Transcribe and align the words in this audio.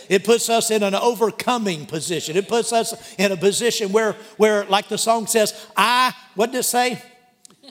It 0.08 0.24
puts 0.24 0.48
us 0.48 0.72
in 0.72 0.82
an 0.82 0.96
overcoming 0.96 1.86
position. 1.86 2.36
It 2.36 2.48
puts 2.48 2.72
us 2.72 3.14
in 3.16 3.30
a 3.30 3.36
position 3.36 3.92
where, 3.92 4.14
where 4.36 4.64
like 4.64 4.88
the 4.88 4.98
song 4.98 5.28
says, 5.28 5.66
I, 5.76 6.12
what 6.34 6.50
did 6.50 6.58
it 6.58 6.62
say? 6.64 7.00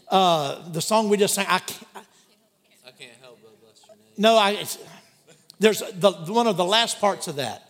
Uh, 0.07 0.69
the 0.69 0.81
song 0.81 1.09
we 1.09 1.17
just 1.17 1.35
sang, 1.35 1.45
I 1.49 1.59
can't, 1.59 1.85
I, 1.93 2.91
can't 2.91 3.11
help 3.21 3.39
but 3.43 3.59
bless 3.61 3.85
your 3.85 3.95
name. 3.97 4.05
No, 4.17 4.37
I, 4.37 4.65
there's 5.59 5.83
the, 5.93 6.11
one 6.11 6.47
of 6.47 6.55
the 6.55 6.63
last 6.63 7.01
parts 7.01 7.27
of 7.27 7.35
that. 7.35 7.65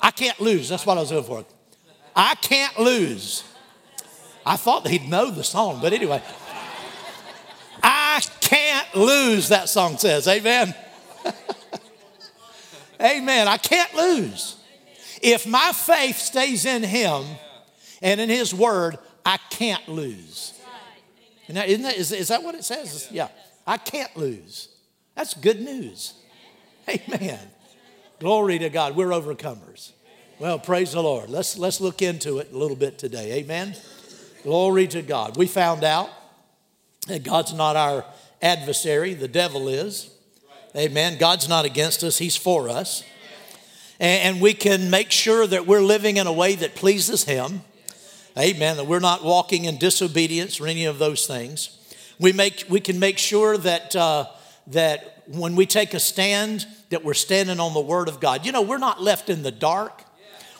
I 0.00 0.12
can't 0.12 0.38
lose. 0.40 0.68
That's 0.68 0.86
what 0.86 0.98
I 0.98 1.00
was 1.00 1.10
looking 1.10 1.42
for. 1.42 1.55
I 2.16 2.34
can't 2.36 2.78
lose. 2.78 3.44
I 4.44 4.56
thought 4.56 4.88
he'd 4.88 5.08
know 5.08 5.30
the 5.30 5.44
song, 5.44 5.80
but 5.82 5.92
anyway. 5.92 6.22
I 7.82 8.22
can't 8.40 8.94
lose, 8.94 9.48
that 9.48 9.68
song 9.68 9.98
says. 9.98 10.26
Amen. 10.26 10.74
Amen. 13.00 13.48
I 13.48 13.58
can't 13.58 13.94
lose. 13.94 14.56
If 15.20 15.46
my 15.46 15.72
faith 15.72 16.16
stays 16.18 16.64
in 16.64 16.82
him 16.82 17.24
and 18.00 18.20
in 18.20 18.30
his 18.30 18.54
word, 18.54 18.98
I 19.24 19.38
can't 19.50 19.86
lose. 19.88 20.54
Now, 21.48 21.64
isn't 21.64 21.82
that, 21.82 21.96
is, 21.96 22.12
is 22.12 22.28
that 22.28 22.42
what 22.42 22.54
it 22.54 22.64
says? 22.64 23.08
Yeah. 23.10 23.28
I 23.66 23.76
can't 23.76 24.16
lose. 24.16 24.68
That's 25.14 25.34
good 25.34 25.60
news. 25.60 26.14
Amen. 26.88 27.40
Glory 28.20 28.58
to 28.60 28.70
God. 28.70 28.96
We're 28.96 29.08
overcomers. 29.08 29.92
Well, 30.38 30.58
praise 30.58 30.92
the 30.92 31.02
Lord. 31.02 31.30
Let's, 31.30 31.56
let's 31.56 31.80
look 31.80 32.02
into 32.02 32.40
it 32.40 32.52
a 32.52 32.58
little 32.58 32.76
bit 32.76 32.98
today. 32.98 33.38
Amen. 33.38 33.74
Glory 34.42 34.86
to 34.88 35.00
God. 35.00 35.38
We 35.38 35.46
found 35.46 35.82
out 35.82 36.10
that 37.06 37.22
God's 37.22 37.54
not 37.54 37.74
our 37.74 38.04
adversary, 38.42 39.14
the 39.14 39.28
devil 39.28 39.66
is. 39.66 40.10
Amen. 40.76 41.16
God's 41.16 41.48
not 41.48 41.64
against 41.64 42.04
us, 42.04 42.18
He's 42.18 42.36
for 42.36 42.68
us. 42.68 43.02
And 43.98 44.42
we 44.42 44.52
can 44.52 44.90
make 44.90 45.10
sure 45.10 45.46
that 45.46 45.66
we're 45.66 45.80
living 45.80 46.18
in 46.18 46.26
a 46.26 46.32
way 46.34 46.54
that 46.54 46.74
pleases 46.74 47.24
Him. 47.24 47.62
Amen. 48.38 48.76
That 48.76 48.86
we're 48.86 49.00
not 49.00 49.24
walking 49.24 49.64
in 49.64 49.78
disobedience 49.78 50.60
or 50.60 50.66
any 50.66 50.84
of 50.84 50.98
those 50.98 51.26
things. 51.26 51.78
We, 52.18 52.34
make, 52.34 52.66
we 52.68 52.80
can 52.80 52.98
make 52.98 53.16
sure 53.16 53.56
that, 53.56 53.96
uh, 53.96 54.26
that 54.66 55.22
when 55.28 55.56
we 55.56 55.64
take 55.64 55.94
a 55.94 56.00
stand, 56.00 56.66
that 56.90 57.02
we're 57.02 57.14
standing 57.14 57.58
on 57.58 57.72
the 57.72 57.80
Word 57.80 58.10
of 58.10 58.20
God. 58.20 58.44
You 58.44 58.52
know, 58.52 58.60
we're 58.60 58.76
not 58.76 59.02
left 59.02 59.30
in 59.30 59.42
the 59.42 59.50
dark 59.50 60.02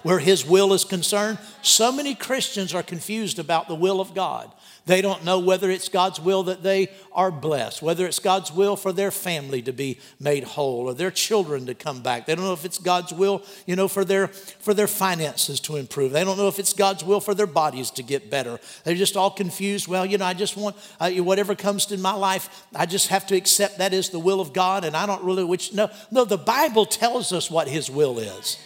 where 0.07 0.21
His 0.21 0.47
will 0.47 0.73
is 0.73 0.85
concerned. 0.85 1.37
So 1.63 1.91
many 1.91 2.15
Christians 2.15 2.73
are 2.73 2.83
confused 2.85 3.41
about 3.41 3.67
the 3.67 3.75
will 3.75 4.01
of 4.01 4.15
God. 4.15 4.53
They 4.85 5.03
don't 5.03 5.25
know 5.25 5.41
whether 5.41 5.69
it's 5.69 5.89
God's 5.89 6.21
will 6.21 6.45
that 6.45 6.63
they 6.63 6.91
are 7.13 7.33
blessed, 7.33 7.83
whether 7.83 8.07
it's 8.07 8.21
God's 8.21 8.53
will 8.53 8.77
for 8.77 8.93
their 8.93 9.11
family 9.11 9.61
to 9.63 9.73
be 9.73 9.99
made 10.21 10.45
whole 10.45 10.89
or 10.89 10.95
their 10.95 11.11
children 11.11 11.67
to 11.67 11.75
come 11.75 12.03
back. 12.03 12.25
They 12.25 12.37
don't 12.37 12.45
know 12.45 12.53
if 12.53 12.65
it's 12.65 12.79
God's 12.79 13.13
will, 13.13 13.43
you 13.67 13.75
know, 13.75 13.89
for 13.89 14.05
their 14.05 14.29
for 14.29 14.75
their 14.75 14.87
finances 14.87 15.59
to 15.63 15.75
improve. 15.75 16.13
They 16.13 16.23
don't 16.23 16.39
know 16.39 16.47
if 16.47 16.61
it's 16.61 16.73
God's 16.73 17.03
will 17.03 17.19
for 17.19 17.35
their 17.35 17.49
bodies 17.49 17.91
to 17.93 18.05
get 18.05 18.31
better. 18.31 18.61
They're 18.85 18.95
just 18.95 19.17
all 19.17 19.33
confused. 19.33 19.89
Well, 19.89 20.07
you 20.07 20.19
know, 20.19 20.25
I 20.25 20.35
just 20.35 20.57
want 20.57 20.77
uh, 21.01 21.11
whatever 21.11 21.57
comes 21.57 21.91
in 21.91 22.01
my 22.01 22.15
life, 22.15 22.65
I 22.77 22.87
just 22.87 23.09
have 23.09 23.27
to 23.27 23.35
accept 23.35 23.79
that 23.79 23.93
is 23.93 24.11
the 24.11 24.21
will 24.21 24.41
of 24.41 24.53
God, 24.53 24.85
and 24.85 24.97
I 24.97 25.07
don't 25.07 25.25
really 25.25 25.43
which 25.43 25.75
no 25.75 25.91
no. 26.13 26.25
The 26.25 26.39
Bible 26.39 26.87
tells 26.87 27.33
us 27.33 27.51
what 27.51 27.67
His 27.67 27.91
will 27.91 28.21
is. 28.21 28.57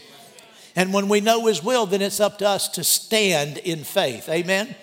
And 0.77 0.93
when 0.93 1.09
we 1.09 1.21
know 1.21 1.47
His 1.47 1.63
will, 1.63 1.87
then 1.87 2.03
it's 2.03 2.21
up 2.21 2.39
to 2.39 2.49
us 2.49 2.69
to 2.71 2.85
stand 2.85 3.59
in 3.59 3.85
faith. 3.85 4.29
Amen. 4.29 4.75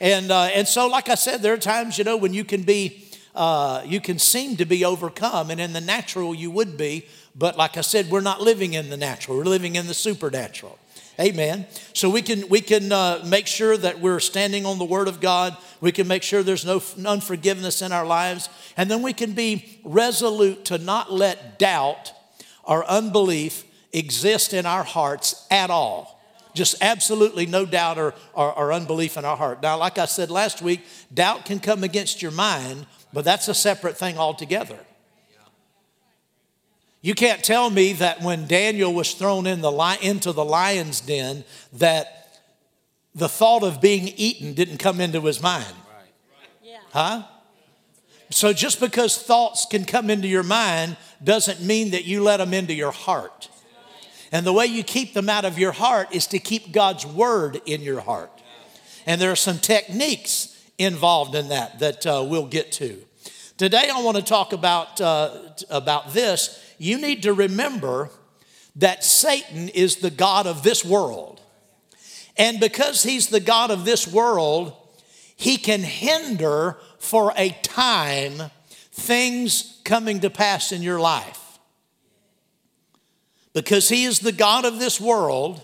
And 0.00 0.30
uh, 0.30 0.44
and 0.54 0.66
so, 0.66 0.88
like 0.88 1.08
I 1.08 1.14
said, 1.14 1.42
there 1.42 1.54
are 1.54 1.58
times 1.58 1.98
you 1.98 2.04
know 2.04 2.16
when 2.16 2.34
you 2.34 2.44
can 2.44 2.62
be, 2.62 3.04
uh, 3.34 3.82
you 3.84 4.00
can 4.00 4.18
seem 4.18 4.56
to 4.56 4.64
be 4.64 4.84
overcome, 4.84 5.50
and 5.50 5.60
in 5.60 5.72
the 5.72 5.80
natural 5.80 6.34
you 6.34 6.50
would 6.50 6.76
be. 6.76 7.06
But 7.36 7.56
like 7.56 7.76
I 7.76 7.80
said, 7.80 8.10
we're 8.10 8.20
not 8.20 8.40
living 8.40 8.74
in 8.74 8.90
the 8.90 8.96
natural; 8.96 9.36
we're 9.36 9.44
living 9.44 9.76
in 9.76 9.86
the 9.86 9.94
supernatural. 9.94 10.78
Amen. 11.20 11.66
So 11.92 12.10
we 12.10 12.22
can 12.22 12.48
we 12.48 12.60
can 12.60 12.90
uh, 12.90 13.22
make 13.24 13.46
sure 13.46 13.76
that 13.76 14.00
we're 14.00 14.18
standing 14.18 14.66
on 14.66 14.78
the 14.78 14.84
Word 14.84 15.06
of 15.06 15.20
God. 15.20 15.56
We 15.80 15.92
can 15.92 16.08
make 16.08 16.24
sure 16.24 16.42
there's 16.42 16.64
no 16.64 16.82
unforgiveness 17.06 17.82
in 17.82 17.92
our 17.92 18.04
lives, 18.04 18.48
and 18.76 18.90
then 18.90 19.00
we 19.00 19.12
can 19.12 19.32
be 19.32 19.78
resolute 19.84 20.64
to 20.66 20.78
not 20.78 21.12
let 21.12 21.58
doubt 21.58 22.12
or 22.64 22.84
unbelief 22.86 23.64
exist 23.94 24.52
in 24.52 24.66
our 24.66 24.84
hearts 24.84 25.46
at 25.50 25.70
all. 25.70 26.20
Just 26.54 26.76
absolutely 26.82 27.46
no 27.46 27.64
doubt 27.64 27.98
or, 27.98 28.14
or, 28.32 28.52
or, 28.52 28.72
unbelief 28.72 29.16
in 29.16 29.24
our 29.24 29.36
heart. 29.36 29.60
Now, 29.62 29.76
like 29.78 29.98
I 29.98 30.04
said 30.04 30.30
last 30.30 30.62
week, 30.62 30.82
doubt 31.12 31.46
can 31.46 31.58
come 31.58 31.82
against 31.82 32.22
your 32.22 32.30
mind, 32.30 32.86
but 33.12 33.24
that's 33.24 33.48
a 33.48 33.54
separate 33.54 33.96
thing 33.96 34.18
altogether. 34.18 34.78
You 37.00 37.14
can't 37.14 37.42
tell 37.42 37.70
me 37.70 37.92
that 37.94 38.22
when 38.22 38.46
Daniel 38.46 38.94
was 38.94 39.12
thrown 39.12 39.46
in 39.46 39.60
the 39.60 39.72
li- 39.72 39.98
into 40.00 40.32
the 40.32 40.44
lion's 40.44 41.00
den, 41.00 41.44
that 41.74 42.40
the 43.14 43.28
thought 43.28 43.62
of 43.62 43.80
being 43.80 44.08
eaten 44.16 44.54
didn't 44.54 44.78
come 44.78 45.00
into 45.00 45.20
his 45.20 45.42
mind. 45.42 45.74
Huh? 46.92 47.24
So 48.30 48.52
just 48.52 48.80
because 48.80 49.20
thoughts 49.20 49.66
can 49.66 49.84
come 49.84 50.08
into 50.08 50.28
your 50.28 50.42
mind 50.42 50.96
doesn't 51.22 51.60
mean 51.60 51.90
that 51.90 52.04
you 52.04 52.22
let 52.22 52.38
them 52.38 52.54
into 52.54 52.72
your 52.72 52.92
heart. 52.92 53.48
And 54.34 54.44
the 54.44 54.52
way 54.52 54.66
you 54.66 54.82
keep 54.82 55.14
them 55.14 55.28
out 55.28 55.44
of 55.44 55.60
your 55.60 55.70
heart 55.70 56.08
is 56.12 56.26
to 56.26 56.40
keep 56.40 56.72
God's 56.72 57.06
word 57.06 57.62
in 57.66 57.82
your 57.82 58.00
heart. 58.00 58.32
And 59.06 59.20
there 59.20 59.30
are 59.30 59.36
some 59.36 59.58
techniques 59.58 60.60
involved 60.76 61.36
in 61.36 61.50
that 61.50 61.78
that 61.78 62.04
uh, 62.04 62.26
we'll 62.28 62.48
get 62.48 62.72
to. 62.72 63.00
Today, 63.56 63.88
I 63.94 64.02
want 64.02 64.16
to 64.16 64.24
talk 64.24 64.52
about, 64.52 65.00
uh, 65.00 65.38
about 65.70 66.14
this. 66.14 66.74
You 66.78 66.98
need 66.98 67.22
to 67.22 67.32
remember 67.32 68.10
that 68.74 69.04
Satan 69.04 69.68
is 69.68 69.98
the 69.98 70.10
God 70.10 70.48
of 70.48 70.64
this 70.64 70.84
world. 70.84 71.40
And 72.36 72.58
because 72.58 73.04
he's 73.04 73.28
the 73.28 73.38
God 73.38 73.70
of 73.70 73.84
this 73.84 74.04
world, 74.04 74.72
he 75.36 75.56
can 75.56 75.82
hinder 75.84 76.76
for 76.98 77.32
a 77.36 77.50
time 77.62 78.50
things 78.90 79.80
coming 79.84 80.18
to 80.22 80.30
pass 80.30 80.72
in 80.72 80.82
your 80.82 80.98
life 80.98 81.43
because 83.54 83.88
He 83.88 84.04
is 84.04 84.18
the 84.18 84.32
God 84.32 84.66
of 84.66 84.78
this 84.78 85.00
world, 85.00 85.62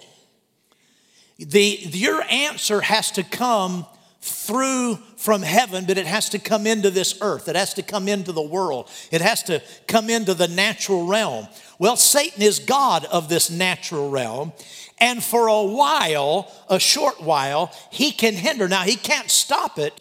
the, 1.39 1.79
your 1.83 2.23
answer 2.31 2.81
has 2.81 3.11
to 3.13 3.23
come 3.23 3.87
through 4.21 4.97
from 5.17 5.43
heaven, 5.43 5.87
but 5.87 5.97
it 5.97 6.07
has 6.07 6.29
to 6.31 6.39
come 6.39 6.67
into 6.67 6.91
this 6.91 7.19
earth. 7.23 7.49
It 7.49 7.57
has 7.57 7.75
to 7.75 7.83
come 7.83 8.09
into 8.09 8.33
the 8.33 8.43
world. 8.43 8.91
It 9.11 9.21
has 9.23 9.43
to 9.45 9.63
come 9.87 10.11
into 10.11 10.35
the 10.35 10.49
natural 10.49 11.07
realm. 11.07 11.49
Well, 11.79 11.97
Satan 11.97 12.43
is 12.43 12.59
God 12.59 13.07
of 13.07 13.29
this 13.29 13.51
natural 13.51 14.11
realm. 14.11 14.53
And 14.99 15.25
for 15.25 15.47
a 15.49 15.63
while, 15.63 16.53
a 16.69 16.79
short 16.79 17.23
while, 17.23 17.73
he 17.91 18.13
can 18.13 18.35
hinder. 18.35 18.69
Now, 18.69 18.83
he 18.83 18.97
can't 18.97 19.31
stop 19.31 19.79
it, 19.79 19.99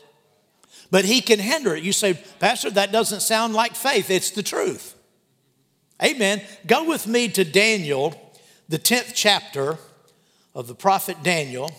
but 0.92 1.06
he 1.06 1.22
can 1.22 1.40
hinder 1.40 1.74
it. 1.74 1.84
You 1.84 1.94
say, 1.94 2.22
Pastor, 2.40 2.70
that 2.72 2.92
doesn't 2.92 3.22
sound 3.22 3.54
like 3.54 3.76
faith. 3.76 4.10
It's 4.10 4.32
the 4.32 4.44
truth. 4.44 4.96
Amen. 6.02 6.42
Go 6.66 6.86
with 6.86 7.08
me 7.08 7.28
to 7.30 7.44
Daniel, 7.44 8.34
the 8.70 8.80
10th 8.80 9.12
chapter 9.14 9.78
of 10.56 10.68
the 10.68 10.76
prophet 10.76 11.22
Daniel. 11.24 11.72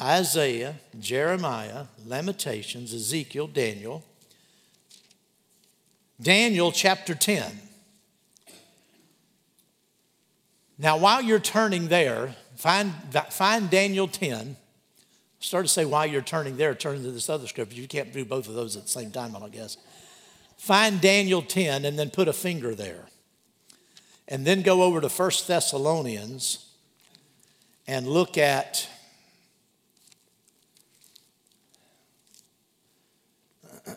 Isaiah, 0.00 0.76
Jeremiah, 0.98 1.86
Lamentations, 2.06 2.94
Ezekiel, 2.94 3.46
Daniel. 3.46 4.04
Daniel 6.20 6.72
chapter 6.72 7.14
10. 7.14 7.44
Now, 10.78 10.96
while 10.96 11.22
you're 11.22 11.40
turning 11.40 11.88
there, 11.88 12.36
find, 12.56 12.92
find 13.30 13.68
Daniel 13.68 14.06
10. 14.06 14.56
Start 15.40 15.66
to 15.66 15.68
say 15.72 15.84
while 15.84 16.06
you're 16.06 16.22
turning 16.22 16.56
there, 16.56 16.74
turn 16.74 17.02
to 17.02 17.10
this 17.10 17.28
other 17.28 17.46
scripture. 17.46 17.76
You 17.76 17.88
can't 17.88 18.12
do 18.12 18.24
both 18.24 18.48
of 18.48 18.54
those 18.54 18.76
at 18.76 18.84
the 18.84 18.88
same 18.88 19.10
time, 19.10 19.36
I 19.36 19.48
guess. 19.48 19.76
Find 20.58 21.00
Daniel 21.00 21.40
10 21.40 21.84
and 21.84 21.98
then 21.98 22.10
put 22.10 22.28
a 22.28 22.32
finger 22.32 22.74
there. 22.74 23.06
And 24.26 24.44
then 24.46 24.60
go 24.62 24.82
over 24.82 25.00
to 25.00 25.08
1 25.08 25.30
Thessalonians 25.46 26.66
and 27.86 28.06
look 28.06 28.36
at 28.36 28.88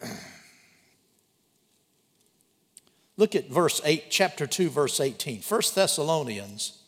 Look 3.17 3.35
at 3.35 3.49
verse 3.49 3.81
8, 3.85 4.05
chapter 4.09 4.47
2, 4.47 4.69
verse 4.69 4.99
18. 4.99 5.41
1 5.41 5.61
Thessalonians, 5.75 6.81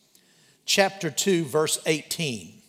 chapter 0.65 1.11
2, 1.11 1.43
verse 1.45 1.79
18. 1.85 2.59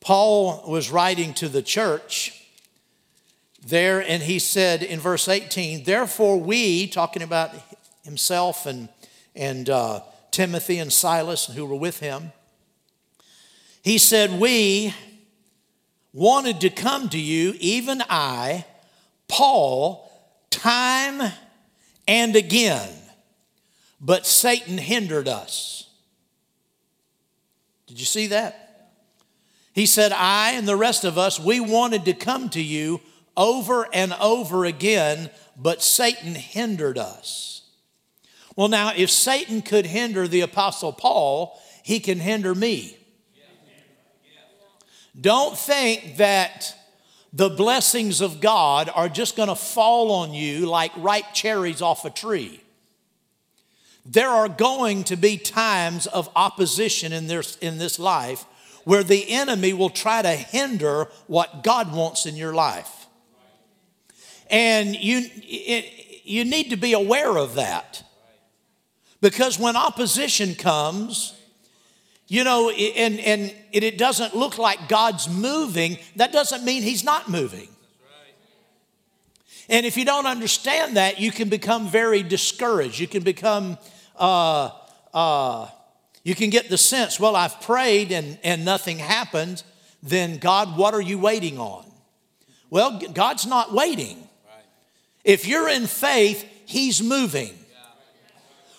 Paul 0.00 0.64
was 0.66 0.90
writing 0.90 1.32
to 1.34 1.48
the 1.48 1.62
church 1.62 2.43
there, 3.66 4.00
and 4.00 4.22
he 4.22 4.38
said 4.38 4.82
in 4.82 5.00
verse 5.00 5.28
18, 5.28 5.84
Therefore, 5.84 6.40
we, 6.40 6.86
talking 6.86 7.22
about 7.22 7.50
himself 8.02 8.66
and, 8.66 8.88
and 9.34 9.68
uh, 9.70 10.00
Timothy 10.30 10.78
and 10.78 10.92
Silas 10.92 11.46
who 11.46 11.66
were 11.66 11.76
with 11.76 12.00
him, 12.00 12.32
he 13.82 13.98
said, 13.98 14.38
We 14.38 14.94
wanted 16.12 16.60
to 16.62 16.70
come 16.70 17.08
to 17.10 17.18
you, 17.18 17.54
even 17.58 18.02
I, 18.08 18.64
Paul, 19.28 20.10
time 20.50 21.32
and 22.06 22.36
again, 22.36 22.90
but 24.00 24.26
Satan 24.26 24.78
hindered 24.78 25.28
us. 25.28 25.88
Did 27.86 27.98
you 27.98 28.06
see 28.06 28.28
that? 28.28 28.90
He 29.72 29.86
said, 29.86 30.12
I 30.12 30.52
and 30.52 30.68
the 30.68 30.76
rest 30.76 31.04
of 31.04 31.18
us, 31.18 31.40
we 31.40 31.60
wanted 31.60 32.04
to 32.04 32.12
come 32.12 32.48
to 32.50 32.62
you 32.62 33.00
over 33.36 33.88
and 33.92 34.12
over 34.14 34.64
again, 34.64 35.30
but 35.56 35.82
Satan 35.82 36.34
hindered 36.34 36.98
us. 36.98 37.62
Well, 38.56 38.68
now, 38.68 38.92
if 38.96 39.10
Satan 39.10 39.62
could 39.62 39.86
hinder 39.86 40.28
the 40.28 40.42
Apostle 40.42 40.92
Paul, 40.92 41.60
he 41.82 42.00
can 42.00 42.20
hinder 42.20 42.54
me. 42.54 42.96
Don't 45.20 45.56
think 45.56 46.16
that 46.16 46.74
the 47.32 47.50
blessings 47.50 48.20
of 48.20 48.40
God 48.40 48.90
are 48.94 49.08
just 49.08 49.36
going 49.36 49.48
to 49.48 49.56
fall 49.56 50.12
on 50.12 50.32
you 50.34 50.66
like 50.66 50.92
ripe 50.96 51.32
cherries 51.32 51.82
off 51.82 52.04
a 52.04 52.10
tree. 52.10 52.60
There 54.06 54.28
are 54.28 54.48
going 54.48 55.04
to 55.04 55.16
be 55.16 55.36
times 55.36 56.06
of 56.06 56.28
opposition 56.36 57.12
in 57.12 57.26
this, 57.26 57.56
in 57.56 57.78
this 57.78 57.98
life 57.98 58.44
where 58.84 59.02
the 59.02 59.30
enemy 59.30 59.72
will 59.72 59.90
try 59.90 60.20
to 60.22 60.30
hinder 60.30 61.08
what 61.26 61.64
God 61.64 61.92
wants 61.92 62.26
in 62.26 62.36
your 62.36 62.54
life. 62.54 63.03
And 64.50 64.94
you, 64.94 65.28
it, 65.42 66.22
you 66.24 66.44
need 66.44 66.70
to 66.70 66.76
be 66.76 66.92
aware 66.92 67.36
of 67.36 67.54
that. 67.54 68.02
Because 69.20 69.58
when 69.58 69.76
opposition 69.76 70.54
comes, 70.54 71.34
you 72.28 72.44
know, 72.44 72.70
and, 72.70 73.18
and 73.20 73.54
it 73.72 73.98
doesn't 73.98 74.34
look 74.34 74.58
like 74.58 74.88
God's 74.88 75.28
moving, 75.28 75.98
that 76.16 76.32
doesn't 76.32 76.64
mean 76.64 76.82
He's 76.82 77.04
not 77.04 77.28
moving. 77.28 77.68
And 79.68 79.86
if 79.86 79.96
you 79.96 80.04
don't 80.04 80.26
understand 80.26 80.96
that, 80.96 81.20
you 81.20 81.30
can 81.30 81.48
become 81.48 81.88
very 81.88 82.22
discouraged. 82.22 82.98
You 82.98 83.08
can 83.08 83.22
become, 83.22 83.78
uh, 84.16 84.70
uh, 85.14 85.68
you 86.22 86.34
can 86.34 86.50
get 86.50 86.68
the 86.68 86.76
sense, 86.76 87.18
well, 87.18 87.34
I've 87.34 87.60
prayed 87.62 88.12
and, 88.12 88.38
and 88.44 88.64
nothing 88.64 88.98
happened, 88.98 89.62
then 90.02 90.36
God, 90.36 90.76
what 90.76 90.92
are 90.92 91.00
you 91.00 91.18
waiting 91.18 91.58
on? 91.58 91.90
Well, 92.68 93.00
God's 93.12 93.46
not 93.46 93.72
waiting. 93.72 94.23
If 95.24 95.46
you're 95.46 95.68
in 95.68 95.86
faith, 95.86 96.44
He's 96.66 97.02
moving. 97.02 97.54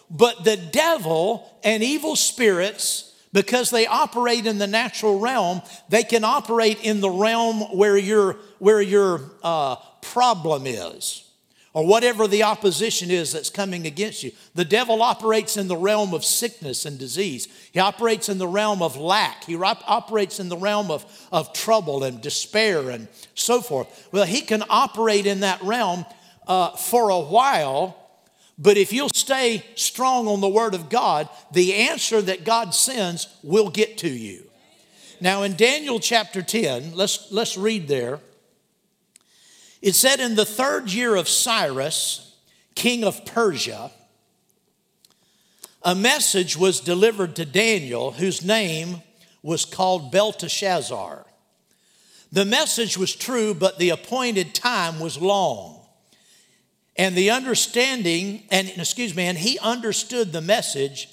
But 0.10 0.44
the 0.44 0.58
devil 0.58 1.52
and 1.64 1.84
evil 1.84 2.16
spirits, 2.16 3.14
because 3.34 3.70
they 3.70 3.88
operate 3.88 4.46
in 4.46 4.60
the 4.60 4.68
natural 4.68 5.20
realm, 5.20 5.62
they 5.90 6.04
can 6.04 6.24
operate 6.24 6.80
in 6.84 7.02
the 7.02 7.10
realm 7.10 7.62
where 7.76 7.98
your, 7.98 8.34
where 8.60 8.82
your 8.82 9.22
uh, 9.44 9.76
problem 10.02 10.68
is 10.68 11.26
or 11.76 11.86
whatever 11.86 12.26
the 12.26 12.44
opposition 12.44 13.12
is 13.12 13.34
that's 13.34 13.50
coming 13.50 13.86
against 13.86 14.24
you. 14.24 14.32
The 14.54 14.64
devil 14.64 15.02
operates 15.02 15.58
in 15.58 15.68
the 15.68 15.76
realm 15.76 16.14
of 16.14 16.24
sickness 16.24 16.86
and 16.86 16.98
disease. 16.98 17.50
He 17.74 17.80
operates 17.82 18.30
in 18.30 18.38
the 18.38 18.48
realm 18.48 18.82
of 18.82 18.96
lack. 18.96 19.44
He 19.44 19.58
operates 19.58 20.40
in 20.40 20.48
the 20.48 20.56
realm 20.56 20.90
of, 20.90 21.06
of 21.34 21.52
trouble 21.52 22.06
and 22.06 22.22
despair 22.22 22.92
and 22.92 23.10
so 23.34 23.60
forth. 23.60 24.08
Well, 24.14 24.26
he 24.26 24.40
can 24.40 24.64
operate 24.70 25.26
in 25.26 25.42
that 25.42 25.62
realm 25.64 26.06
uh, 26.48 26.72
for 26.72 27.10
a 27.10 27.20
while 27.20 27.98
but 28.58 28.78
if 28.78 28.94
you'll 28.94 29.10
stay 29.10 29.64
strong 29.76 30.28
on 30.28 30.40
the 30.40 30.48
Word 30.48 30.74
of 30.74 30.90
God, 30.90 31.28
the 31.52 31.74
answer 31.74 32.22
that 32.22 32.46
God 32.46 32.74
sends 32.74 33.28
will 33.44 33.70
get 33.70 33.98
to 34.00 34.10
you. 34.10 34.44
Now, 35.20 35.44
in 35.44 35.56
Daniel 35.56 36.00
chapter 36.00 36.42
10, 36.42 36.94
let's, 36.96 37.32
let's 37.32 37.58
read 37.58 37.88
there. 37.88 38.20
It 39.82 39.94
said, 39.94 40.20
In 40.20 40.36
the 40.36 40.46
third 40.46 40.92
year 40.92 41.16
of 41.16 41.28
Cyrus, 41.28 42.36
king 42.76 43.04
of 43.04 43.26
Persia, 43.26 43.92
a 45.84 45.96
message 45.96 46.58
was 46.58 46.80
delivered 46.80 47.36
to 47.36 47.46
Daniel, 47.46 48.12
whose 48.12 48.44
name 48.44 49.02
was 49.44 49.66
called 49.66 50.12
Belteshazzar. 50.12 51.26
The 52.32 52.46
message 52.46 52.98
was 52.98 53.16
true, 53.16 53.54
but 53.54 53.78
the 53.78 53.92
appointed 53.92 54.56
time 54.56 55.00
was 55.00 55.22
long. 55.22 55.85
And 56.98 57.16
the 57.16 57.32
understanding, 57.32 58.44
and 58.50 58.70
excuse 58.70 59.16
me, 59.16 59.24
and 59.26 59.38
he 59.38 59.60
understood 59.60 60.32
the 60.32 60.42
message 60.42 61.10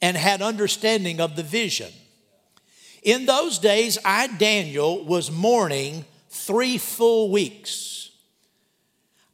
and 0.00 0.16
had 0.16 0.40
understanding 0.40 1.20
of 1.20 1.36
the 1.36 1.42
vision. 1.42 1.92
In 3.02 3.26
those 3.26 3.58
days, 3.58 3.98
I, 4.04 4.26
Daniel, 4.26 5.04
was 5.04 5.30
mourning 5.30 6.04
three 6.30 6.78
full 6.78 7.30
weeks. 7.30 8.10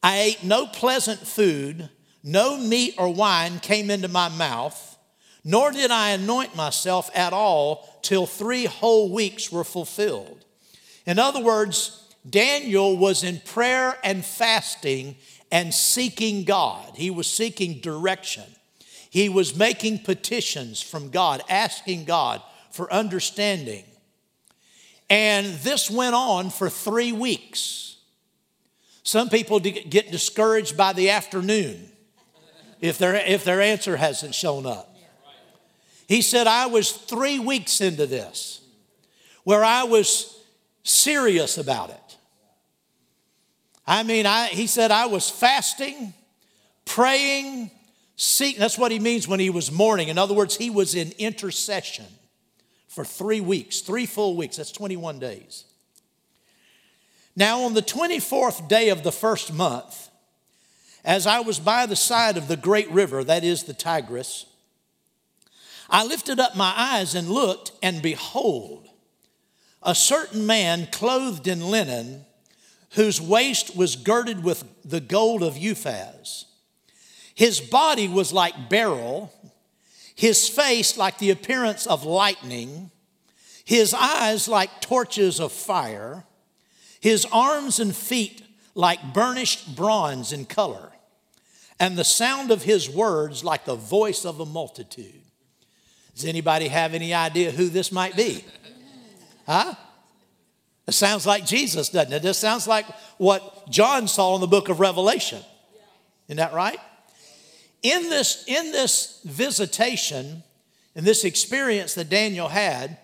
I 0.03 0.19
ate 0.19 0.45
no 0.45 0.67
pleasant 0.67 1.21
food, 1.21 1.89
no 2.23 2.57
meat 2.57 2.95
or 2.99 3.13
wine 3.13 3.59
came 3.61 3.91
into 3.91 4.09
my 4.09 4.29
mouth, 4.29 4.99
nor 5.45 5.71
did 5.71 5.91
I 5.91 6.11
anoint 6.11 6.57
myself 6.57 7.11
at 7.15 7.33
all 7.33 7.89
till 8.03 8.27
three 8.27 8.65
whole 8.65 9.11
weeks 9.13 9.53
were 9.53 9.65
fulfilled. 9.65 10.45
In 11.07 11.19
other 11.19 11.41
words, 11.41 12.15
Daniel 12.29 12.97
was 12.97 13.23
in 13.23 13.41
prayer 13.45 13.99
and 14.03 14.25
fasting 14.25 15.17
and 15.51 15.73
seeking 15.73 16.45
God. 16.45 16.93
He 16.97 17.11
was 17.11 17.31
seeking 17.31 17.81
direction. 17.81 18.45
He 19.11 19.29
was 19.29 19.57
making 19.57 20.01
petitions 20.01 20.83
from 20.83 21.11
God, 21.11 21.43
asking 21.49 22.05
God 22.05 22.43
for 22.71 22.93
understanding. 22.93 23.85
And 25.09 25.47
this 25.47 25.91
went 25.91 26.15
on 26.15 26.51
for 26.51 26.69
three 26.69 27.13
weeks. 27.13 27.97
Some 29.03 29.29
people 29.29 29.61
get 29.61 30.11
discouraged 30.11 30.77
by 30.77 30.93
the 30.93 31.11
afternoon 31.11 31.91
if 32.81 32.99
their, 32.99 33.15
if 33.15 33.45
their 33.45 33.61
answer 33.61 33.97
hasn't 33.97 34.35
shown 34.35 34.67
up. 34.67 34.97
He 36.09 36.21
said, 36.21 36.47
I 36.47 36.67
was 36.67 36.91
three 36.91 37.39
weeks 37.39 37.81
into 37.81 38.07
this 38.07 38.61
where 39.45 39.63
I 39.63 39.85
was 39.85 40.39
serious 40.83 41.59
about 41.59 41.91
it. 41.91 42.04
I 43.87 44.03
mean, 44.03 44.27
I, 44.27 44.47
he 44.47 44.67
said, 44.67 44.91
I 44.91 45.07
was 45.07 45.29
fasting, 45.29 46.15
praying, 46.85 47.71
seeking. 48.17 48.61
That's 48.61 48.79
what 48.79 48.93
he 48.93 48.99
means 48.99 49.29
when 49.29 49.41
he 49.41 49.51
was 49.51 49.71
mourning. 49.71 50.09
In 50.09 50.19
other 50.19 50.35
words, 50.35 50.57
he 50.57 50.71
was 50.71 50.95
in 50.95 51.13
intercession 51.19 52.07
for 52.89 53.05
three 53.05 53.41
weeks, 53.41 53.81
three 53.81 54.07
full 54.07 54.37
weeks. 54.37 54.57
That's 54.57 54.73
21 54.73 55.19
days. 55.19 55.65
Now, 57.37 57.63
on 57.63 57.75
the 57.75 57.83
24th 57.83 58.69
day 58.69 58.91
of 58.91 59.03
the 59.03 59.13
first 59.13 59.53
month, 59.53 60.09
as 61.05 61.27
I 61.27 61.41
was 61.41 61.59
by 61.59 61.87
the 61.87 61.97
side 61.97 62.37
of 62.37 62.49
the 62.49 62.57
great 62.57 62.91
river, 62.91 63.25
that 63.25 63.45
is 63.45 63.65
the 63.65 63.75
Tigris, 63.75 64.47
I 65.91 66.05
lifted 66.05 66.41
up 66.41 66.57
my 66.57 66.73
eyes 66.77 67.15
and 67.15 67.29
looked, 67.29 67.73
and 67.83 68.01
behold, 68.01 68.89
a 69.83 69.95
certain 69.95 70.47
man 70.47 70.89
clothed 70.91 71.47
in 71.47 71.71
linen, 71.71 72.25
whose 72.95 73.21
waist 73.21 73.77
was 73.77 73.97
girded 73.97 74.45
with 74.45 74.65
the 74.85 75.01
gold 75.01 75.43
of 75.43 75.55
Uphaz. 75.55 76.45
His 77.35 77.61
body 77.61 78.07
was 78.09 78.33
like 78.33 78.69
beryl, 78.69 79.33
his 80.15 80.49
face 80.49 80.97
like 80.97 81.19
the 81.19 81.31
appearance 81.31 81.87
of 81.87 82.05
lightning, 82.05 82.91
his 83.65 83.95
eyes 83.95 84.47
like 84.47 84.81
torches 84.81 85.41
of 85.41 85.51
fire, 85.51 86.25
his 87.01 87.27
arms 87.33 87.81
and 87.81 87.95
feet 87.95 88.43
like 88.75 89.13
burnished 89.13 89.75
bronze 89.75 90.33
in 90.33 90.45
color, 90.45 90.93
and 91.81 91.97
the 91.97 92.05
sound 92.05 92.53
of 92.53 92.63
his 92.63 92.89
words 92.89 93.43
like 93.43 93.65
the 93.65 93.75
voice 93.75 94.25
of 94.25 94.39
a 94.39 94.47
multitude. 94.47 95.23
Does 96.15 96.25
anybody 96.27 96.69
have 96.69 96.95
any 96.95 97.13
idea 97.13 97.51
who 97.51 97.69
this 97.69 97.91
might 97.91 98.17
be? 98.17 98.45
Huh? 99.47 99.75
It 100.87 100.93
sounds 100.93 101.27
like 101.27 101.47
Jesus, 101.47 101.89
doesn't 101.89 102.13
it? 102.13 102.23
This 102.23 102.39
sounds 102.39 102.67
like 102.67 102.87
what 103.17 103.71
John 103.71 104.07
saw 104.07 104.35
in 104.35 104.41
the 104.41 104.47
book 104.47 104.69
of 104.69 104.81
Revelation. 104.81 105.43
Isn't 106.29 106.37
that 106.37 106.53
right? 106.53 106.79
In 107.83 108.09
this, 108.11 108.45
in 108.47 108.73
this 108.73 109.21
visitation, 109.25 110.43
in 110.95 111.05
this 111.05 111.25
experience 111.25 111.95
that 111.95 112.09
Daniel 112.09 112.49
had, 112.49 112.99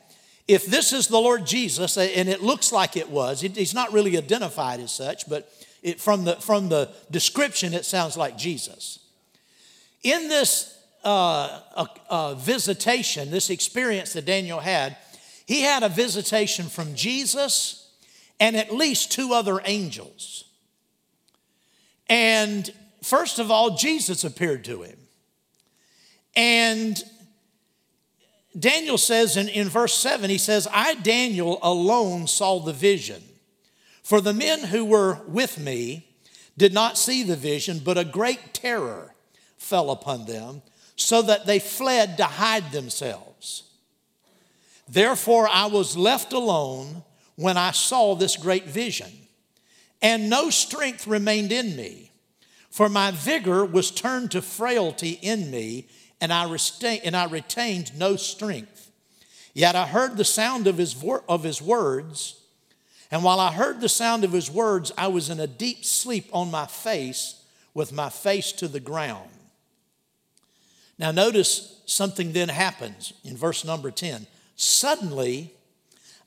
if 0.46 0.66
this 0.66 0.92
is 0.92 1.06
the 1.06 1.18
Lord 1.18 1.46
Jesus, 1.46 1.96
and 1.96 2.28
it 2.28 2.42
looks 2.42 2.72
like 2.72 2.96
it 2.96 3.08
was, 3.08 3.40
he's 3.40 3.74
not 3.74 3.92
really 3.92 4.16
identified 4.16 4.80
as 4.80 4.92
such, 4.92 5.28
but 5.28 5.52
it, 5.82 6.00
from, 6.00 6.24
the, 6.24 6.36
from 6.36 6.68
the 6.68 6.90
description, 7.10 7.72
it 7.72 7.84
sounds 7.84 8.16
like 8.16 8.36
Jesus. 8.36 8.98
In 10.02 10.28
this 10.28 10.76
uh, 11.04 11.60
uh, 12.08 12.34
visitation, 12.34 13.30
this 13.30 13.48
experience 13.48 14.12
that 14.14 14.24
Daniel 14.24 14.60
had, 14.60 14.96
he 15.50 15.62
had 15.62 15.82
a 15.82 15.88
visitation 15.88 16.66
from 16.66 16.94
Jesus 16.94 17.90
and 18.38 18.56
at 18.56 18.72
least 18.72 19.10
two 19.10 19.32
other 19.32 19.60
angels. 19.64 20.44
And 22.08 22.72
first 23.02 23.40
of 23.40 23.50
all, 23.50 23.76
Jesus 23.76 24.22
appeared 24.22 24.64
to 24.66 24.82
him. 24.82 24.96
And 26.36 27.02
Daniel 28.56 28.96
says 28.96 29.36
in, 29.36 29.48
in 29.48 29.68
verse 29.68 29.94
7, 29.94 30.30
he 30.30 30.38
says, 30.38 30.68
I, 30.70 30.94
Daniel, 30.94 31.58
alone 31.64 32.28
saw 32.28 32.60
the 32.60 32.72
vision. 32.72 33.20
For 34.04 34.20
the 34.20 34.32
men 34.32 34.60
who 34.60 34.84
were 34.84 35.18
with 35.26 35.58
me 35.58 36.06
did 36.56 36.72
not 36.72 36.96
see 36.96 37.24
the 37.24 37.34
vision, 37.34 37.80
but 37.84 37.98
a 37.98 38.04
great 38.04 38.54
terror 38.54 39.16
fell 39.58 39.90
upon 39.90 40.26
them, 40.26 40.62
so 40.94 41.22
that 41.22 41.46
they 41.46 41.58
fled 41.58 42.18
to 42.18 42.24
hide 42.24 42.70
themselves. 42.70 43.29
Therefore, 44.90 45.48
I 45.48 45.66
was 45.66 45.96
left 45.96 46.32
alone 46.32 47.04
when 47.36 47.56
I 47.56 47.70
saw 47.70 48.16
this 48.16 48.36
great 48.36 48.66
vision, 48.66 49.10
and 50.02 50.28
no 50.28 50.50
strength 50.50 51.06
remained 51.06 51.52
in 51.52 51.76
me, 51.76 52.10
for 52.70 52.88
my 52.88 53.12
vigor 53.12 53.64
was 53.64 53.92
turned 53.92 54.32
to 54.32 54.42
frailty 54.42 55.12
in 55.22 55.48
me, 55.48 55.86
and 56.20 56.32
I, 56.32 56.50
restain, 56.50 57.00
and 57.04 57.16
I 57.16 57.26
retained 57.26 57.96
no 57.96 58.16
strength. 58.16 58.90
Yet 59.54 59.76
I 59.76 59.86
heard 59.86 60.16
the 60.16 60.24
sound 60.24 60.66
of 60.66 60.78
his, 60.78 61.00
of 61.28 61.44
his 61.44 61.62
words, 61.62 62.40
and 63.12 63.22
while 63.22 63.38
I 63.38 63.52
heard 63.52 63.80
the 63.80 63.88
sound 63.88 64.24
of 64.24 64.32
his 64.32 64.50
words, 64.50 64.90
I 64.98 65.06
was 65.06 65.30
in 65.30 65.38
a 65.38 65.46
deep 65.46 65.84
sleep 65.84 66.28
on 66.32 66.50
my 66.50 66.66
face, 66.66 67.44
with 67.74 67.92
my 67.92 68.10
face 68.10 68.50
to 68.52 68.66
the 68.66 68.80
ground. 68.80 69.30
Now, 70.98 71.12
notice 71.12 71.80
something 71.86 72.32
then 72.32 72.48
happens 72.48 73.12
in 73.24 73.36
verse 73.36 73.64
number 73.64 73.92
10. 73.92 74.26
Suddenly, 74.60 75.54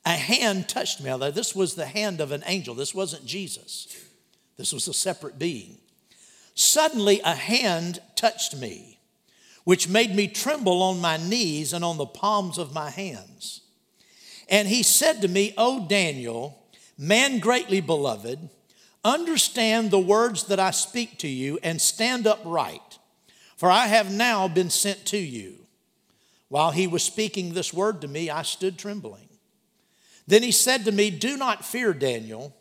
a 0.04 0.14
hand 0.14 0.68
touched 0.68 1.00
me. 1.00 1.08
Although 1.08 1.30
this 1.30 1.54
was 1.54 1.76
the 1.76 1.86
hand 1.86 2.20
of 2.20 2.32
an 2.32 2.42
angel, 2.46 2.74
this 2.74 2.92
wasn't 2.92 3.24
Jesus, 3.24 3.86
this 4.56 4.72
was 4.72 4.88
a 4.88 4.92
separate 4.92 5.38
being. 5.38 5.78
Suddenly, 6.56 7.20
a 7.20 7.36
hand 7.36 8.00
touched 8.16 8.56
me, 8.56 8.98
which 9.62 9.88
made 9.88 10.16
me 10.16 10.26
tremble 10.26 10.82
on 10.82 11.00
my 11.00 11.16
knees 11.16 11.72
and 11.72 11.84
on 11.84 11.96
the 11.96 12.06
palms 12.06 12.58
of 12.58 12.74
my 12.74 12.90
hands. 12.90 13.60
And 14.48 14.66
he 14.66 14.82
said 14.82 15.22
to 15.22 15.28
me, 15.28 15.54
O 15.56 15.86
Daniel, 15.86 16.60
man 16.98 17.38
greatly 17.38 17.80
beloved, 17.80 18.48
understand 19.04 19.92
the 19.92 20.00
words 20.00 20.42
that 20.44 20.58
I 20.58 20.72
speak 20.72 21.18
to 21.18 21.28
you 21.28 21.60
and 21.62 21.80
stand 21.80 22.26
upright, 22.26 22.98
for 23.56 23.70
I 23.70 23.86
have 23.86 24.12
now 24.12 24.48
been 24.48 24.70
sent 24.70 25.04
to 25.06 25.18
you. 25.18 25.63
While 26.54 26.70
he 26.70 26.86
was 26.86 27.02
speaking 27.02 27.52
this 27.52 27.74
word 27.74 28.00
to 28.02 28.06
me, 28.06 28.30
I 28.30 28.42
stood 28.42 28.78
trembling. 28.78 29.28
Then 30.28 30.44
he 30.44 30.52
said 30.52 30.84
to 30.84 30.92
me, 30.92 31.10
Do 31.10 31.36
not 31.36 31.64
fear, 31.64 31.92
Daniel, 31.92 32.54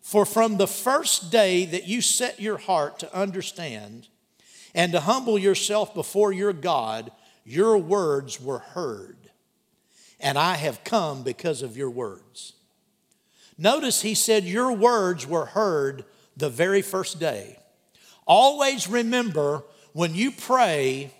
for 0.00 0.24
from 0.24 0.56
the 0.56 0.66
first 0.66 1.30
day 1.30 1.66
that 1.66 1.86
you 1.86 2.00
set 2.00 2.40
your 2.40 2.56
heart 2.56 2.98
to 3.00 3.14
understand 3.14 4.08
and 4.74 4.90
to 4.92 5.00
humble 5.00 5.38
yourself 5.38 5.92
before 5.92 6.32
your 6.32 6.54
God, 6.54 7.12
your 7.44 7.76
words 7.76 8.40
were 8.40 8.60
heard, 8.60 9.18
and 10.18 10.38
I 10.38 10.54
have 10.54 10.82
come 10.82 11.22
because 11.22 11.60
of 11.60 11.76
your 11.76 11.90
words. 11.90 12.54
Notice 13.58 14.00
he 14.00 14.14
said, 14.14 14.44
Your 14.44 14.72
words 14.72 15.26
were 15.26 15.44
heard 15.44 16.06
the 16.38 16.48
very 16.48 16.80
first 16.80 17.20
day. 17.20 17.58
Always 18.26 18.88
remember 18.88 19.62
when 19.92 20.14
you 20.14 20.30
pray 20.32 21.12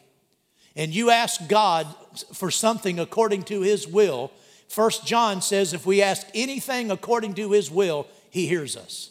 and 0.76 0.94
you 0.94 1.10
ask 1.10 1.48
God 1.48 1.86
for 2.32 2.50
something 2.50 2.98
according 2.98 3.44
to 3.44 3.60
his 3.62 3.86
will, 3.86 4.30
First 4.68 5.06
John 5.06 5.42
says 5.42 5.72
if 5.72 5.86
we 5.86 6.02
ask 6.02 6.26
anything 6.34 6.90
according 6.90 7.34
to 7.34 7.52
his 7.52 7.70
will, 7.70 8.06
he 8.30 8.46
hears 8.46 8.76
us. 8.76 9.10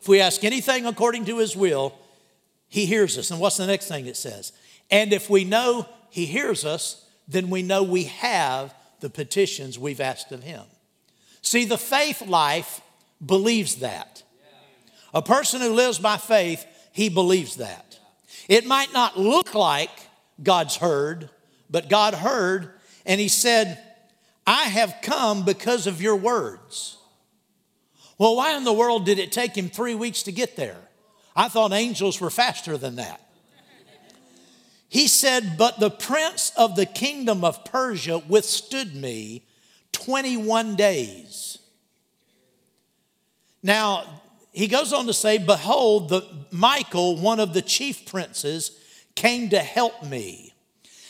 If 0.00 0.08
we 0.08 0.20
ask 0.20 0.44
anything 0.44 0.86
according 0.86 1.26
to 1.26 1.38
his 1.38 1.56
will, 1.56 1.94
he 2.68 2.86
hears 2.86 3.18
us. 3.18 3.30
And 3.30 3.40
what's 3.40 3.56
the 3.56 3.66
next 3.66 3.88
thing 3.88 4.06
it 4.06 4.16
says? 4.16 4.52
And 4.90 5.12
if 5.12 5.28
we 5.28 5.44
know 5.44 5.86
he 6.10 6.26
hears 6.26 6.64
us, 6.64 7.04
then 7.26 7.50
we 7.50 7.62
know 7.62 7.82
we 7.82 8.04
have 8.04 8.74
the 9.00 9.10
petitions 9.10 9.78
we've 9.78 10.00
asked 10.00 10.32
of 10.32 10.42
him. 10.42 10.62
See, 11.42 11.64
the 11.64 11.78
faith 11.78 12.26
life 12.26 12.80
believes 13.24 13.76
that. 13.76 14.22
A 15.14 15.22
person 15.22 15.60
who 15.60 15.74
lives 15.74 15.98
by 15.98 16.16
faith, 16.16 16.64
he 16.92 17.08
believes 17.08 17.56
that. 17.56 17.98
It 18.48 18.66
might 18.66 18.92
not 18.92 19.18
look 19.18 19.54
like 19.54 20.07
God's 20.42 20.76
heard, 20.76 21.30
but 21.70 21.88
God 21.88 22.14
heard, 22.14 22.72
and 23.04 23.20
He 23.20 23.28
said, 23.28 23.78
I 24.46 24.64
have 24.64 24.96
come 25.02 25.44
because 25.44 25.86
of 25.86 26.00
your 26.00 26.16
words. 26.16 26.96
Well, 28.16 28.36
why 28.36 28.56
in 28.56 28.64
the 28.64 28.72
world 28.72 29.06
did 29.06 29.18
it 29.18 29.30
take 29.30 29.54
him 29.56 29.68
three 29.68 29.94
weeks 29.94 30.24
to 30.24 30.32
get 30.32 30.56
there? 30.56 30.78
I 31.36 31.48
thought 31.48 31.72
angels 31.72 32.20
were 32.20 32.30
faster 32.30 32.76
than 32.76 32.96
that. 32.96 33.20
He 34.88 35.06
said, 35.06 35.56
But 35.58 35.78
the 35.78 35.90
prince 35.90 36.50
of 36.56 36.74
the 36.74 36.86
kingdom 36.86 37.44
of 37.44 37.64
Persia 37.64 38.18
withstood 38.18 38.96
me 38.96 39.44
21 39.92 40.76
days. 40.76 41.58
Now, 43.62 44.22
he 44.52 44.66
goes 44.66 44.92
on 44.92 45.06
to 45.06 45.12
say, 45.12 45.38
Behold, 45.38 46.08
the, 46.08 46.26
Michael, 46.50 47.18
one 47.18 47.38
of 47.38 47.52
the 47.52 47.62
chief 47.62 48.06
princes, 48.06 48.77
came 49.18 49.48
to 49.48 49.58
help 49.58 50.04
me. 50.04 50.54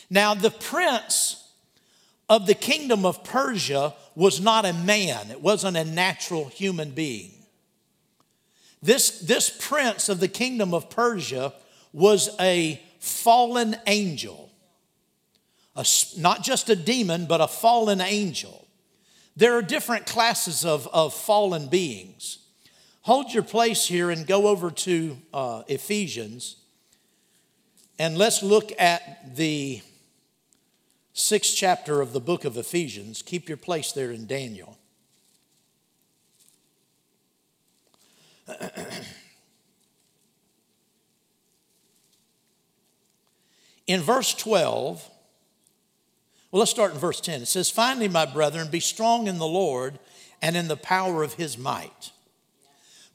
Now, 0.09 0.33
the 0.33 0.51
prince 0.51 1.47
of 2.27 2.47
the 2.47 2.55
kingdom 2.55 3.05
of 3.05 3.23
Persia 3.23 3.95
was 4.15 4.41
not 4.41 4.65
a 4.65 4.73
man, 4.73 5.31
it 5.31 5.43
wasn't 5.43 5.77
a 5.77 5.85
natural 5.85 6.47
human 6.47 6.93
being. 6.93 7.33
This, 8.83 9.21
this 9.21 9.55
prince 9.61 10.09
of 10.09 10.21
the 10.21 10.29
kingdom 10.29 10.73
of 10.73 10.89
Persia 10.89 11.53
was 11.93 12.35
a 12.41 12.81
fallen 12.99 13.77
angel, 13.87 14.51
a, 15.77 15.85
not 16.17 16.43
just 16.43 16.71
a 16.71 16.77
demon, 16.77 17.27
but 17.27 17.43
a 17.43 17.49
fallen 17.49 18.01
angel. 18.01 18.67
There 19.37 19.55
are 19.59 19.63
different 19.63 20.07
classes 20.07 20.65
of, 20.65 20.89
of 20.95 21.13
fallen 21.13 21.69
beings. 21.69 22.39
Hold 23.03 23.35
your 23.35 23.43
place 23.43 23.85
here 23.85 24.11
and 24.11 24.27
go 24.27 24.49
over 24.49 24.71
to 24.71 25.19
uh, 25.35 25.63
Ephesians 25.69 26.57
and 27.99 28.17
let's 28.17 28.43
look 28.43 28.73
at 28.79 29.37
the 29.37 29.83
sixth 31.13 31.55
chapter 31.57 32.01
of 32.01 32.13
the 32.13 32.21
book 32.21 32.45
of 32.45 32.57
Ephesians. 32.57 33.23
Keep 33.23 33.49
your 33.49 33.59
place 33.59 33.91
there 33.93 34.13
in 34.13 34.27
Daniel. 34.27 34.79
in 43.87 44.01
verse 44.01 44.33
12, 44.35 45.11
Well, 46.51 46.61
let's 46.61 46.71
start 46.71 46.93
in 46.93 46.99
verse 46.99 47.21
10. 47.21 47.43
It 47.43 47.47
says, 47.47 47.69
Finally, 47.69 48.09
my 48.09 48.25
brethren, 48.25 48.69
be 48.71 48.81
strong 48.81 49.27
in 49.27 49.39
the 49.39 49.47
Lord 49.47 49.99
and 50.41 50.57
in 50.57 50.69
the 50.69 50.77
power 50.77 51.25
of 51.25 51.35
his 51.35 51.59
might. 51.59 52.13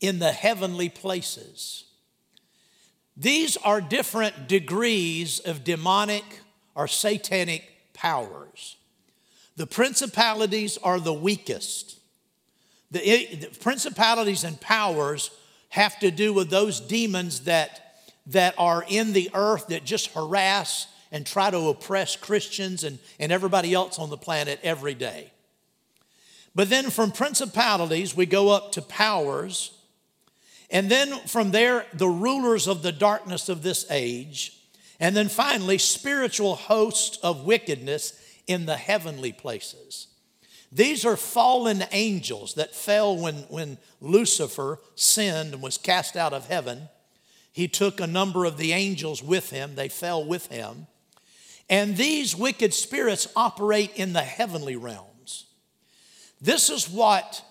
in 0.00 0.18
the 0.18 0.32
heavenly 0.32 0.88
places. 0.88 1.84
These 3.16 3.56
are 3.58 3.80
different 3.80 4.48
degrees 4.48 5.40
of 5.40 5.64
demonic 5.64 6.24
or 6.74 6.88
satanic 6.88 7.92
powers. 7.92 8.76
The 9.56 9.66
principalities 9.66 10.78
are 10.78 10.98
the 10.98 11.12
weakest. 11.12 11.98
The, 12.90 13.06
eh, 13.06 13.36
the, 13.40 13.58
principalities 13.58 14.42
and 14.42 14.58
powers 14.60 15.30
have 15.68 15.98
to 16.00 16.10
do 16.10 16.32
with 16.32 16.48
those 16.48 16.80
demons 16.80 17.40
that, 17.40 18.02
that 18.26 18.54
are 18.56 18.84
in 18.88 19.12
the 19.12 19.30
earth 19.34 19.68
that 19.68 19.84
just 19.84 20.12
harass 20.12 20.86
and 21.12 21.26
try 21.26 21.50
to 21.50 21.68
oppress 21.68 22.16
Christians 22.16 22.84
and, 22.84 22.98
and 23.18 23.30
everybody 23.30 23.74
else 23.74 23.98
on 23.98 24.10
the 24.10 24.16
planet 24.16 24.60
every 24.62 24.94
day. 24.94 25.30
But 26.54 26.70
then 26.70 26.90
from 26.90 27.12
principalities, 27.12 28.16
we 28.16 28.26
go 28.26 28.48
up 28.48 28.72
to 28.72 28.82
powers. 28.82 29.76
And 30.70 30.90
then 30.90 31.18
from 31.26 31.50
there, 31.50 31.86
the 31.92 32.08
rulers 32.08 32.68
of 32.68 32.82
the 32.82 32.92
darkness 32.92 33.48
of 33.48 33.62
this 33.62 33.84
age. 33.90 34.56
And 35.00 35.16
then 35.16 35.28
finally, 35.28 35.78
spiritual 35.78 36.54
hosts 36.54 37.18
of 37.18 37.44
wickedness 37.44 38.12
in 38.46 38.66
the 38.66 38.76
heavenly 38.76 39.32
places. 39.32 40.06
These 40.72 41.04
are 41.04 41.16
fallen 41.16 41.84
angels 41.90 42.54
that 42.54 42.74
fell 42.74 43.16
when, 43.16 43.34
when 43.48 43.78
Lucifer 44.00 44.78
sinned 44.94 45.54
and 45.54 45.62
was 45.62 45.78
cast 45.78 46.16
out 46.16 46.32
of 46.32 46.46
heaven. 46.46 46.88
He 47.52 47.66
took 47.66 47.98
a 47.98 48.06
number 48.06 48.44
of 48.44 48.56
the 48.56 48.72
angels 48.72 49.22
with 49.22 49.50
him, 49.50 49.74
they 49.74 49.88
fell 49.88 50.24
with 50.24 50.46
him. 50.46 50.86
And 51.68 51.96
these 51.96 52.36
wicked 52.36 52.74
spirits 52.74 53.28
operate 53.34 53.92
in 53.96 54.12
the 54.12 54.22
heavenly 54.22 54.76
realms. 54.76 55.46
This 56.40 56.70
is 56.70 56.88
what 56.88 57.44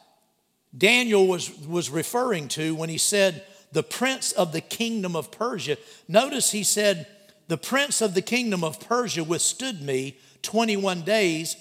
Daniel 0.78 1.28
was, 1.28 1.52
was 1.66 1.90
referring 1.90 2.48
to 2.50 2.76
when 2.76 2.90
he 2.90 2.98
said, 2.98 3.44
the 3.72 3.84
prince 3.84 4.32
of 4.32 4.52
the 4.52 4.62
kingdom 4.62 5.16
of 5.16 5.32
Persia. 5.32 5.78
Notice 6.08 6.52
he 6.52 6.64
said, 6.64 7.08
the 7.48 7.58
prince 7.58 8.02
of 8.02 8.14
the 8.14 8.22
kingdom 8.22 8.64
of 8.64 8.80
Persia 8.80 9.24
withstood 9.24 9.82
me 9.82 10.18
21 10.44 11.02
days, 11.02 11.56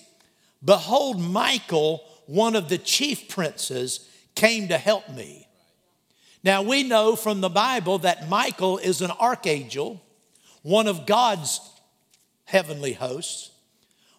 behold, 0.64 1.20
Michael, 1.20 2.04
one 2.26 2.54
of 2.54 2.68
the 2.68 2.78
chief 2.78 3.28
princes, 3.28 4.08
came 4.34 4.68
to 4.68 4.78
help 4.78 5.08
me. 5.08 5.48
Now, 6.44 6.62
we 6.62 6.82
know 6.82 7.16
from 7.16 7.40
the 7.40 7.48
Bible 7.48 7.98
that 7.98 8.28
Michael 8.28 8.78
is 8.78 9.00
an 9.02 9.10
archangel, 9.10 10.00
one 10.62 10.86
of 10.86 11.06
God's 11.06 11.60
heavenly 12.44 12.92
hosts, 12.92 13.50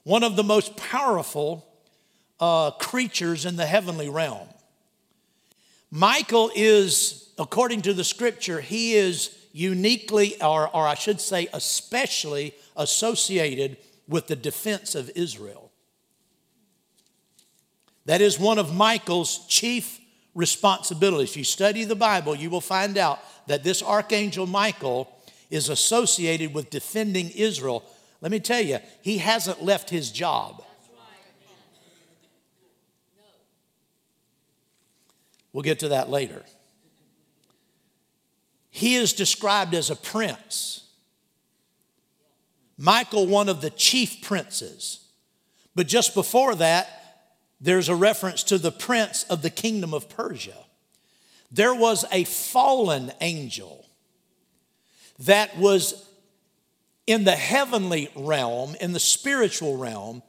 one 0.04 0.24
of 0.24 0.36
the 0.36 0.44
most 0.44 0.76
powerful 0.76 1.66
uh, 2.40 2.72
creatures 2.72 3.46
in 3.46 3.56
the 3.56 3.66
heavenly 3.66 4.10
realm. 4.10 4.48
Michael 5.92 6.52
is, 6.56 7.30
according 7.38 7.82
to 7.84 7.94
the 7.94 8.04
scripture, 8.04 8.62
he 8.62 8.94
is 8.94 9.36
uniquely, 9.52 10.42
or, 10.42 10.74
or 10.76 10.88
I 10.88 10.94
should 10.94 11.20
say, 11.20 11.48
especially 11.54 12.54
associated 12.76 13.78
with 14.08 14.28
the 14.28 14.36
defense 14.36 14.96
of 14.96 15.10
Israel. 15.16 15.72
That 18.06 18.22
is 18.22 18.40
one 18.40 18.60
of 18.60 18.74
Michael's 18.74 19.46
chief 19.48 20.00
responsibilities. 20.34 21.32
If 21.32 21.38
you 21.38 21.44
study 21.44 21.84
the 21.84 21.96
Bible, 21.96 22.36
you 22.36 22.50
will 22.50 22.62
find 22.62 22.98
out 22.98 23.20
that 23.48 23.64
this 23.64 23.84
archangel 23.84 24.48
Michael 24.48 25.12
is 25.50 25.70
associated 25.70 26.54
with 26.54 26.70
defending 26.70 27.30
Israel. 27.32 27.84
Let 28.22 28.32
me 28.32 28.40
tell 28.40 28.62
you, 28.62 28.80
he 29.02 29.18
hasn't 29.18 29.64
left 29.64 29.90
his 29.90 30.12
job. 30.12 30.64
We'll 35.52 35.64
get 35.64 35.80
to 35.80 35.90
that 35.90 36.10
later. 36.10 36.44
He 38.70 38.96
is 38.96 39.14
described 39.14 39.74
as 39.74 39.90
a 39.90 39.96
prince. 39.96 40.88
Michael, 42.78 43.28
one 43.28 43.50
of 43.50 43.62
the 43.62 43.72
chief 43.72 44.22
princes. 44.22 45.00
But 45.76 45.88
just 45.88 46.14
before 46.14 46.56
that, 46.56 47.00
there's 47.60 47.90
a 47.90 47.96
reference 47.96 48.44
to 48.44 48.58
the 48.58 48.72
prince 48.72 49.24
of 49.24 49.42
the 49.42 49.50
kingdom 49.50 49.94
of 49.94 50.08
Persia. 50.08 50.66
There 51.52 51.74
was 51.74 52.06
a 52.12 52.24
fallen 52.24 53.12
angel 53.22 53.86
that 55.20 55.58
was 55.58 56.08
in 57.06 57.24
the 57.24 57.36
heavenly 57.36 58.10
realm, 58.16 58.76
in 58.80 58.94
the 58.94 59.00
spiritual 59.00 59.78
realm, 59.78 60.22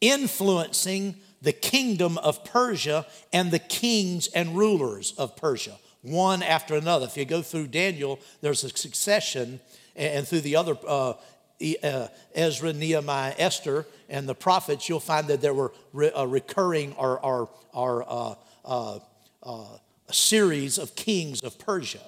influencing 0.00 1.16
the 1.40 1.52
kingdom 1.52 2.18
of 2.18 2.44
Persia 2.44 3.06
and 3.32 3.50
the 3.50 3.58
kings 3.58 4.26
and 4.28 4.56
rulers 4.56 5.12
of 5.18 5.36
Persia, 5.36 5.78
one 6.02 6.42
after 6.42 6.74
another. 6.74 7.06
If 7.06 7.16
you 7.16 7.24
go 7.24 7.42
through 7.42 7.68
Daniel, 7.68 8.18
there's 8.40 8.64
a 8.64 8.70
succession, 8.70 9.60
and 9.94 10.26
through 10.26 10.40
the 10.40 10.56
other 10.56 10.76
uh, 10.86 11.14
uh, 11.82 12.08
Ezra, 12.34 12.72
Nehemiah, 12.72 13.34
Esther, 13.38 13.86
and 14.08 14.28
the 14.28 14.34
prophets, 14.34 14.88
you'll 14.88 15.00
find 15.00 15.26
that 15.28 15.40
there 15.40 15.54
were 15.54 15.72
re- 15.92 16.10
uh, 16.10 16.24
recurring 16.24 16.94
or, 16.96 17.18
or, 17.20 17.50
or 17.72 18.04
uh, 18.08 18.34
uh, 18.64 18.98
uh, 19.42 19.78
a 20.08 20.12
series 20.12 20.78
of 20.78 20.94
kings 20.94 21.40
of 21.40 21.58
Persia. 21.58 22.00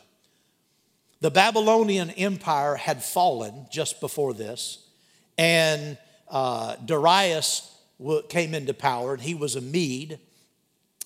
The 1.20 1.30
Babylonian 1.30 2.10
Empire 2.10 2.76
had 2.76 3.02
fallen 3.02 3.66
just 3.70 4.00
before 4.00 4.32
this, 4.32 4.86
and 5.36 5.98
Darius 6.32 7.76
came 8.28 8.54
into 8.54 8.74
power, 8.74 9.14
and 9.14 9.22
he 9.22 9.34
was 9.34 9.56
a 9.56 9.60
Mede. 9.60 10.18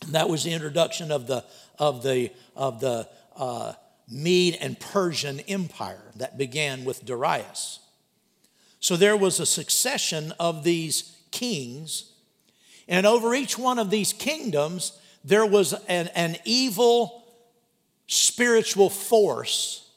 And 0.03 0.15
that 0.15 0.29
was 0.29 0.45
the 0.45 0.53
introduction 0.53 1.11
of 1.11 1.27
the, 1.27 1.45
of 1.79 2.03
the, 2.03 2.31
of 2.55 2.81
the 2.81 3.09
uh, 3.37 3.73
Mede 4.09 4.59
and 4.61 4.79
Persian 4.79 5.41
Empire 5.41 6.13
that 6.17 6.37
began 6.39 6.85
with 6.85 7.05
Darius. 7.05 7.81
So 8.81 8.97
there 8.97 9.17
was 9.17 9.41
a 9.41 9.47
succession 9.47 10.33
of 10.39 10.63
these 10.63 11.17
kings, 11.31 12.13
and 12.87 13.07
over 13.07 13.35
each 13.35 13.57
one 13.59 13.79
of 13.79 13.91
these 13.91 14.13
kingdoms, 14.13 14.99
there 15.25 15.47
was 15.47 15.73
an, 15.89 16.09
an 16.15 16.37
evil 16.45 17.25
spiritual 18.07 18.91
force 18.91 19.91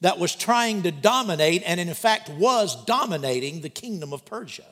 that 0.00 0.18
was 0.18 0.34
trying 0.34 0.82
to 0.82 0.90
dominate, 0.90 1.62
and 1.66 1.78
in 1.78 1.92
fact 1.92 2.30
was 2.30 2.82
dominating 2.86 3.60
the 3.60 3.68
kingdom 3.68 4.12
of 4.12 4.24
Persia. 4.24 4.71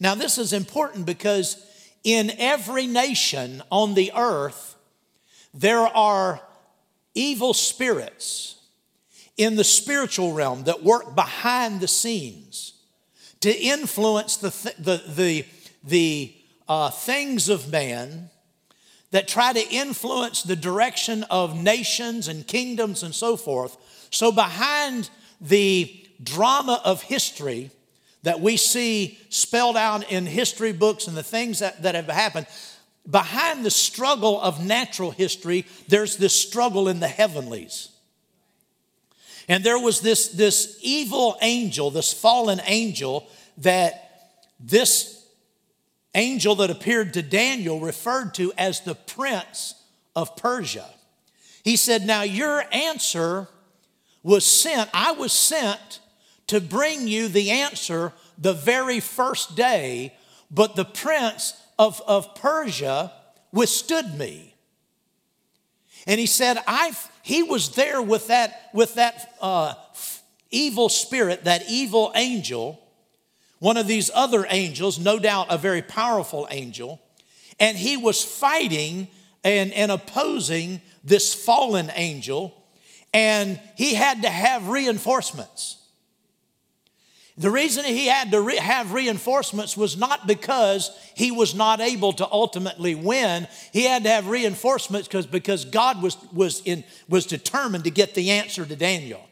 Now, 0.00 0.14
this 0.14 0.38
is 0.38 0.52
important 0.52 1.06
because 1.06 1.64
in 2.02 2.32
every 2.38 2.86
nation 2.86 3.62
on 3.70 3.94
the 3.94 4.12
earth, 4.14 4.76
there 5.52 5.86
are 5.86 6.40
evil 7.14 7.54
spirits 7.54 8.56
in 9.36 9.56
the 9.56 9.64
spiritual 9.64 10.32
realm 10.32 10.64
that 10.64 10.82
work 10.82 11.14
behind 11.14 11.80
the 11.80 11.88
scenes 11.88 12.74
to 13.40 13.54
influence 13.54 14.36
the, 14.36 14.50
th- 14.50 14.76
the, 14.76 15.02
the, 15.08 15.44
the 15.82 16.34
uh, 16.68 16.90
things 16.90 17.48
of 17.48 17.70
man 17.70 18.30
that 19.10 19.28
try 19.28 19.52
to 19.52 19.68
influence 19.68 20.42
the 20.42 20.56
direction 20.56 21.24
of 21.24 21.60
nations 21.60 22.26
and 22.26 22.46
kingdoms 22.46 23.02
and 23.02 23.14
so 23.14 23.36
forth. 23.36 23.76
So, 24.10 24.32
behind 24.32 25.10
the 25.40 26.04
drama 26.22 26.80
of 26.84 27.02
history 27.02 27.70
that 28.24 28.40
we 28.40 28.56
see 28.56 29.18
spelled 29.28 29.76
out 29.76 30.10
in 30.10 30.26
history 30.26 30.72
books 30.72 31.06
and 31.06 31.16
the 31.16 31.22
things 31.22 31.60
that, 31.60 31.82
that 31.82 31.94
have 31.94 32.08
happened, 32.08 32.46
behind 33.08 33.64
the 33.64 33.70
struggle 33.70 34.40
of 34.40 34.64
natural 34.64 35.10
history, 35.10 35.66
there's 35.88 36.16
this 36.16 36.34
struggle 36.34 36.88
in 36.88 37.00
the 37.00 37.08
heavenlies. 37.08 37.90
And 39.46 39.62
there 39.62 39.78
was 39.78 40.00
this, 40.00 40.28
this 40.28 40.78
evil 40.80 41.36
angel, 41.42 41.90
this 41.90 42.14
fallen 42.14 42.62
angel, 42.64 43.28
that 43.58 44.32
this 44.58 45.26
angel 46.14 46.54
that 46.56 46.70
appeared 46.70 47.12
to 47.14 47.22
Daniel 47.22 47.78
referred 47.78 48.32
to 48.34 48.54
as 48.56 48.80
the 48.80 48.94
prince 48.94 49.74
of 50.16 50.34
Persia. 50.34 50.88
He 51.62 51.76
said, 51.76 52.06
Now 52.06 52.22
your 52.22 52.64
answer 52.72 53.48
was 54.22 54.46
sent, 54.46 54.88
I 54.94 55.12
was 55.12 55.32
sent 55.32 56.00
to 56.46 56.60
bring 56.60 57.08
you 57.08 57.28
the 57.28 57.50
answer 57.50 58.12
the 58.38 58.52
very 58.52 59.00
first 59.00 59.56
day 59.56 60.12
but 60.50 60.76
the 60.76 60.84
prince 60.84 61.54
of, 61.78 62.00
of 62.06 62.34
Persia 62.36 63.12
withstood 63.52 64.16
me. 64.16 64.54
And 66.06 66.20
he 66.20 66.26
said, 66.26 66.58
I 66.66 66.92
he 67.22 67.42
was 67.42 67.74
there 67.74 68.00
with 68.00 68.28
that, 68.28 68.68
with 68.74 68.94
that 68.96 69.34
uh, 69.40 69.74
evil 70.50 70.88
spirit, 70.88 71.44
that 71.44 71.64
evil 71.68 72.12
angel, 72.14 72.80
one 73.58 73.76
of 73.76 73.86
these 73.86 74.10
other 74.14 74.46
angels, 74.48 74.98
no 74.98 75.18
doubt 75.18 75.46
a 75.48 75.56
very 75.56 75.80
powerful 75.80 76.46
angel, 76.50 77.00
and 77.58 77.78
he 77.78 77.96
was 77.96 78.22
fighting 78.22 79.08
and, 79.42 79.72
and 79.72 79.90
opposing 79.90 80.82
this 81.02 81.32
fallen 81.32 81.90
angel, 81.94 82.54
and 83.14 83.58
he 83.76 83.94
had 83.94 84.22
to 84.22 84.28
have 84.28 84.68
reinforcements. 84.68 85.78
The 87.36 87.50
reason 87.50 87.84
he 87.84 88.06
had 88.06 88.30
to 88.30 88.40
re- 88.40 88.56
have 88.56 88.92
reinforcements 88.92 89.76
was 89.76 89.96
not 89.96 90.26
because 90.26 90.90
he 91.14 91.32
was 91.32 91.54
not 91.54 91.80
able 91.80 92.12
to 92.14 92.30
ultimately 92.30 92.94
win. 92.94 93.48
He 93.72 93.84
had 93.84 94.04
to 94.04 94.10
have 94.10 94.28
reinforcements 94.28 95.08
because, 95.08 95.26
because 95.26 95.64
God 95.64 96.00
was, 96.00 96.16
was, 96.32 96.62
in, 96.64 96.84
was 97.08 97.26
determined 97.26 97.84
to 97.84 97.90
get 97.90 98.14
the 98.14 98.30
answer 98.30 98.64
to 98.64 98.76
Daniel. 98.76 99.26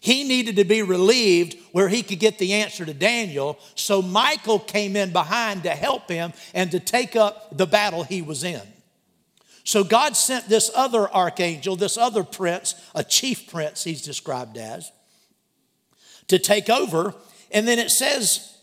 He 0.00 0.24
needed 0.24 0.56
to 0.56 0.64
be 0.64 0.82
relieved 0.82 1.58
where 1.72 1.88
he 1.88 2.02
could 2.02 2.20
get 2.20 2.38
the 2.38 2.54
answer 2.54 2.86
to 2.86 2.94
Daniel. 2.94 3.58
So 3.74 4.00
Michael 4.00 4.58
came 4.58 4.96
in 4.96 5.12
behind 5.12 5.64
to 5.64 5.70
help 5.70 6.08
him 6.08 6.32
and 6.54 6.70
to 6.70 6.80
take 6.80 7.14
up 7.14 7.56
the 7.56 7.66
battle 7.66 8.04
he 8.04 8.22
was 8.22 8.44
in. 8.44 8.62
So 9.64 9.84
God 9.84 10.16
sent 10.16 10.48
this 10.48 10.70
other 10.74 11.12
archangel, 11.12 11.76
this 11.76 11.98
other 11.98 12.24
prince, 12.24 12.74
a 12.94 13.04
chief 13.04 13.50
prince 13.50 13.84
he's 13.84 14.00
described 14.00 14.56
as, 14.56 14.90
to 16.28 16.38
take 16.38 16.70
over. 16.70 17.14
And 17.50 17.66
then 17.66 17.78
it 17.78 17.90
says, 17.90 18.56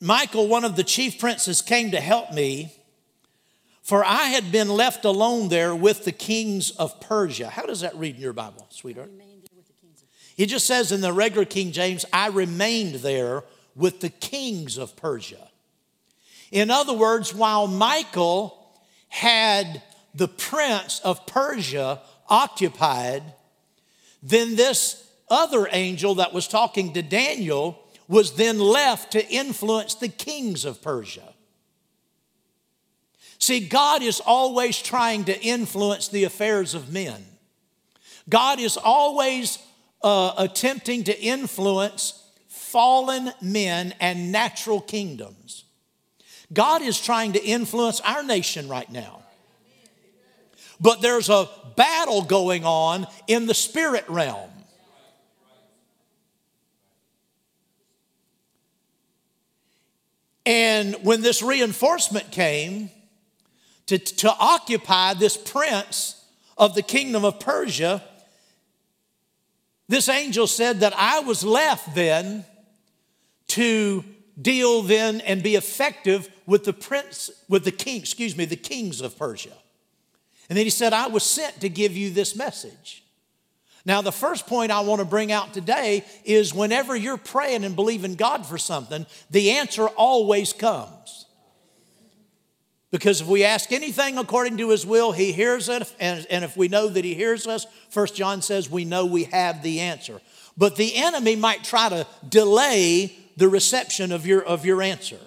Michael, 0.00 0.48
one 0.48 0.64
of 0.64 0.76
the 0.76 0.82
chief 0.82 1.20
princes, 1.20 1.62
came 1.62 1.92
to 1.92 2.00
help 2.00 2.32
me, 2.32 2.72
for 3.82 4.04
I 4.04 4.24
had 4.24 4.50
been 4.50 4.68
left 4.68 5.04
alone 5.04 5.48
there 5.48 5.74
with 5.74 6.04
the 6.04 6.12
kings 6.12 6.70
of 6.72 7.00
Persia. 7.00 7.48
How 7.48 7.66
does 7.66 7.80
that 7.80 7.94
read 7.96 8.16
in 8.16 8.20
your 8.20 8.32
Bible, 8.32 8.66
sweetheart? 8.70 9.10
He 10.36 10.46
just 10.46 10.66
says 10.66 10.92
in 10.92 11.02
the 11.02 11.12
regular 11.12 11.44
King 11.44 11.72
James, 11.72 12.04
I 12.12 12.28
remained 12.28 12.96
there 12.96 13.44
with 13.76 14.00
the 14.00 14.08
kings 14.08 14.78
of 14.78 14.96
Persia. 14.96 15.48
In 16.50 16.70
other 16.70 16.94
words, 16.94 17.34
while 17.34 17.66
Michael 17.66 18.58
had 19.08 19.82
the 20.14 20.28
prince 20.28 21.00
of 21.00 21.26
Persia 21.26 22.00
occupied, 22.28 23.22
then 24.22 24.56
this 24.56 25.11
other 25.32 25.66
angel 25.72 26.16
that 26.16 26.32
was 26.32 26.46
talking 26.46 26.92
to 26.92 27.02
Daniel 27.02 27.82
was 28.06 28.34
then 28.34 28.58
left 28.58 29.12
to 29.12 29.28
influence 29.28 29.94
the 29.94 30.08
kings 30.08 30.64
of 30.64 30.82
Persia. 30.82 31.32
See, 33.38 33.66
God 33.66 34.02
is 34.02 34.20
always 34.24 34.80
trying 34.80 35.24
to 35.24 35.40
influence 35.40 36.08
the 36.08 36.24
affairs 36.24 36.74
of 36.74 36.92
men. 36.92 37.24
God 38.28 38.60
is 38.60 38.76
always 38.76 39.58
uh, 40.02 40.34
attempting 40.38 41.04
to 41.04 41.20
influence 41.20 42.22
fallen 42.46 43.32
men 43.40 43.94
and 43.98 44.30
natural 44.30 44.80
kingdoms. 44.80 45.64
God 46.52 46.82
is 46.82 47.00
trying 47.00 47.32
to 47.32 47.42
influence 47.42 48.00
our 48.02 48.22
nation 48.22 48.68
right 48.68 48.90
now. 48.92 49.22
But 50.80 51.00
there's 51.00 51.28
a 51.28 51.48
battle 51.76 52.22
going 52.22 52.64
on 52.64 53.06
in 53.26 53.46
the 53.46 53.54
spirit 53.54 54.04
realm. 54.08 54.51
And 60.44 60.96
when 61.02 61.22
this 61.22 61.42
reinforcement 61.42 62.30
came 62.30 62.90
to, 63.86 63.98
to 63.98 64.30
occupy 64.38 65.14
this 65.14 65.36
prince 65.36 66.24
of 66.56 66.74
the 66.74 66.82
kingdom 66.82 67.24
of 67.24 67.40
Persia, 67.40 68.02
this 69.88 70.08
angel 70.08 70.46
said 70.46 70.80
that 70.80 70.94
I 70.96 71.20
was 71.20 71.44
left 71.44 71.94
then 71.94 72.44
to 73.48 74.04
deal 74.40 74.82
then 74.82 75.20
and 75.20 75.42
be 75.42 75.56
effective 75.56 76.30
with 76.46 76.64
the 76.64 76.72
prince, 76.72 77.30
with 77.48 77.64
the 77.64 77.72
king, 77.72 78.00
excuse 78.00 78.36
me, 78.36 78.44
the 78.44 78.56
kings 78.56 79.00
of 79.00 79.18
Persia. 79.18 79.52
And 80.48 80.56
then 80.56 80.64
he 80.64 80.70
said, 80.70 80.92
I 80.92 81.08
was 81.08 81.22
sent 81.22 81.60
to 81.60 81.68
give 81.68 81.96
you 81.96 82.10
this 82.10 82.34
message. 82.34 83.04
Now, 83.84 84.00
the 84.00 84.12
first 84.12 84.46
point 84.46 84.70
I 84.70 84.80
want 84.80 85.00
to 85.00 85.04
bring 85.04 85.32
out 85.32 85.52
today 85.52 86.04
is 86.24 86.54
whenever 86.54 86.94
you're 86.94 87.16
praying 87.16 87.64
and 87.64 87.74
believing 87.74 88.14
God 88.14 88.46
for 88.46 88.56
something, 88.56 89.06
the 89.30 89.52
answer 89.52 89.88
always 89.88 90.52
comes. 90.52 91.26
Because 92.92 93.22
if 93.22 93.26
we 93.26 93.42
ask 93.42 93.72
anything 93.72 94.18
according 94.18 94.58
to 94.58 94.68
his 94.68 94.86
will, 94.86 95.12
he 95.12 95.32
hears 95.32 95.68
it. 95.68 95.92
And, 95.98 96.26
if 96.30 96.56
we 96.56 96.68
know 96.68 96.88
that 96.88 97.04
he 97.04 97.14
hears 97.14 97.46
us, 97.46 97.66
First 97.88 98.14
John 98.14 98.42
says 98.42 98.70
we 98.70 98.84
know 98.84 99.06
we 99.06 99.24
have 99.24 99.62
the 99.62 99.80
answer. 99.80 100.20
But 100.56 100.76
the 100.76 100.94
enemy 100.96 101.34
might 101.34 101.64
try 101.64 101.88
to 101.88 102.06
delay 102.28 103.16
the 103.36 103.48
reception 103.48 104.12
of 104.12 104.26
your, 104.26 104.44
of 104.44 104.66
your 104.66 104.82
answer. 104.82 105.18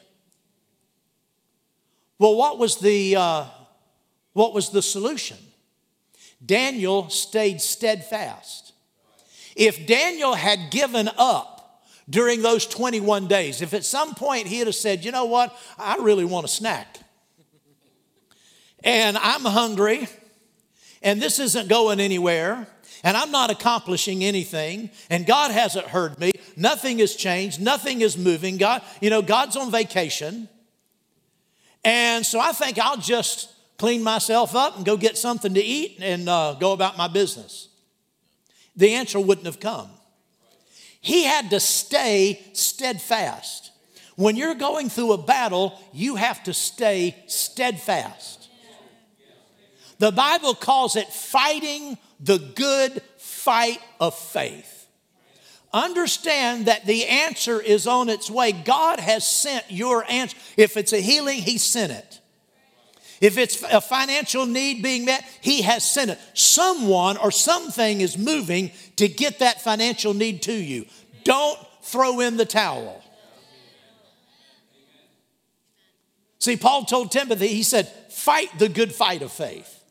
Well, 2.19 2.35
what 2.35 2.59
was 2.59 2.77
the, 2.77 3.15
uh, 3.15 3.45
what 4.33 4.53
was 4.53 4.69
the 4.69 4.83
solution? 4.83 5.37
Daniel 6.45 7.09
stayed 7.09 7.61
steadfast. 7.61 8.73
If 9.55 9.87
Daniel 9.87 10.35
had 10.35 10.69
given 10.69 11.09
up 11.17 11.83
during 12.09 12.41
those 12.41 12.67
21 12.67 13.27
days, 13.27 13.61
if 13.61 13.73
at 13.73 13.85
some 13.85 14.13
point 14.13 14.47
he 14.47 14.59
had 14.59 14.73
said, 14.75 15.03
you 15.05 15.11
know 15.11 15.25
what, 15.25 15.57
I 15.77 15.95
really 15.97 16.25
want 16.25 16.45
a 16.45 16.49
snack, 16.49 16.99
and 18.83 19.17
I'm 19.17 19.45
hungry, 19.45 20.07
and 21.01 21.21
this 21.21 21.39
isn't 21.39 21.69
going 21.69 21.99
anywhere, 21.99 22.67
and 23.03 23.15
I'm 23.15 23.31
not 23.31 23.49
accomplishing 23.49 24.23
anything, 24.23 24.89
and 25.09 25.25
God 25.25 25.51
hasn't 25.51 25.87
heard 25.87 26.19
me, 26.19 26.31
nothing 26.55 26.99
has 26.99 27.15
changed, 27.15 27.61
nothing 27.61 28.01
is 28.01 28.17
moving. 28.17 28.57
God, 28.57 28.81
you 29.01 29.09
know, 29.09 29.21
God's 29.21 29.55
on 29.55 29.71
vacation. 29.71 30.49
And 31.83 32.25
so 32.25 32.39
I 32.39 32.51
think 32.51 32.79
I'll 32.79 32.97
just 32.97 33.54
clean 33.77 34.03
myself 34.03 34.55
up 34.55 34.77
and 34.77 34.85
go 34.85 34.97
get 34.97 35.17
something 35.17 35.53
to 35.53 35.61
eat 35.61 35.97
and 36.01 36.27
uh, 36.29 36.55
go 36.59 36.73
about 36.73 36.97
my 36.97 37.07
business? 37.07 37.69
The 38.75 38.93
answer 38.93 39.19
wouldn't 39.19 39.45
have 39.45 39.59
come. 39.59 39.89
He 41.01 41.23
had 41.23 41.51
to 41.51 41.59
stay 41.59 42.41
steadfast. 42.53 43.71
When 44.15 44.35
you're 44.35 44.55
going 44.55 44.89
through 44.89 45.13
a 45.13 45.17
battle, 45.17 45.79
you 45.93 46.15
have 46.15 46.43
to 46.45 46.53
stay 46.53 47.15
steadfast. 47.27 48.49
The 49.99 50.11
Bible 50.11 50.55
calls 50.55 50.95
it 50.95 51.07
fighting 51.07 51.97
the 52.19 52.37
good 52.37 53.01
fight 53.17 53.79
of 53.99 54.15
faith. 54.15 54.87
Understand 55.71 56.67
that 56.67 56.85
the 56.85 57.05
answer 57.05 57.59
is 57.61 57.85
on 57.85 58.09
its 58.09 58.29
way. 58.29 58.51
God 58.51 58.99
has 58.99 59.27
sent 59.27 59.65
your 59.69 60.05
answer. 60.09 60.37
If 60.57 60.77
it's 60.77 60.93
a 60.93 61.01
healing, 61.01 61.39
He 61.39 61.57
sent 61.57 61.91
it. 61.91 62.14
If 63.21 63.37
it's 63.37 63.61
a 63.63 63.81
financial 63.81 64.45
need 64.45 64.83
being 64.83 65.05
met, 65.05 65.23
He 65.41 65.61
has 65.61 65.89
sent 65.89 66.11
it. 66.11 66.19
Someone 66.33 67.17
or 67.17 67.31
something 67.31 68.01
is 68.01 68.17
moving 68.17 68.71
to 68.97 69.07
get 69.07 69.39
that 69.39 69.61
financial 69.61 70.13
need 70.13 70.41
to 70.43 70.53
you. 70.53 70.85
Don't 71.23 71.59
throw 71.81 72.19
in 72.19 72.37
the 72.37 72.45
towel. 72.45 73.01
See, 76.39 76.57
Paul 76.57 76.85
told 76.85 77.11
Timothy, 77.11 77.47
he 77.47 77.63
said, 77.63 77.87
fight 78.09 78.59
the 78.59 78.69
good 78.69 78.93
fight 78.93 79.21
of 79.23 79.31
faith. 79.31 79.83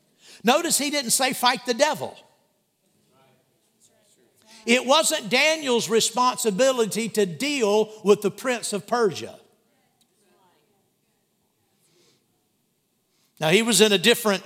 Notice 0.44 0.78
he 0.78 0.90
didn't 0.90 1.10
say 1.10 1.32
fight 1.32 1.66
the 1.66 1.74
devil. 1.74 2.16
It 4.66 4.86
wasn't 4.86 5.30
Daniel's 5.30 5.88
responsibility 5.88 7.08
to 7.10 7.26
deal 7.26 7.92
with 8.04 8.22
the 8.22 8.30
prince 8.30 8.72
of 8.72 8.86
Persia. 8.86 9.38
Now, 13.40 13.50
he 13.50 13.62
was 13.62 13.80
in 13.80 13.92
a 13.92 13.98
different 13.98 14.42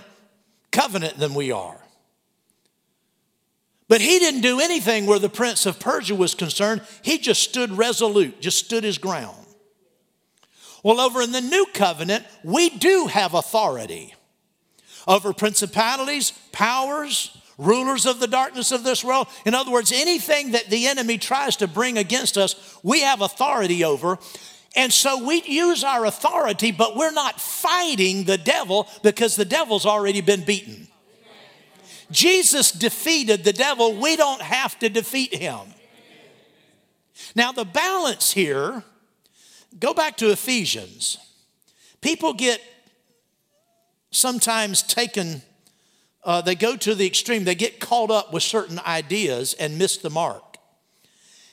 covenant 0.70 1.18
than 1.18 1.34
we 1.34 1.52
are. 1.52 1.78
But 3.88 4.00
he 4.00 4.18
didn't 4.18 4.42
do 4.42 4.60
anything 4.60 5.06
where 5.06 5.18
the 5.18 5.30
prince 5.30 5.64
of 5.64 5.80
Persia 5.80 6.14
was 6.14 6.34
concerned. 6.34 6.82
He 7.02 7.18
just 7.18 7.42
stood 7.42 7.72
resolute, 7.72 8.40
just 8.40 8.58
stood 8.58 8.84
his 8.84 8.98
ground. 8.98 9.36
Well, 10.82 11.00
over 11.00 11.22
in 11.22 11.32
the 11.32 11.40
new 11.40 11.66
covenant, 11.72 12.24
we 12.44 12.70
do 12.70 13.06
have 13.06 13.34
authority 13.34 14.14
over 15.06 15.32
principalities, 15.32 16.32
powers, 16.52 17.36
rulers 17.56 18.04
of 18.06 18.20
the 18.20 18.26
darkness 18.26 18.70
of 18.70 18.84
this 18.84 19.02
world. 19.02 19.26
In 19.46 19.54
other 19.54 19.72
words, 19.72 19.90
anything 19.90 20.52
that 20.52 20.66
the 20.66 20.86
enemy 20.86 21.16
tries 21.18 21.56
to 21.56 21.66
bring 21.66 21.98
against 21.98 22.36
us, 22.36 22.78
we 22.82 23.00
have 23.00 23.22
authority 23.22 23.82
over. 23.84 24.18
And 24.76 24.92
so 24.92 25.24
we 25.24 25.42
use 25.42 25.82
our 25.82 26.04
authority, 26.04 26.72
but 26.72 26.96
we're 26.96 27.10
not 27.10 27.40
fighting 27.40 28.24
the 28.24 28.38
devil 28.38 28.88
because 29.02 29.34
the 29.34 29.44
devil's 29.44 29.86
already 29.86 30.20
been 30.20 30.44
beaten. 30.44 30.88
Jesus 32.10 32.72
defeated 32.72 33.44
the 33.44 33.52
devil. 33.52 34.00
We 34.00 34.16
don't 34.16 34.40
have 34.40 34.78
to 34.78 34.88
defeat 34.88 35.34
him. 35.34 35.58
Now, 37.34 37.52
the 37.52 37.64
balance 37.64 38.32
here 38.32 38.82
go 39.78 39.92
back 39.92 40.16
to 40.18 40.30
Ephesians. 40.30 41.18
People 42.00 42.32
get 42.32 42.60
sometimes 44.10 44.82
taken, 44.82 45.42
uh, 46.24 46.40
they 46.40 46.54
go 46.54 46.76
to 46.76 46.94
the 46.94 47.06
extreme, 47.06 47.44
they 47.44 47.54
get 47.54 47.80
caught 47.80 48.10
up 48.10 48.32
with 48.32 48.42
certain 48.42 48.78
ideas 48.80 49.54
and 49.54 49.78
miss 49.78 49.96
the 49.98 50.10
mark. 50.10 50.56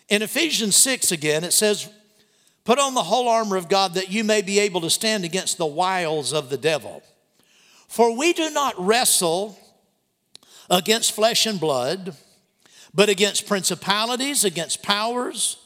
In 0.08 0.22
Ephesians 0.22 0.76
6 0.76 1.12
again, 1.12 1.44
it 1.44 1.52
says, 1.52 1.90
Put 2.66 2.80
on 2.80 2.96
the 2.96 3.04
whole 3.04 3.30
armor 3.30 3.56
of 3.56 3.70
God 3.70 3.94
that 3.94 4.12
you 4.12 4.24
may 4.24 4.42
be 4.42 4.60
able 4.60 4.82
to 4.82 4.90
stand 4.90 5.24
against 5.24 5.58
the 5.58 5.66
wiles 5.68 6.34
of 6.34 6.50
the 6.50 6.58
devil. 6.58 7.04
For 7.88 8.18
we 8.18 8.34
do 8.34 8.50
not 8.50 8.74
wrestle 8.78 9.58
against 10.70 11.14
flesh 11.14 11.46
and 11.46 11.60
blood, 11.60 12.16
but 12.94 13.08
against 13.08 13.48
principalities, 13.48 14.44
against 14.44 14.82
powers, 14.82 15.58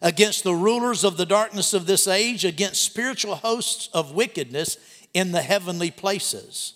against 0.00 0.44
the 0.44 0.54
rulers 0.54 1.02
of 1.02 1.16
the 1.16 1.26
darkness 1.26 1.74
of 1.74 1.86
this 1.86 2.06
age, 2.06 2.44
against 2.44 2.82
spiritual 2.82 3.34
hosts 3.34 3.88
of 3.92 4.12
wickedness 4.12 4.78
in 5.12 5.32
the 5.32 5.42
heavenly 5.42 5.90
places. 5.90 6.74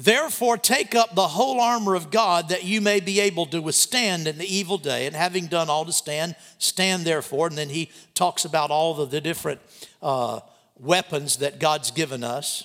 Therefore, 0.00 0.56
take 0.56 0.94
up 0.94 1.16
the 1.16 1.26
whole 1.26 1.60
armor 1.60 1.96
of 1.96 2.12
God 2.12 2.50
that 2.50 2.62
you 2.62 2.80
may 2.80 3.00
be 3.00 3.18
able 3.18 3.46
to 3.46 3.60
withstand 3.60 4.28
in 4.28 4.38
the 4.38 4.46
evil 4.46 4.78
day. 4.78 5.06
And 5.06 5.16
having 5.16 5.48
done 5.48 5.68
all 5.68 5.84
to 5.84 5.92
stand, 5.92 6.36
stand 6.58 7.04
therefore. 7.04 7.48
And 7.48 7.58
then 7.58 7.68
he 7.68 7.90
talks 8.14 8.44
about 8.44 8.70
all 8.70 9.00
of 9.00 9.10
the 9.10 9.20
different 9.20 9.60
uh, 10.00 10.38
weapons 10.78 11.38
that 11.38 11.58
God's 11.58 11.90
given 11.90 12.22
us 12.22 12.64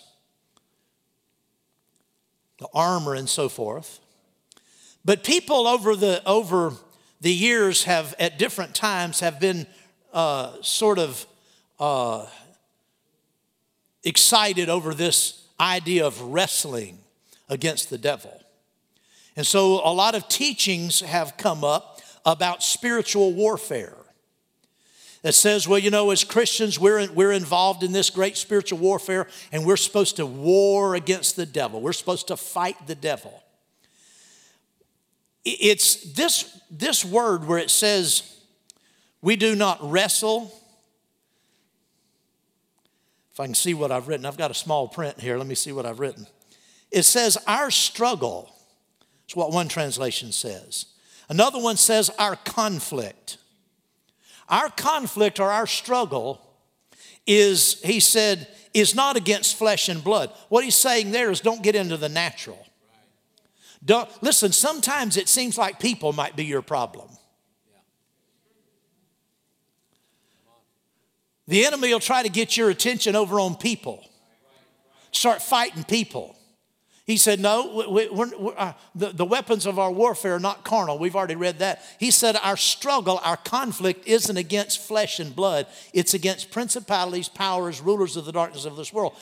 the 2.59 2.67
armor 2.71 3.15
and 3.15 3.27
so 3.27 3.49
forth. 3.49 3.99
But 5.03 5.23
people 5.23 5.65
over 5.65 5.95
the, 5.95 6.21
over 6.27 6.73
the 7.19 7.33
years 7.33 7.85
have, 7.85 8.13
at 8.19 8.37
different 8.37 8.75
times, 8.75 9.21
have 9.21 9.39
been 9.39 9.65
uh, 10.13 10.61
sort 10.61 10.99
of 10.99 11.25
uh, 11.79 12.27
excited 14.03 14.69
over 14.69 14.93
this 14.93 15.47
idea 15.59 16.05
of 16.05 16.21
wrestling 16.21 16.99
against 17.53 17.89
the 17.89 17.97
devil. 17.97 18.41
And 19.35 19.45
so 19.45 19.79
a 19.85 19.93
lot 19.93 20.15
of 20.15 20.27
teachings 20.27 21.01
have 21.01 21.37
come 21.37 21.63
up 21.63 22.01
about 22.25 22.63
spiritual 22.63 23.31
warfare 23.33 23.95
that 25.21 25.33
says, 25.33 25.67
well, 25.67 25.79
you 25.79 25.89
know, 25.89 26.11
as 26.11 26.23
Christians, 26.23 26.79
we're, 26.79 27.09
we're 27.11 27.31
involved 27.31 27.83
in 27.83 27.91
this 27.91 28.09
great 28.09 28.37
spiritual 28.37 28.79
warfare 28.79 29.27
and 29.51 29.65
we're 29.65 29.77
supposed 29.77 30.17
to 30.17 30.25
war 30.25 30.95
against 30.95 31.35
the 31.35 31.45
devil. 31.45 31.79
We're 31.79 31.93
supposed 31.93 32.27
to 32.27 32.37
fight 32.37 32.87
the 32.87 32.95
devil. 32.95 33.41
It's 35.45 36.13
this, 36.13 36.59
this 36.71 37.05
word 37.05 37.45
where 37.45 37.59
it 37.59 37.69
says, 37.69 38.39
we 39.21 39.35
do 39.35 39.55
not 39.55 39.77
wrestle. 39.81 40.51
If 43.33 43.39
I 43.39 43.45
can 43.45 43.55
see 43.55 43.73
what 43.73 43.91
I've 43.91 44.07
written, 44.07 44.25
I've 44.25 44.37
got 44.37 44.51
a 44.51 44.55
small 44.55 44.87
print 44.87 45.19
here. 45.19 45.37
Let 45.37 45.47
me 45.47 45.55
see 45.55 45.71
what 45.71 45.85
I've 45.85 45.99
written. 45.99 46.27
It 46.93 47.03
says, 47.03 47.39
our 47.47 47.71
struggle. 47.71 48.55
It's 49.25 49.35
what 49.35 49.51
one 49.51 49.67
translation 49.67 50.31
says. 50.31 50.85
Another 51.27 51.59
one 51.59 51.75
says, 51.75 52.11
our 52.19 52.35
conflict. 52.35 53.37
Our 54.47 54.69
conflict 54.69 55.39
or 55.39 55.49
our 55.49 55.65
struggle 55.65 56.39
is, 57.25 57.81
he 57.81 57.99
said, 57.99 58.47
is 58.75 58.93
not 58.93 59.17
against 59.17 59.57
flesh 59.57 59.89
and 59.89 60.03
blood. 60.03 60.31
What 60.49 60.63
he's 60.63 60.75
saying 60.75 61.09
there 61.09 61.31
is 61.31 61.41
don't 61.41 61.63
get 61.63 61.75
into 61.75 61.97
the 61.97 62.09
natural. 62.09 62.63
Don't, 63.83 64.07
listen, 64.21 64.51
sometimes 64.51 65.17
it 65.17 65.27
seems 65.27 65.57
like 65.57 65.79
people 65.79 66.13
might 66.13 66.35
be 66.35 66.45
your 66.45 66.61
problem. 66.61 67.09
The 71.47 71.65
enemy 71.65 71.91
will 71.91 71.99
try 71.99 72.21
to 72.21 72.29
get 72.29 72.55
your 72.55 72.69
attention 72.69 73.15
over 73.15 73.39
on 73.39 73.55
people, 73.55 74.07
start 75.11 75.41
fighting 75.41 75.83
people. 75.83 76.37
He 77.05 77.17
said, 77.17 77.39
No, 77.39 77.85
we, 77.89 78.07
we're, 78.09 78.37
we're, 78.37 78.57
uh, 78.57 78.73
the, 78.95 79.09
the 79.09 79.25
weapons 79.25 79.65
of 79.65 79.77
our 79.77 79.91
warfare 79.91 80.35
are 80.35 80.39
not 80.39 80.63
carnal. 80.63 80.97
We've 80.97 81.15
already 81.15 81.35
read 81.35 81.59
that. 81.59 81.83
He 81.99 82.11
said, 82.11 82.37
Our 82.41 82.55
struggle, 82.55 83.19
our 83.23 83.37
conflict 83.37 84.07
isn't 84.07 84.37
against 84.37 84.79
flesh 84.79 85.19
and 85.19 85.35
blood, 85.35 85.67
it's 85.93 86.13
against 86.13 86.51
principalities, 86.51 87.27
powers, 87.27 87.81
rulers 87.81 88.15
of 88.15 88.25
the 88.25 88.31
darkness 88.31 88.63
of 88.65 88.77
this 88.77 88.93
world. 88.93 89.15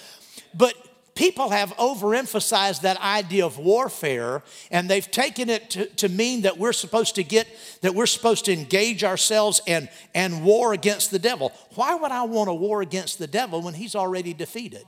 But 0.53 0.75
people 1.15 1.49
have 1.49 1.71
overemphasized 1.77 2.81
that 2.81 3.01
idea 3.01 3.45
of 3.45 3.57
warfare 3.57 4.43
and 4.69 4.87
they've 4.87 5.09
taken 5.09 5.49
it 5.49 5.71
to, 5.71 5.85
to 5.87 6.07
mean 6.07 6.43
that 6.43 6.57
we're 6.59 6.73
supposed 6.73 7.15
to 7.15 7.23
get, 7.23 7.47
that 7.81 7.95
we're 7.95 8.05
supposed 8.05 8.45
to 8.45 8.53
engage 8.53 9.03
ourselves 9.03 9.59
and, 9.65 9.89
and 10.13 10.43
war 10.43 10.73
against 10.73 11.09
the 11.09 11.19
devil. 11.19 11.51
Why 11.75 11.95
would 11.95 12.11
I 12.11 12.23
want 12.23 12.47
to 12.49 12.53
war 12.53 12.81
against 12.81 13.17
the 13.17 13.27
devil 13.27 13.61
when 13.61 13.73
he's 13.73 13.95
already 13.95 14.33
defeated? 14.33 14.85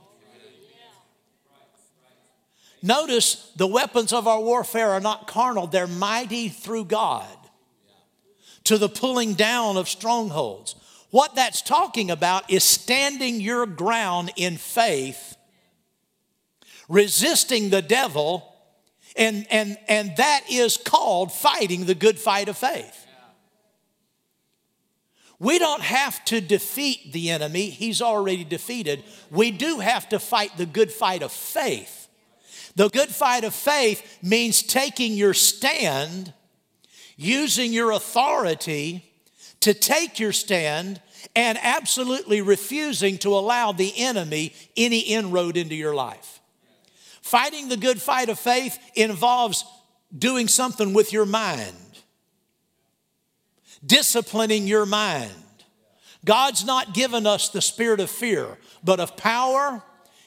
Notice 2.84 3.50
the 3.56 3.66
weapons 3.66 4.12
of 4.12 4.28
our 4.28 4.42
warfare 4.42 4.90
are 4.90 5.00
not 5.00 5.26
carnal, 5.26 5.66
they're 5.66 5.86
mighty 5.86 6.50
through 6.50 6.84
God 6.84 7.26
to 8.64 8.76
the 8.76 8.90
pulling 8.90 9.32
down 9.32 9.78
of 9.78 9.88
strongholds. 9.88 10.74
What 11.08 11.34
that's 11.34 11.62
talking 11.62 12.10
about 12.10 12.50
is 12.50 12.62
standing 12.62 13.40
your 13.40 13.64
ground 13.64 14.32
in 14.36 14.58
faith, 14.58 15.34
resisting 16.86 17.70
the 17.70 17.80
devil, 17.80 18.54
and, 19.16 19.46
and, 19.50 19.78
and 19.88 20.14
that 20.18 20.42
is 20.50 20.76
called 20.76 21.32
fighting 21.32 21.86
the 21.86 21.94
good 21.94 22.18
fight 22.18 22.50
of 22.50 22.58
faith. 22.58 23.06
We 25.38 25.58
don't 25.58 25.82
have 25.82 26.22
to 26.26 26.42
defeat 26.42 27.14
the 27.14 27.30
enemy, 27.30 27.70
he's 27.70 28.02
already 28.02 28.44
defeated. 28.44 29.04
We 29.30 29.52
do 29.52 29.78
have 29.78 30.06
to 30.10 30.18
fight 30.18 30.58
the 30.58 30.66
good 30.66 30.92
fight 30.92 31.22
of 31.22 31.32
faith. 31.32 32.03
The 32.76 32.88
good 32.88 33.10
fight 33.10 33.44
of 33.44 33.54
faith 33.54 34.18
means 34.22 34.62
taking 34.62 35.14
your 35.14 35.34
stand, 35.34 36.32
using 37.16 37.72
your 37.72 37.92
authority 37.92 39.04
to 39.60 39.74
take 39.74 40.18
your 40.18 40.32
stand, 40.32 41.00
and 41.36 41.58
absolutely 41.62 42.42
refusing 42.42 43.18
to 43.18 43.30
allow 43.30 43.72
the 43.72 43.92
enemy 43.96 44.52
any 44.76 45.00
inroad 45.00 45.56
into 45.56 45.74
your 45.74 45.94
life. 45.94 46.40
Fighting 47.22 47.68
the 47.68 47.76
good 47.76 48.00
fight 48.02 48.28
of 48.28 48.38
faith 48.38 48.78
involves 48.94 49.64
doing 50.16 50.48
something 50.48 50.92
with 50.92 51.12
your 51.12 51.24
mind, 51.24 51.74
disciplining 53.84 54.66
your 54.66 54.84
mind. 54.84 55.32
God's 56.24 56.64
not 56.64 56.94
given 56.94 57.26
us 57.26 57.48
the 57.48 57.62
spirit 57.62 58.00
of 58.00 58.10
fear, 58.10 58.58
but 58.82 59.00
of 59.00 59.16
power 59.16 59.82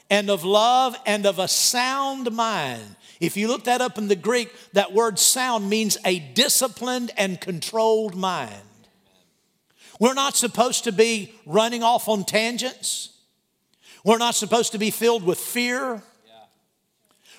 and 0.09 0.29
of 0.29 0.43
love 0.43 0.95
and 1.05 1.25
of 1.25 1.39
a 1.39 1.47
sound 1.47 2.31
mind. 2.31 2.95
If 3.19 3.35
you 3.35 3.47
look 3.47 3.65
that 3.65 3.81
up 3.81 3.97
in 3.97 4.07
the 4.07 4.15
Greek, 4.15 4.53
that 4.73 4.93
word 4.93 5.17
sound 5.19 5.69
means 5.69 5.97
a 6.05 6.19
disciplined 6.19 7.11
and 7.17 7.41
controlled 7.41 8.15
mind. 8.15 8.61
We're 9.99 10.13
not 10.13 10.35
supposed 10.35 10.83
to 10.83 10.91
be 10.91 11.33
running 11.45 11.83
off 11.83 12.07
on 12.07 12.23
tangents. 12.23 13.09
We're 14.03 14.19
not 14.19 14.35
supposed 14.35 14.73
to 14.73 14.77
be 14.77 14.91
filled 14.91 15.23
with 15.23 15.39
fear. 15.39 16.01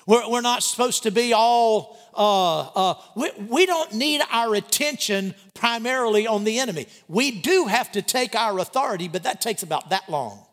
We're, 0.05 0.29
we're 0.29 0.41
not 0.41 0.63
supposed 0.63 1.03
to 1.03 1.11
be 1.11 1.33
all, 1.33 1.97
uh, 2.13 2.59
uh, 2.59 2.93
we, 3.15 3.31
we 3.47 3.65
don't 3.65 3.93
need 3.93 4.21
our 4.31 4.55
attention 4.55 5.35
primarily 5.53 6.27
on 6.27 6.43
the 6.43 6.59
enemy. 6.59 6.87
We 7.07 7.31
do 7.31 7.67
have 7.67 7.91
to 7.93 8.01
take 8.01 8.35
our 8.35 8.59
authority, 8.59 9.07
but 9.07 9.23
that 9.23 9.39
takes 9.39 9.63
about 9.63 9.91
that 9.91 10.09
long. 10.09 10.45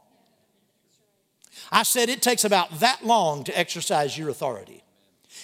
I 1.71 1.83
said 1.83 2.09
it 2.09 2.23
takes 2.23 2.45
about 2.45 2.81
that 2.81 3.05
long 3.05 3.45
to 3.45 3.59
exercise 3.59 4.17
your 4.17 4.29
authority. 4.29 4.83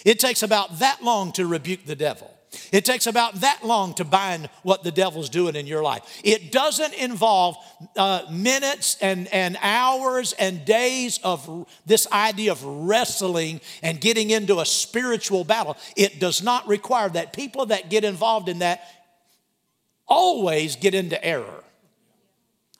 It 0.04 0.18
takes 0.18 0.42
about 0.42 0.78
that 0.78 1.02
long 1.02 1.32
to 1.32 1.46
rebuke 1.46 1.84
the 1.84 1.96
devil. 1.96 2.32
It 2.70 2.84
takes 2.84 3.06
about 3.06 3.36
that 3.36 3.60
long 3.64 3.94
to 3.94 4.04
bind 4.04 4.50
what 4.62 4.82
the 4.82 4.90
devil's 4.90 5.30
doing 5.30 5.56
in 5.56 5.66
your 5.66 5.82
life. 5.82 6.02
It 6.22 6.52
doesn't 6.52 6.92
involve 6.94 7.56
uh, 7.96 8.24
minutes 8.30 8.98
and, 9.00 9.26
and 9.28 9.56
hours 9.62 10.34
and 10.34 10.64
days 10.64 11.18
of 11.22 11.66
this 11.86 12.06
idea 12.12 12.52
of 12.52 12.62
wrestling 12.62 13.60
and 13.82 14.00
getting 14.00 14.30
into 14.30 14.60
a 14.60 14.66
spiritual 14.66 15.44
battle. 15.44 15.76
It 15.96 16.20
does 16.20 16.42
not 16.42 16.68
require 16.68 17.08
that. 17.10 17.32
People 17.32 17.66
that 17.66 17.88
get 17.88 18.04
involved 18.04 18.48
in 18.48 18.58
that 18.58 18.82
always 20.06 20.76
get 20.76 20.94
into 20.94 21.22
error. 21.24 21.61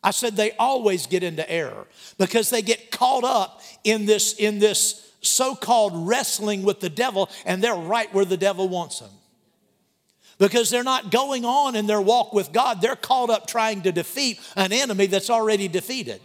I 0.03 0.11
said 0.11 0.37
they 0.37 0.53
always 0.53 1.07
get 1.07 1.23
into 1.23 1.49
error 1.51 1.87
because 2.19 2.51
they 2.51 2.63
get 2.63 2.91
caught 2.91 3.25
up 3.25 3.63
in 3.85 4.05
this, 4.07 4.35
in 4.35 4.59
this 4.59 5.13
so-called 5.21 6.09
wrestling 6.09 6.65
with 6.65 6.81
the 6.81 6.91
devil 6.91 7.31
and 7.47 7.63
they're 7.63 7.75
right 7.75 8.13
where 8.13 8.25
the 8.25 8.37
devil 8.37 8.69
wants 8.69 8.99
them. 8.99 9.11
Because 10.39 10.71
they're 10.71 10.83
not 10.83 11.13
going 11.13 11.45
on 11.45 11.77
in 11.77 11.87
their 11.87 12.01
walk 12.01 12.33
with 12.33 12.53
God. 12.53 12.81
They're 12.81 12.97
caught 12.97 13.31
up 13.31 13.47
trying 13.47 13.83
to 13.83 13.93
defeat 13.93 14.41
an 14.57 14.73
enemy 14.73 15.07
that's 15.07 15.31
already 15.31 15.69
defeated. 15.69 16.21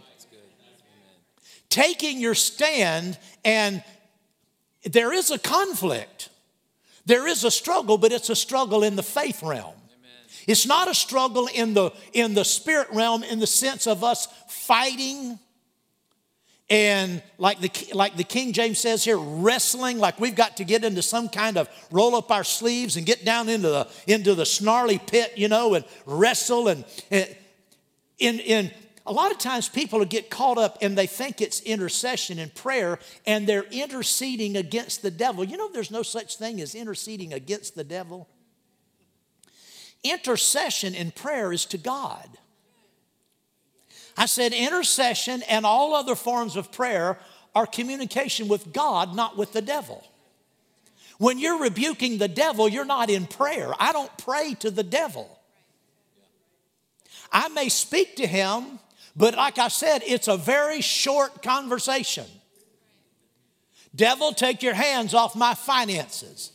Taking 1.68 2.18
your 2.18 2.34
stand 2.34 3.16
and 3.44 3.84
there 4.84 5.12
is 5.12 5.30
a 5.30 5.38
conflict. 5.38 6.30
There 7.06 7.28
is 7.28 7.44
a 7.44 7.50
struggle, 7.50 7.96
but 7.96 8.10
it's 8.10 8.30
a 8.30 8.36
struggle 8.36 8.82
in 8.82 8.96
the 8.96 9.02
faith 9.02 9.42
realm. 9.42 9.77
It's 10.48 10.66
not 10.66 10.88
a 10.88 10.94
struggle 10.94 11.48
in 11.54 11.74
the, 11.74 11.92
in 12.14 12.32
the 12.32 12.44
spirit 12.44 12.88
realm 12.90 13.22
in 13.22 13.38
the 13.38 13.46
sense 13.46 13.86
of 13.86 14.02
us 14.02 14.26
fighting 14.48 15.38
and 16.70 17.22
like 17.38 17.60
the, 17.60 17.70
like 17.94 18.16
the 18.16 18.24
King 18.24 18.52
James 18.52 18.78
says 18.78 19.04
here, 19.04 19.18
wrestling, 19.18 19.98
like 19.98 20.18
we've 20.18 20.34
got 20.34 20.58
to 20.58 20.64
get 20.64 20.84
into 20.84 21.02
some 21.02 21.28
kind 21.28 21.56
of 21.56 21.68
roll 21.90 22.14
up 22.14 22.30
our 22.30 22.44
sleeves 22.44 22.96
and 22.96 23.06
get 23.06 23.24
down 23.24 23.48
into 23.48 23.68
the, 23.68 23.88
into 24.06 24.34
the 24.34 24.44
snarly 24.44 24.98
pit, 24.98 25.32
you 25.36 25.48
know, 25.48 25.74
and 25.74 25.84
wrestle. 26.06 26.68
And, 26.68 26.84
and 27.10 27.34
in, 28.18 28.40
in 28.40 28.70
a 29.06 29.12
lot 29.12 29.30
of 29.30 29.38
times 29.38 29.68
people 29.68 30.02
get 30.04 30.28
caught 30.30 30.58
up 30.58 30.78
and 30.82 30.96
they 30.96 31.06
think 31.06 31.40
it's 31.40 31.60
intercession 31.60 32.38
and 32.38 32.54
prayer 32.54 32.98
and 33.26 33.46
they're 33.46 33.64
interceding 33.70 34.56
against 34.56 35.00
the 35.02 35.10
devil. 35.10 35.44
You 35.44 35.56
know, 35.58 35.70
there's 35.72 35.90
no 35.90 36.02
such 36.02 36.36
thing 36.36 36.60
as 36.60 36.74
interceding 36.74 37.32
against 37.34 37.76
the 37.76 37.84
devil. 37.84 38.28
Intercession 40.04 40.94
in 40.94 41.10
prayer 41.10 41.52
is 41.52 41.64
to 41.66 41.78
God. 41.78 42.28
I 44.16 44.26
said 44.26 44.52
intercession 44.52 45.42
and 45.48 45.64
all 45.64 45.94
other 45.94 46.14
forms 46.14 46.56
of 46.56 46.72
prayer 46.72 47.18
are 47.54 47.66
communication 47.66 48.48
with 48.48 48.72
God, 48.72 49.14
not 49.14 49.36
with 49.36 49.52
the 49.52 49.62
devil. 49.62 50.04
When 51.18 51.38
you're 51.38 51.60
rebuking 51.60 52.18
the 52.18 52.28
devil, 52.28 52.68
you're 52.68 52.84
not 52.84 53.10
in 53.10 53.26
prayer. 53.26 53.72
I 53.78 53.92
don't 53.92 54.16
pray 54.18 54.54
to 54.60 54.70
the 54.70 54.82
devil. 54.82 55.38
I 57.32 57.48
may 57.48 57.68
speak 57.68 58.16
to 58.16 58.26
him, 58.26 58.78
but 59.16 59.34
like 59.34 59.58
I 59.58 59.68
said, 59.68 60.02
it's 60.06 60.28
a 60.28 60.36
very 60.36 60.80
short 60.80 61.42
conversation. 61.42 62.26
Devil, 63.94 64.32
take 64.32 64.62
your 64.62 64.74
hands 64.74 65.14
off 65.14 65.34
my 65.34 65.54
finances. 65.54 66.52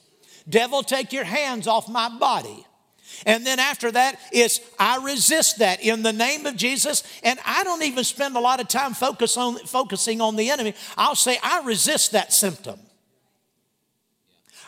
Devil, 0.48 0.84
take 0.84 1.12
your 1.12 1.24
hands 1.26 1.68
off 1.68 1.90
my 1.90 2.10
body. 2.10 2.66
And 3.26 3.46
then 3.46 3.60
after 3.60 3.92
that, 3.92 4.20
it's 4.32 4.60
I 4.80 5.04
resist 5.04 5.60
that 5.60 5.82
in 5.82 6.04
the 6.04 6.14
name 6.14 6.46
of 6.46 6.56
Jesus. 6.56 7.04
And 7.24 7.40
I 7.46 7.64
don't 7.64 7.84
even 7.84 8.04
spend 8.04 8.36
a 8.36 8.40
lot 8.40 8.60
of 8.60 8.68
time 8.68 8.94
focus 8.94 9.38
on, 9.38 9.58
focusing 9.60 10.22
on 10.22 10.36
the 10.36 10.50
enemy. 10.50 10.74
I'll 10.98 11.16
say, 11.16 11.38
I 11.44 11.64
resist 11.64 12.12
that 12.12 12.34
symptom. 12.34 12.80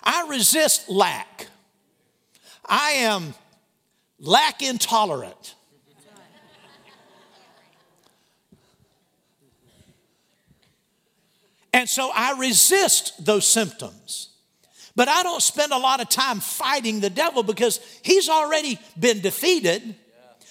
I 0.04 0.28
resist 0.30 0.90
lack. 0.90 1.48
I 2.66 2.92
am 2.92 3.34
lack 4.20 4.62
intolerant. 4.62 5.56
And 11.74 11.90
so 11.90 12.10
I 12.16 12.40
resist 12.40 13.26
those 13.26 13.46
symptoms. 13.46 14.30
But 14.96 15.10
I 15.10 15.24
don't 15.24 15.42
spend 15.42 15.74
a 15.74 15.78
lot 15.78 16.02
of 16.02 16.10
time 16.10 16.40
fighting 16.40 17.02
the 17.02 17.10
devil 17.10 17.44
because 17.44 17.80
he's 18.02 18.30
already 18.30 18.80
been 18.98 19.20
defeated. 19.20 19.84
Yeah. 19.84 19.94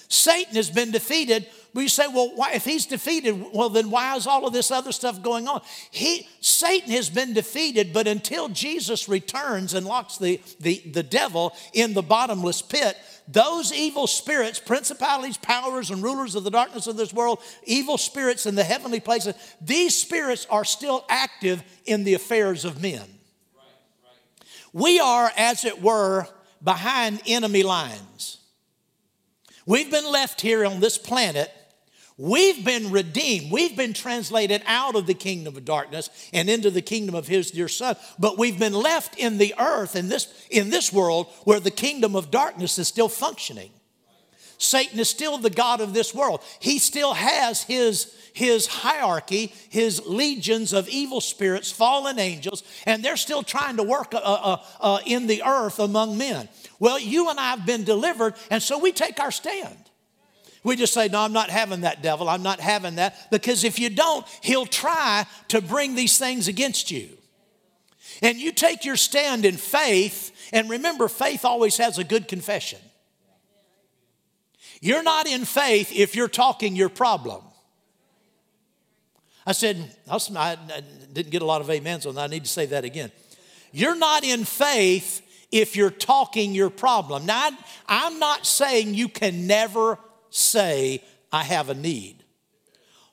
Satan 0.08 0.54
has 0.56 0.70
been 0.70 0.90
defeated. 0.90 1.46
You 1.72 1.88
say, 1.88 2.06
well, 2.06 2.30
why, 2.36 2.52
if 2.52 2.64
he's 2.64 2.86
defeated, 2.86 3.46
well, 3.52 3.68
then 3.68 3.90
why 3.90 4.14
is 4.14 4.28
all 4.28 4.46
of 4.46 4.52
this 4.52 4.70
other 4.70 4.92
stuff 4.92 5.22
going 5.22 5.48
on? 5.48 5.60
He, 5.90 6.28
Satan 6.40 6.92
has 6.92 7.10
been 7.10 7.32
defeated, 7.32 7.92
but 7.92 8.06
until 8.06 8.48
Jesus 8.48 9.08
returns 9.08 9.74
and 9.74 9.84
locks 9.84 10.18
the, 10.18 10.40
the, 10.60 10.80
the 10.92 11.02
devil 11.02 11.52
in 11.72 11.94
the 11.94 12.02
bottomless 12.02 12.62
pit, 12.62 12.96
those 13.26 13.72
evil 13.72 14.06
spirits, 14.06 14.60
principalities, 14.60 15.36
powers, 15.36 15.90
and 15.90 16.02
rulers 16.02 16.36
of 16.36 16.44
the 16.44 16.50
darkness 16.50 16.86
of 16.86 16.96
this 16.96 17.12
world, 17.12 17.40
evil 17.64 17.98
spirits 17.98 18.46
in 18.46 18.54
the 18.54 18.62
heavenly 18.62 19.00
places, 19.00 19.34
these 19.60 19.96
spirits 19.96 20.46
are 20.50 20.64
still 20.64 21.04
active 21.08 21.62
in 21.86 22.04
the 22.04 22.14
affairs 22.14 22.64
of 22.64 22.80
men. 22.80 23.13
We 24.74 24.98
are, 24.98 25.30
as 25.36 25.64
it 25.64 25.80
were, 25.80 26.26
behind 26.62 27.22
enemy 27.26 27.62
lines. 27.62 28.38
We've 29.66 29.90
been 29.90 30.10
left 30.10 30.40
here 30.40 30.66
on 30.66 30.80
this 30.80 30.98
planet. 30.98 31.50
We've 32.18 32.64
been 32.64 32.90
redeemed. 32.90 33.52
We've 33.52 33.76
been 33.76 33.92
translated 33.92 34.62
out 34.66 34.96
of 34.96 35.06
the 35.06 35.14
kingdom 35.14 35.56
of 35.56 35.64
darkness 35.64 36.10
and 36.32 36.50
into 36.50 36.70
the 36.70 36.82
kingdom 36.82 37.14
of 37.14 37.28
his 37.28 37.52
dear 37.52 37.68
son. 37.68 37.94
But 38.18 38.36
we've 38.36 38.58
been 38.58 38.74
left 38.74 39.16
in 39.16 39.38
the 39.38 39.54
earth, 39.60 39.94
in 39.94 40.08
this, 40.08 40.26
in 40.50 40.70
this 40.70 40.92
world, 40.92 41.28
where 41.44 41.60
the 41.60 41.70
kingdom 41.70 42.16
of 42.16 42.32
darkness 42.32 42.76
is 42.76 42.88
still 42.88 43.08
functioning. 43.08 43.70
Satan 44.58 44.98
is 44.98 45.08
still 45.08 45.38
the 45.38 45.50
God 45.50 45.80
of 45.80 45.94
this 45.94 46.14
world. 46.14 46.40
He 46.60 46.78
still 46.78 47.14
has 47.14 47.62
his, 47.62 48.14
his 48.32 48.66
hierarchy, 48.66 49.52
his 49.68 50.04
legions 50.06 50.72
of 50.72 50.88
evil 50.88 51.20
spirits, 51.20 51.70
fallen 51.70 52.18
angels, 52.18 52.62
and 52.86 53.04
they're 53.04 53.16
still 53.16 53.42
trying 53.42 53.76
to 53.76 53.82
work 53.82 54.14
uh, 54.14 54.18
uh, 54.18 54.62
uh, 54.80 54.98
in 55.06 55.26
the 55.26 55.42
earth 55.44 55.78
among 55.78 56.16
men. 56.18 56.48
Well, 56.78 56.98
you 56.98 57.30
and 57.30 57.38
I 57.38 57.50
have 57.50 57.66
been 57.66 57.84
delivered, 57.84 58.34
and 58.50 58.62
so 58.62 58.78
we 58.78 58.92
take 58.92 59.20
our 59.20 59.30
stand. 59.30 59.76
We 60.64 60.76
just 60.76 60.94
say, 60.94 61.08
No, 61.08 61.20
I'm 61.20 61.32
not 61.32 61.50
having 61.50 61.82
that 61.82 62.02
devil. 62.02 62.28
I'm 62.28 62.42
not 62.42 62.58
having 62.58 62.96
that. 62.96 63.30
Because 63.30 63.64
if 63.64 63.78
you 63.78 63.90
don't, 63.90 64.26
he'll 64.40 64.66
try 64.66 65.26
to 65.48 65.60
bring 65.60 65.94
these 65.94 66.18
things 66.18 66.48
against 66.48 66.90
you. 66.90 67.10
And 68.22 68.38
you 68.38 68.52
take 68.52 68.84
your 68.84 68.96
stand 68.96 69.44
in 69.44 69.56
faith, 69.56 70.50
and 70.52 70.70
remember, 70.70 71.08
faith 71.08 71.44
always 71.44 71.76
has 71.76 71.98
a 71.98 72.04
good 72.04 72.28
confession. 72.28 72.78
You're 74.84 75.02
not 75.02 75.26
in 75.26 75.46
faith 75.46 75.92
if 75.94 76.14
you're 76.14 76.28
talking 76.28 76.76
your 76.76 76.90
problem. 76.90 77.42
I 79.46 79.52
said, 79.52 79.78
I 80.10 80.58
didn't 81.10 81.30
get 81.30 81.40
a 81.40 81.46
lot 81.46 81.62
of 81.62 81.70
amens 81.70 82.04
on 82.04 82.16
that. 82.16 82.24
I 82.24 82.26
need 82.26 82.44
to 82.44 82.50
say 82.50 82.66
that 82.66 82.84
again. 82.84 83.10
You're 83.72 83.96
not 83.96 84.24
in 84.24 84.44
faith 84.44 85.22
if 85.50 85.74
you're 85.74 85.88
talking 85.88 86.52
your 86.52 86.68
problem. 86.68 87.24
Now, 87.24 87.48
I'm 87.88 88.18
not 88.18 88.44
saying 88.44 88.92
you 88.92 89.08
can 89.08 89.46
never 89.46 89.98
say, 90.28 91.02
I 91.32 91.44
have 91.44 91.70
a 91.70 91.74
need. 91.74 92.22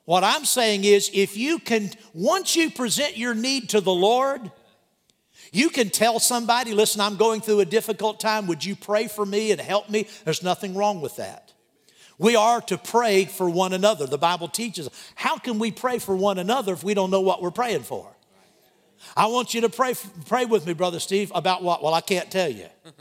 What 0.04 0.26
I'm 0.26 0.44
saying 0.44 0.84
is, 0.84 1.10
if 1.14 1.38
you 1.38 1.58
can, 1.58 1.90
once 2.14 2.54
you 2.54 2.70
present 2.70 3.16
your 3.16 3.34
need 3.34 3.70
to 3.70 3.80
the 3.80 3.94
Lord, 3.94 4.52
you 5.54 5.70
can 5.70 5.90
tell 5.90 6.20
somebody, 6.20 6.74
listen, 6.74 7.00
I'm 7.00 7.16
going 7.16 7.40
through 7.40 7.62
a 7.62 7.66
difficult 7.66 8.20
time. 8.20 8.48
Would 8.48 8.66
you 8.66 8.76
pray 8.76 9.08
for 9.08 9.26
me 9.26 9.54
and 9.54 9.62
help 9.62 9.90
me? 9.90 10.10
There's 10.26 10.44
nothing 10.44 10.76
wrong 10.76 11.00
with 11.00 11.16
that. 11.16 11.41
We 12.22 12.36
are 12.36 12.62
to 12.62 12.78
pray 12.78 13.26
for 13.26 13.50
one 13.50 13.74
another. 13.74 14.06
The 14.06 14.16
Bible 14.16 14.48
teaches. 14.48 14.88
How 15.16 15.40
can 15.40 15.58
we 15.58 15.72
pray 15.72 15.98
for 15.98 16.16
one 16.16 16.38
another 16.38 16.72
if 16.74 16.84
we 16.84 16.94
don't 16.94 17.10
know 17.10 17.22
what 17.22 17.42
we're 17.42 17.50
praying 17.50 17.82
for? 17.82 18.16
I 19.18 19.26
want 19.26 19.56
you 19.56 19.62
to 19.62 19.70
pray, 19.70 19.96
pray 20.28 20.46
with 20.46 20.68
me, 20.68 20.74
Brother 20.74 21.00
Steve, 21.00 21.32
about 21.34 21.64
what? 21.64 21.82
Well, 21.82 21.96
I 21.96 22.02
can't 22.02 22.30
tell 22.30 22.50
you. 22.50 22.68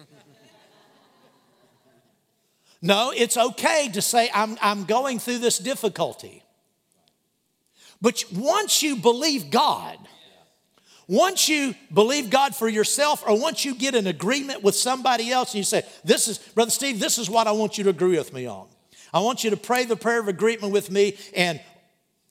No, 2.82 3.12
it's 3.14 3.36
okay 3.36 3.90
to 3.92 4.00
say, 4.00 4.30
I'm, 4.32 4.56
I'm 4.62 4.84
going 4.84 5.18
through 5.18 5.40
this 5.40 5.58
difficulty. 5.58 6.42
But 8.00 8.24
once 8.32 8.82
you 8.82 8.96
believe 8.96 9.50
God, 9.50 9.98
once 11.06 11.46
you 11.46 11.74
believe 11.92 12.30
God 12.30 12.56
for 12.56 12.70
yourself, 12.70 13.22
or 13.28 13.38
once 13.38 13.66
you 13.66 13.74
get 13.74 13.94
an 13.94 14.06
agreement 14.06 14.62
with 14.62 14.74
somebody 14.74 15.30
else 15.30 15.52
and 15.52 15.58
you 15.58 15.64
say, 15.64 15.82
This 16.04 16.26
is, 16.26 16.38
Brother 16.38 16.70
Steve, 16.70 17.00
this 17.00 17.18
is 17.18 17.28
what 17.28 17.46
I 17.46 17.52
want 17.52 17.76
you 17.76 17.84
to 17.84 17.90
agree 17.90 18.16
with 18.16 18.32
me 18.32 18.46
on. 18.46 18.69
I 19.12 19.20
want 19.20 19.44
you 19.44 19.50
to 19.50 19.56
pray 19.56 19.84
the 19.84 19.96
prayer 19.96 20.20
of 20.20 20.28
agreement 20.28 20.72
with 20.72 20.90
me 20.90 21.16
and 21.34 21.60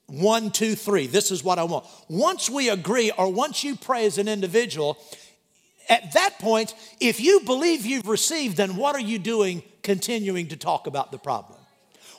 one, 0.07 0.51
two, 0.51 0.75
three. 0.75 1.07
This 1.07 1.31
is 1.31 1.43
what 1.43 1.59
I 1.59 1.63
want. 1.63 1.85
Once 2.07 2.49
we 2.49 2.69
agree, 2.69 3.11
or 3.17 3.31
once 3.31 3.63
you 3.63 3.75
pray 3.75 4.05
as 4.05 4.17
an 4.17 4.27
individual, 4.27 4.97
at 5.87 6.13
that 6.13 6.39
point, 6.39 6.73
if 6.99 7.19
you 7.19 7.41
believe 7.41 7.85
you've 7.85 8.07
received, 8.07 8.57
then 8.57 8.75
what 8.75 8.95
are 8.95 9.01
you 9.01 9.19
doing 9.19 9.63
continuing 9.83 10.47
to 10.47 10.55
talk 10.55 10.87
about 10.87 11.11
the 11.11 11.17
problem? 11.17 11.59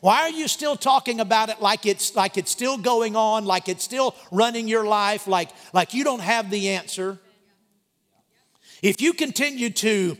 Why 0.00 0.22
are 0.22 0.30
you 0.30 0.48
still 0.48 0.76
talking 0.76 1.20
about 1.20 1.50
it 1.50 1.60
like 1.60 1.84
it's 1.84 2.16
like 2.16 2.38
it's 2.38 2.50
still 2.50 2.78
going 2.78 3.16
on, 3.16 3.44
like 3.44 3.68
it's 3.68 3.84
still 3.84 4.16
running 4.32 4.66
your 4.66 4.86
life, 4.86 5.26
like, 5.26 5.50
like 5.74 5.92
you 5.92 6.04
don't 6.04 6.22
have 6.22 6.50
the 6.50 6.70
answer? 6.70 7.18
If 8.82 9.02
you 9.02 9.12
continue 9.12 9.68
to 9.70 10.16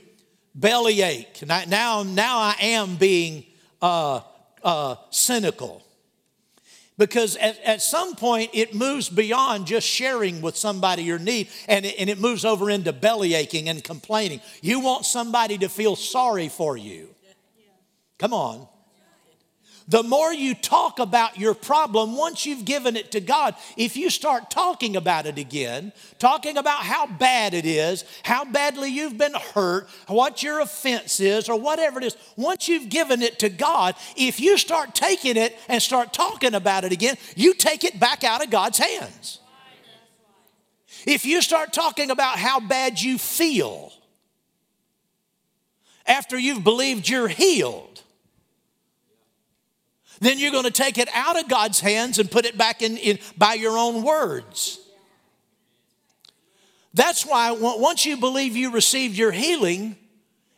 bellyache, 0.55 1.47
now, 1.47 2.03
now 2.03 2.39
I 2.39 2.57
am 2.61 2.97
being 2.97 3.45
uh, 3.81 4.21
uh, 4.63 4.97
cynical. 5.11 5.83
Because 6.99 7.37
at, 7.37 7.59
at 7.65 7.81
some 7.81 8.15
point 8.15 8.51
it 8.53 8.75
moves 8.75 9.09
beyond 9.09 9.67
just 9.67 9.87
sharing 9.87 10.43
with 10.43 10.57
somebody 10.57 11.03
your 11.03 11.19
need 11.19 11.49
and 11.67 11.87
it, 11.87 11.95
and 11.99 12.11
it 12.11 12.19
moves 12.19 12.45
over 12.45 12.69
into 12.69 12.93
belly 12.93 13.35
aching 13.35 13.69
and 13.69 13.83
complaining. 13.83 14.41
You 14.61 14.81
want 14.81 15.07
somebody 15.07 15.57
to 15.59 15.69
feel 15.69 15.97
sorry 15.97 16.49
for 16.49 16.77
you. 16.77 17.09
Come 18.19 18.35
on 18.35 18.69
the 19.91 20.05
more 20.05 20.33
you 20.33 20.55
talk 20.55 21.01
about 21.01 21.37
your 21.37 21.53
problem, 21.53 22.17
once 22.17 22.47
you've 22.47 22.65
given 22.65 22.97
it 22.97 23.11
to 23.11 23.21
God, 23.21 23.57
if 23.77 23.97
you 23.97 24.09
start 24.09 24.49
talking 24.49 24.95
about 24.95 25.27
it 25.27 25.37
again, 25.37 25.93
talking 26.21 26.57
about 26.57 26.83
how 26.83 27.07
bad 27.07 27.55
it 27.55 27.67
is, 27.67 28.05
how 28.23 28.45
badly 28.45 28.89
you've 28.89 29.19
been 29.19 29.35
hurt, 29.35 29.89
what 30.07 30.45
your 30.45 30.61
offense 30.61 31.19
is, 31.19 31.49
or 31.49 31.59
whatever 31.59 31.99
it 31.99 32.05
is, 32.05 32.17
once 32.37 32.69
you've 32.69 32.89
given 32.89 33.21
it 33.21 33.41
to 33.41 33.49
God, 33.49 33.97
if 34.17 34.39
you 34.39 34.59
start 34.59 34.95
taking 34.95 35.37
it 35.37 35.59
and 35.69 35.83
start 35.83 36.13
talking 36.13 36.55
about 36.55 36.85
it 36.85 36.93
again, 36.93 37.17
you 37.35 37.53
take 37.53 37.83
it 37.83 37.99
back 37.99 38.23
out 38.23 38.45
of 38.45 38.51
God's 38.51 38.79
hands. 38.79 39.41
If 41.05 41.25
you 41.27 41.43
start 41.43 41.73
talking 41.73 42.13
about 42.13 42.39
how 42.39 42.61
bad 42.61 43.03
you 43.03 43.19
feel, 43.19 43.93
after 46.07 46.39
you've 46.39 46.63
believed 46.63 47.09
you're 47.09 47.27
healed, 47.27 48.05
then 50.21 50.39
you're 50.39 50.53
going 50.53 50.65
to 50.65 50.71
take 50.71 50.99
it 50.99 51.09
out 51.13 51.39
of 51.39 51.49
God's 51.49 51.81
hands 51.81 52.19
and 52.19 52.31
put 52.31 52.45
it 52.45 52.57
back 52.57 52.83
in, 52.83 52.97
in 52.99 53.19
by 53.37 53.55
your 53.55 53.77
own 53.77 54.03
words. 54.03 54.79
That's 56.93 57.25
why 57.25 57.53
once 57.53 58.05
you 58.05 58.17
believe 58.17 58.57
you 58.57 58.73
received 58.73 59.17
your 59.17 59.31
healing, 59.31 59.97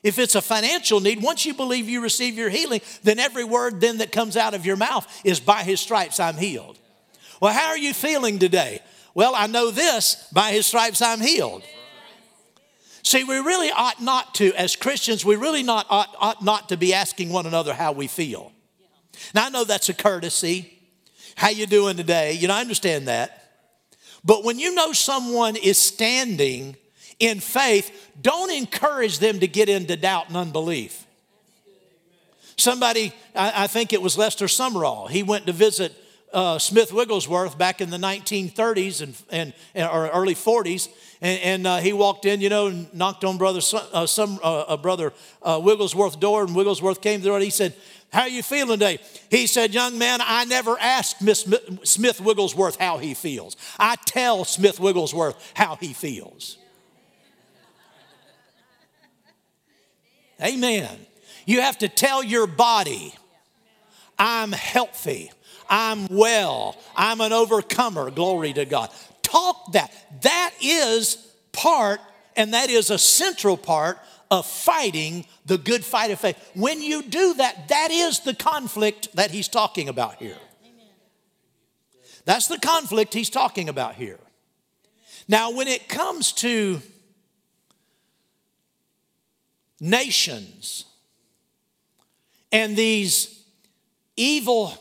if 0.02 0.18
it's 0.18 0.34
a 0.34 0.42
financial 0.42 1.00
need, 1.00 1.22
once 1.22 1.46
you 1.46 1.54
believe 1.54 1.88
you 1.88 2.02
receive 2.02 2.34
your 2.34 2.48
healing, 2.48 2.80
then 3.02 3.18
every 3.18 3.44
word 3.44 3.80
then 3.80 3.98
that 3.98 4.12
comes 4.12 4.36
out 4.36 4.54
of 4.54 4.66
your 4.66 4.76
mouth 4.76 5.06
is 5.24 5.40
by 5.40 5.62
his 5.62 5.80
stripes 5.80 6.18
I'm 6.18 6.36
healed. 6.36 6.78
Well, 7.40 7.52
how 7.52 7.68
are 7.68 7.78
you 7.78 7.92
feeling 7.92 8.38
today? 8.38 8.80
Well, 9.14 9.34
I 9.34 9.46
know 9.46 9.70
this 9.70 10.26
by 10.32 10.52
his 10.52 10.66
stripes 10.66 11.02
I'm 11.02 11.20
healed. 11.20 11.62
See, 13.04 13.24
we 13.24 13.36
really 13.36 13.70
ought 13.70 14.00
not 14.00 14.34
to, 14.36 14.54
as 14.54 14.76
Christians, 14.76 15.24
we 15.24 15.36
really 15.36 15.62
not 15.62 15.86
ought, 15.90 16.14
ought 16.18 16.42
not 16.42 16.68
to 16.70 16.76
be 16.76 16.94
asking 16.94 17.30
one 17.30 17.46
another 17.46 17.74
how 17.74 17.92
we 17.92 18.06
feel. 18.06 18.51
Now 19.34 19.46
I 19.46 19.48
know 19.50 19.64
that's 19.64 19.88
a 19.88 19.94
courtesy. 19.94 20.78
How 21.36 21.48
you 21.48 21.66
doing 21.66 21.96
today? 21.96 22.32
You 22.32 22.48
know, 22.48 22.54
I 22.54 22.60
understand 22.60 23.08
that. 23.08 23.42
But 24.24 24.44
when 24.44 24.58
you 24.58 24.74
know 24.74 24.92
someone 24.92 25.56
is 25.56 25.78
standing 25.78 26.76
in 27.18 27.40
faith, 27.40 28.10
don't 28.20 28.50
encourage 28.50 29.18
them 29.18 29.40
to 29.40 29.46
get 29.46 29.68
into 29.68 29.96
doubt 29.96 30.28
and 30.28 30.36
unbelief. 30.36 31.06
Somebody, 32.56 33.12
I, 33.34 33.66
think 33.66 33.92
it 33.92 34.02
was 34.02 34.18
Lester 34.18 34.46
Sumrall, 34.46 35.08
he 35.10 35.22
went 35.22 35.46
to 35.46 35.52
visit 35.52 35.92
uh, 36.32 36.58
Smith 36.58 36.92
Wigglesworth 36.92 37.58
back 37.58 37.80
in 37.80 37.90
the 37.90 37.96
1930s 37.96 39.02
and, 39.02 39.14
and, 39.30 39.54
and 39.74 39.88
or 39.88 40.08
early 40.08 40.34
40s, 40.34 40.88
and, 41.20 41.40
and 41.40 41.66
uh, 41.66 41.76
he 41.78 41.92
walked 41.92 42.24
in, 42.24 42.40
you 42.40 42.48
know, 42.48 42.68
and 42.68 42.92
knocked 42.94 43.24
on 43.24 43.38
brother 43.38 43.60
uh, 43.92 44.06
some 44.06 44.38
uh, 44.42 44.76
brother 44.76 45.12
uh, 45.42 45.60
Wigglesworth's 45.62 46.16
door, 46.16 46.44
and 46.44 46.54
Wigglesworth 46.54 47.00
came 47.00 47.20
through, 47.20 47.34
and 47.34 47.44
he 47.44 47.50
said, 47.50 47.74
"How 48.12 48.22
are 48.22 48.28
you 48.28 48.42
feeling 48.42 48.78
today?" 48.78 48.98
He 49.30 49.46
said, 49.46 49.72
"Young 49.72 49.98
man, 49.98 50.20
I 50.22 50.44
never 50.44 50.78
asked 50.78 51.22
Miss 51.22 51.46
Smith 51.84 52.20
Wigglesworth 52.20 52.76
how 52.78 52.98
he 52.98 53.14
feels. 53.14 53.56
I 53.78 53.96
tell 54.04 54.44
Smith 54.44 54.78
Wigglesworth 54.78 55.36
how 55.54 55.76
he 55.76 55.92
feels." 55.92 56.58
Amen. 60.40 61.06
You 61.46 61.60
have 61.60 61.78
to 61.78 61.88
tell 61.88 62.22
your 62.22 62.46
body, 62.46 63.14
I'm 64.18 64.52
healthy, 64.52 65.30
I'm 65.68 66.06
well, 66.08 66.76
I'm 66.96 67.20
an 67.20 67.32
overcomer. 67.32 68.10
Glory 68.10 68.52
to 68.52 68.64
God. 68.64 68.90
Talk 69.22 69.72
that. 69.72 69.92
That 70.22 70.52
is 70.60 71.16
part, 71.52 72.00
and 72.36 72.54
that 72.54 72.70
is 72.70 72.90
a 72.90 72.98
central 72.98 73.56
part 73.56 73.98
of 74.32 74.46
fighting 74.46 75.26
the 75.46 75.58
good 75.58 75.84
fight 75.84 76.10
of 76.10 76.18
faith. 76.18 76.36
When 76.54 76.82
you 76.82 77.02
do 77.02 77.34
that, 77.34 77.68
that 77.68 77.90
is 77.92 78.20
the 78.20 78.34
conflict 78.34 79.14
that 79.14 79.30
he's 79.30 79.46
talking 79.46 79.88
about 79.88 80.16
here. 80.16 80.38
That's 82.24 82.48
the 82.48 82.58
conflict 82.58 83.14
he's 83.14 83.30
talking 83.30 83.68
about 83.68 83.94
here. 83.94 84.18
Now, 85.28 85.52
when 85.52 85.68
it 85.68 85.88
comes 85.88 86.32
to 86.34 86.80
nations 89.80 90.86
and 92.50 92.76
these 92.76 93.44
evil 94.16 94.72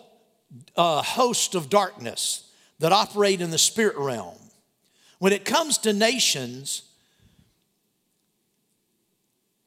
uh, 0.78 1.02
hosts 1.02 1.56
of 1.56 1.70
darkness 1.70 2.50
that 2.80 2.94
operate 2.94 3.42
in 3.42 3.52
the 3.52 3.58
spirit 3.58 3.98
realm. 3.98 4.38
When 5.20 5.34
it 5.34 5.46
comes 5.46 5.78
to 5.80 5.94
nations, 5.94 6.84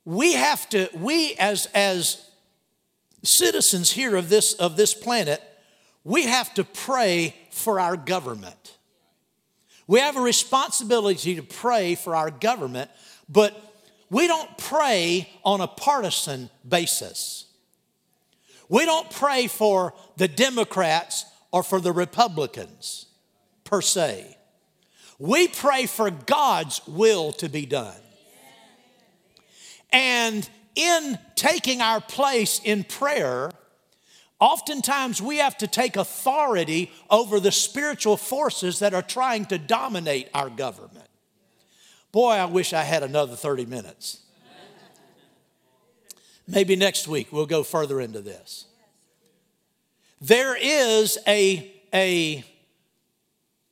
we 0.05 0.35
have 0.35 0.69
to, 0.71 0.89
we 0.95 1.35
as, 1.35 1.67
as 1.75 2.25
citizens 3.23 3.91
here 3.91 4.17
of 4.17 4.29
this, 4.29 4.55
of 4.55 4.77
this 4.77 4.95
planet, 4.95 5.43
we 6.05 6.25
have 6.25 6.53
to 6.55 6.65
pray 6.65 7.35
for 7.51 7.81
our 7.81 7.97
government. 7.97 8.77
We 9.87 10.01
have 10.01 10.17
a 10.17 10.21
responsibility 10.21 11.35
to 11.37 11.43
pray 11.43 11.95
for 11.95 12.15
our 12.15 12.31
government, 12.31 12.91
but 13.29 13.59
we 14.11 14.27
don't 14.27 14.57
pray 14.59 15.31
on 15.45 15.61
a 15.61 15.67
partisan 15.67 16.51
basis. 16.67 17.47
We 18.69 18.85
don't 18.85 19.11
pray 19.11 19.47
for 19.47 19.95
the 20.17 20.29
Democrats 20.29 21.25
or 21.53 21.63
for 21.63 21.81
the 21.81 21.93
Republicans 21.93 23.07
per 23.65 23.81
se. 23.81 24.37
We 25.19 25.49
pray 25.49 25.87
for 25.87 26.11
God's 26.11 26.81
will 26.87 27.33
to 27.33 27.49
be 27.49 27.67
done. 27.67 27.95
And 29.93 30.49
in 30.75 31.19
taking 31.37 31.81
our 31.81 32.01
place 32.01 32.61
in 32.65 32.85
prayer, 32.85 33.51
oftentimes 34.41 35.23
we 35.23 35.39
have 35.39 35.57
to 35.59 35.67
take 35.67 35.97
authority 35.97 36.91
over 37.11 37.41
the 37.41 37.53
spiritual 37.53 38.17
forces 38.17 38.81
that 38.81 38.95
are 38.95 39.03
trying 39.03 39.47
to 39.47 39.59
dominate 39.59 40.29
our 40.35 40.51
government. 40.51 41.09
Boy, 42.13 42.33
I 42.33 42.45
wish 42.45 42.73
I 42.73 42.83
had 42.83 43.03
another 43.03 43.37
30 43.37 43.67
minutes. 43.67 44.21
Maybe 46.47 46.77
next 46.77 47.09
week 47.09 47.33
we'll 47.33 47.47
go 47.47 47.63
further 47.63 48.01
into 48.01 48.21
this. 48.21 48.67
There 50.21 50.57
is 50.57 51.19
a, 51.27 51.73
a, 51.93 52.45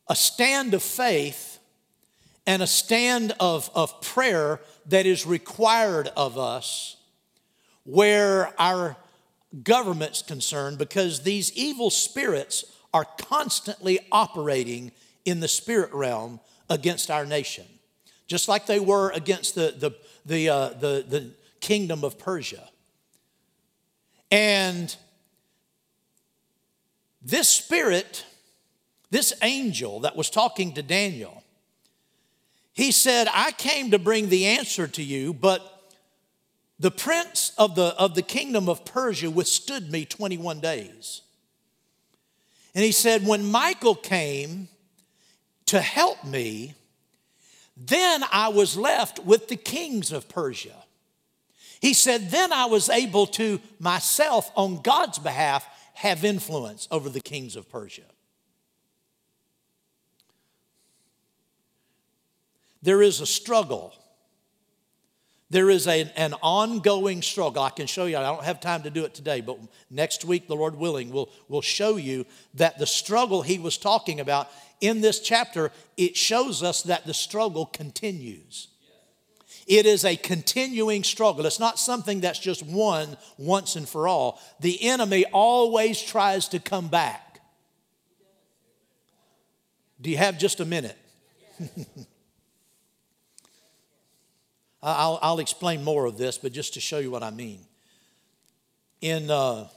a 0.09 0.17
stand 0.17 0.75
of 0.75 0.83
faith 0.83 1.59
and 2.47 2.63
a 2.63 2.67
stand 2.67 3.35
of, 3.39 3.71
of 3.75 4.01
prayer 4.01 4.61
that 4.87 5.07
is 5.07 5.26
required 5.26 6.09
of 6.16 6.39
us 6.39 6.97
where 7.85 8.53
our 8.61 8.97
government's 9.62 10.22
concerned 10.22 10.78
because 10.78 11.22
these 11.22 11.53
evil 11.55 11.91
spirits 11.91 12.64
are 12.95 13.07
constantly 13.18 14.01
operating 14.11 14.93
in 15.24 15.41
the 15.41 15.49
spirit 15.49 15.93
realm 15.93 16.41
against 16.68 17.11
our 17.11 17.26
nation 17.26 17.64
just 18.33 18.49
like 18.49 18.64
they 18.64 18.80
were 18.80 19.11
against 19.11 19.55
the, 19.55 19.74
the, 19.78 19.95
the, 20.24 20.49
uh, 20.49 20.68
the, 20.70 21.05
the 21.07 21.30
kingdom 21.61 22.03
of 22.03 22.18
Persia. 22.18 22.66
And 24.30 24.97
this 27.20 27.51
spirit, 27.51 28.24
this 29.11 29.35
angel 29.43 30.01
that 30.01 30.16
was 30.16 30.30
talking 30.30 30.72
to 30.72 30.83
Daniel, 30.83 31.41
he 32.73 32.91
said, 32.91 33.29
I 33.33 33.53
came 33.53 33.91
to 33.91 33.99
bring 33.99 34.29
the 34.29 34.47
answer 34.47 34.87
to 34.87 35.03
you, 35.03 35.35
but 35.35 35.68
the 36.79 36.91
prince 36.91 37.53
of 37.59 37.75
the, 37.75 37.95
of 37.99 38.14
the 38.14 38.23
kingdom 38.23 38.68
of 38.68 38.85
Persia 38.85 39.31
withstood 39.31 39.91
me 39.91 40.05
21 40.05 40.61
days. 40.61 41.23
And 42.75 42.85
he 42.85 42.93
said, 42.93 43.27
When 43.27 43.45
Michael 43.45 43.95
came 43.95 44.68
to 45.66 45.81
help 45.81 46.25
me, 46.25 46.75
then 47.77 48.25
I 48.33 48.49
was 48.49 48.77
left 48.77 49.20
with 49.20 49.49
the 49.49 49.57
kings 49.57 50.12
of 50.12 50.29
Persia. 50.29 50.75
He 51.81 51.95
said, 51.95 52.31
Then 52.31 52.53
I 52.53 52.66
was 52.66 52.89
able 52.89 53.27
to 53.29 53.61
myself, 53.79 54.51
on 54.57 54.81
God's 54.83 55.18
behalf, 55.18 55.66
have 55.95 56.25
influence 56.25 56.89
over 56.91 57.09
the 57.09 57.20
kings 57.20 57.55
of 57.55 57.70
Persia. 57.70 58.03
There 62.83 63.03
is 63.03 63.20
a 63.20 63.26
struggle. 63.26 63.95
There 65.51 65.68
is 65.68 65.87
a, 65.87 66.11
an 66.16 66.35
ongoing 66.43 67.20
struggle. 67.20 67.62
I 67.62 67.70
can 67.70 67.87
show 67.87 68.07
you, 68.07 68.16
I 68.16 68.22
don't 68.22 68.43
have 68.43 68.59
time 68.59 68.83
to 68.85 68.91
do 68.91 69.05
it 69.05 69.14
today, 69.14 69.41
but 69.43 69.59
next 69.91 70.24
week, 70.24 70.49
the 70.49 70.57
Lord 70.57 70.76
willing, 70.76 71.12
we'll, 71.12 71.28
we'll 71.49 71.61
show 71.61 71.97
you 71.97 72.24
that 72.55 72.78
the 72.78 72.87
struggle 72.87 73.43
he 73.43 73.59
was 73.59 73.76
talking 73.76 74.18
about 74.18 74.51
in 74.80 75.01
this 75.01 75.20
chapter, 75.20 75.70
it 75.97 76.16
shows 76.16 76.62
us 76.62 76.83
that 76.85 77.07
the 77.07 77.14
struggle 77.14 77.66
continues. 77.66 78.68
It 79.66 79.87
is 79.87 80.05
a 80.05 80.16
continuing 80.16 81.05
struggle. 81.05 81.47
It's 81.47 81.61
not 81.61 81.78
something 81.78 82.20
that's 82.20 82.39
just 82.39 82.64
won 82.64 83.16
once 83.37 83.76
and 83.76 83.89
for 83.89 84.09
all. 84.09 84.41
The 84.61 84.83
enemy 84.89 85.24
always 85.33 86.03
tries 86.03 86.49
to 86.49 86.59
come 86.59 86.89
back. 86.89 87.41
Do 90.01 90.11
you 90.11 90.16
have 90.16 90.39
just 90.39 90.59
a 90.61 90.64
minute? 90.64 90.97
I'll, 94.83 95.18
I'll, 95.22 95.39
explain 95.39 95.85
more 95.85 96.07
of 96.07 96.18
this, 96.18 96.39
but 96.39 96.53
just 96.53 96.74
to 96.74 96.80
show 96.80 96.99
you 96.99 97.11
what 97.11 97.22
I 97.22 97.30
mean. 97.30 97.61
In 99.01 99.30
uh, 99.30 99.68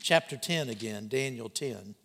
chapter 0.00 0.36
10 0.36 0.68
again, 0.68 1.08
Daniel 1.08 1.48
10. 1.48 1.96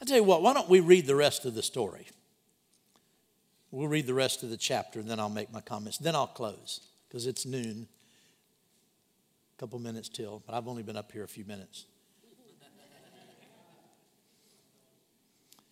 I 0.00 0.04
tell 0.04 0.16
you 0.16 0.24
what, 0.24 0.42
why 0.42 0.52
don't 0.52 0.68
we 0.68 0.80
read 0.80 1.06
the 1.06 1.14
rest 1.14 1.44
of 1.44 1.54
the 1.54 1.62
story? 1.62 2.06
We'll 3.82 3.90
read 3.90 4.06
the 4.06 4.14
rest 4.14 4.44
of 4.44 4.50
the 4.50 4.56
chapter 4.56 5.00
and 5.00 5.10
then 5.10 5.18
I'll 5.18 5.28
make 5.28 5.52
my 5.52 5.60
comments. 5.60 5.98
Then 5.98 6.14
I'll 6.14 6.28
close 6.28 6.82
because 7.08 7.26
it's 7.26 7.44
noon. 7.44 7.88
A 9.56 9.60
couple 9.60 9.80
minutes 9.80 10.08
till, 10.08 10.40
but 10.46 10.54
I've 10.54 10.68
only 10.68 10.84
been 10.84 10.96
up 10.96 11.10
here 11.10 11.24
a 11.24 11.28
few 11.28 11.44
minutes. 11.44 11.86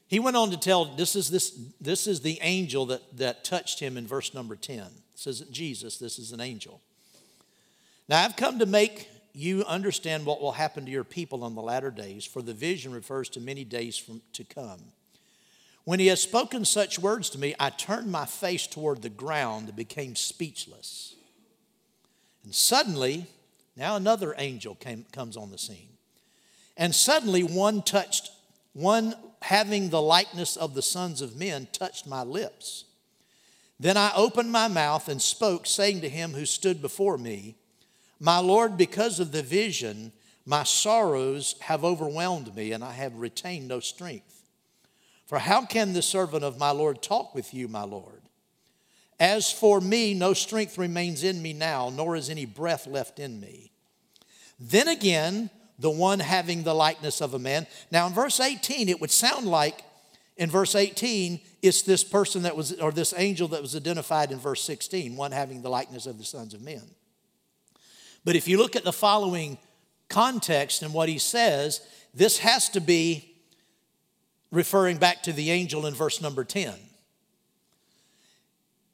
He 0.09 0.19
went 0.19 0.37
on 0.37 0.51
to 0.51 0.57
tell 0.57 0.87
this 0.87 1.15
is, 1.15 1.31
this, 1.31 1.57
this 1.81 2.09
is 2.09 2.21
the 2.21 2.41
angel 2.43 2.87
that, 2.87 3.17
that 3.17 3.45
touched 3.45 3.79
him 3.79 3.97
in 3.97 4.09
verse 4.09 4.35
number 4.35 4.57
10. 4.57 4.87
This 5.13 5.29
isn't 5.29 5.53
Jesus, 5.53 5.97
this 5.99 6.19
is 6.19 6.33
an 6.33 6.41
angel. 6.41 6.81
Now 8.09 8.25
I've 8.25 8.35
come 8.35 8.59
to 8.59 8.67
make 8.67 9.09
you 9.35 9.65
understand 9.67 10.27
what 10.27 10.41
will 10.41 10.51
happen 10.51 10.85
to 10.85 10.91
your 10.91 11.05
people 11.05 11.45
on 11.45 11.55
the 11.55 11.63
latter 11.63 11.93
days, 11.93 12.25
for 12.25 12.43
the 12.43 12.55
vision 12.55 12.91
refers 12.91 13.29
to 13.29 13.41
many 13.41 13.63
days 13.63 13.97
from, 13.97 14.21
to 14.33 14.43
come. 14.43 14.81
When 15.85 16.01
he 16.01 16.09
had 16.09 16.19
spoken 16.19 16.65
such 16.65 16.99
words 16.99 17.31
to 17.31 17.39
me, 17.39 17.55
I 17.59 17.71
turned 17.71 18.11
my 18.13 18.27
face 18.27 18.67
toward 18.67 19.03
the 19.03 19.09
ground 19.09 19.69
and 19.69 19.77
became 19.77 20.15
speechless. 20.15 21.15
And 22.45 22.55
suddenly, 22.55 23.27
now 23.77 23.97
another 23.97 24.35
angel 24.37 24.75
came, 24.75 25.07
comes 25.13 25.37
on 25.37 25.51
the 25.51 25.59
scene. 25.59 25.89
And 26.77 26.95
suddenly, 26.95 27.43
one 27.43 27.83
touched, 27.83 28.31
one 28.73 29.15
having 29.43 29.89
the 29.89 30.03
likeness 30.03 30.57
of 30.57 30.75
the 30.75 30.83
sons 30.83 31.23
of 31.23 31.37
men, 31.37 31.69
touched 31.73 32.07
my 32.07 32.23
lips. 32.23 32.85
Then 33.79 33.97
I 33.97 34.13
opened 34.15 34.53
my 34.53 34.69
mouth 34.69 35.09
and 35.09 35.21
spoke, 35.21 35.67
saying 35.67 36.03
to 36.03 36.09
him 36.09 36.33
who 36.33 36.45
stood 36.45 36.83
before 36.83 37.17
me, 37.17 37.57
My 38.19 38.39
Lord, 38.39 38.77
because 38.77 39.19
of 39.19 39.33
the 39.33 39.43
vision, 39.43 40.13
my 40.45 40.65
sorrows 40.65 41.55
have 41.61 41.85
overwhelmed 41.85 42.55
me, 42.55 42.73
and 42.73 42.85
I 42.85 42.93
have 42.93 43.17
retained 43.17 43.69
no 43.69 43.81
strength. 43.81 44.40
For 45.31 45.39
how 45.39 45.65
can 45.65 45.93
the 45.93 46.03
servant 46.03 46.43
of 46.43 46.59
my 46.59 46.73
Lord 46.73 47.03
talk 47.03 47.37
with 47.37 47.55
you, 47.55 47.69
my 47.69 47.85
Lord? 47.85 48.23
As 49.21 49.53
for 49.53 49.81
me, 49.81 50.13
no 50.13 50.35
strength 50.35 50.77
remains 50.77 51.23
in 51.23 51.41
me 51.41 51.53
now, 51.53 51.89
nor 51.89 52.17
is 52.17 52.29
any 52.29 52.47
breath 52.47 52.85
left 52.85 53.21
in 53.21 53.39
me. 53.39 53.71
Then 54.59 54.89
again, 54.89 55.49
the 55.79 55.89
one 55.89 56.19
having 56.19 56.65
the 56.65 56.75
likeness 56.75 57.21
of 57.21 57.33
a 57.33 57.39
man. 57.39 57.69
Now, 57.93 58.09
in 58.09 58.13
verse 58.13 58.41
18, 58.41 58.89
it 58.89 59.01
would 59.01 59.13
sound 59.13 59.47
like 59.47 59.85
in 60.37 60.51
verse 60.51 60.75
18, 60.75 61.39
it's 61.63 61.83
this 61.83 62.03
person 62.03 62.43
that 62.43 62.57
was, 62.57 62.73
or 62.81 62.91
this 62.91 63.15
angel 63.17 63.47
that 63.49 63.63
was 63.63 63.77
identified 63.77 64.33
in 64.33 64.39
verse 64.41 64.65
16, 64.65 65.15
one 65.15 65.31
having 65.31 65.63
the 65.63 65.71
likeness 65.71 66.07
of 66.07 66.19
the 66.19 66.25
sons 66.25 66.55
of 66.55 66.61
men. 66.61 66.83
But 68.25 68.35
if 68.35 68.49
you 68.49 68.59
look 68.59 68.75
at 68.75 68.83
the 68.83 68.93
following 68.93 69.59
context 70.09 70.83
and 70.83 70.93
what 70.93 71.09
he 71.09 71.19
says, 71.19 71.83
this 72.13 72.39
has 72.39 72.69
to 72.71 72.81
be 72.81 73.30
referring 74.51 74.99
back 74.99 75.23
to 75.23 75.33
the 75.33 75.51
angel 75.51 75.87
in 75.87 75.95
verse 75.95 76.21
number 76.21 76.45
10. 76.45 76.75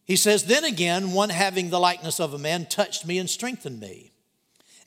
He 0.04 0.16
says, 0.16 0.44
Then 0.44 0.64
again, 0.64 1.12
one 1.12 1.30
having 1.30 1.70
the 1.70 1.80
likeness 1.80 2.20
of 2.20 2.32
a 2.32 2.38
man 2.38 2.66
touched 2.66 3.06
me 3.06 3.18
and 3.18 3.28
strengthened 3.28 3.80
me. 3.80 4.12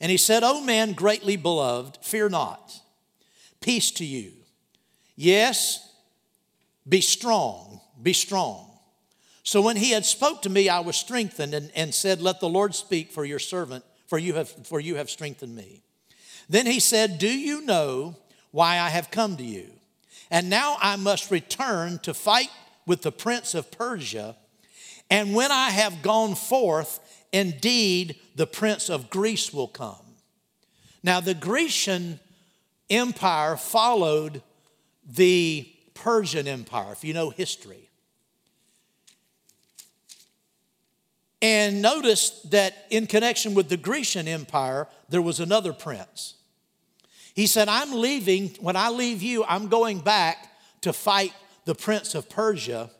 And 0.00 0.10
he 0.10 0.16
said, 0.16 0.42
O 0.42 0.62
man 0.62 0.92
greatly 0.92 1.36
beloved, 1.36 1.98
fear 2.02 2.28
not. 2.28 2.80
Peace 3.60 3.90
to 3.92 4.04
you. 4.04 4.32
Yes, 5.14 5.86
be 6.88 7.02
strong, 7.02 7.80
be 8.02 8.14
strong. 8.14 8.66
So 9.42 9.60
when 9.60 9.76
he 9.76 9.90
had 9.90 10.06
spoke 10.06 10.42
to 10.42 10.50
me, 10.50 10.68
I 10.68 10.80
was 10.80 10.96
strengthened 10.96 11.52
and, 11.52 11.70
and 11.74 11.94
said, 11.94 12.22
Let 12.22 12.40
the 12.40 12.48
Lord 12.48 12.74
speak 12.74 13.10
for 13.10 13.24
your 13.24 13.38
servant, 13.38 13.84
for 14.06 14.18
you, 14.18 14.34
have, 14.34 14.48
for 14.66 14.80
you 14.80 14.94
have 14.94 15.10
strengthened 15.10 15.54
me. 15.54 15.82
Then 16.48 16.66
he 16.66 16.80
said, 16.80 17.18
Do 17.18 17.28
you 17.28 17.60
know 17.62 18.16
why 18.50 18.78
I 18.78 18.88
have 18.88 19.10
come 19.10 19.36
to 19.36 19.44
you? 19.44 19.70
And 20.30 20.48
now 20.48 20.76
I 20.80 20.96
must 20.96 21.30
return 21.30 21.98
to 22.00 22.14
fight 22.14 22.50
with 22.86 23.02
the 23.02 23.12
prince 23.12 23.54
of 23.54 23.70
Persia. 23.70 24.36
And 25.10 25.34
when 25.34 25.50
I 25.50 25.70
have 25.70 26.02
gone 26.02 26.34
forth, 26.34 27.00
Indeed, 27.32 28.16
the 28.34 28.46
prince 28.46 28.90
of 28.90 29.10
Greece 29.10 29.52
will 29.52 29.68
come. 29.68 30.16
Now, 31.02 31.20
the 31.20 31.34
Grecian 31.34 32.18
Empire 32.88 33.56
followed 33.56 34.42
the 35.08 35.68
Persian 35.94 36.48
Empire, 36.48 36.92
if 36.92 37.04
you 37.04 37.14
know 37.14 37.30
history. 37.30 37.88
And 41.40 41.80
notice 41.80 42.42
that 42.50 42.86
in 42.90 43.06
connection 43.06 43.54
with 43.54 43.68
the 43.68 43.76
Grecian 43.76 44.28
Empire, 44.28 44.88
there 45.08 45.22
was 45.22 45.40
another 45.40 45.72
prince. 45.72 46.34
He 47.34 47.46
said, 47.46 47.68
I'm 47.68 47.92
leaving, 47.92 48.48
when 48.60 48.76
I 48.76 48.90
leave 48.90 49.22
you, 49.22 49.44
I'm 49.44 49.68
going 49.68 50.00
back 50.00 50.48
to 50.82 50.92
fight 50.92 51.32
the 51.64 51.74
prince 51.74 52.14
of 52.14 52.28
Persia. 52.28 52.90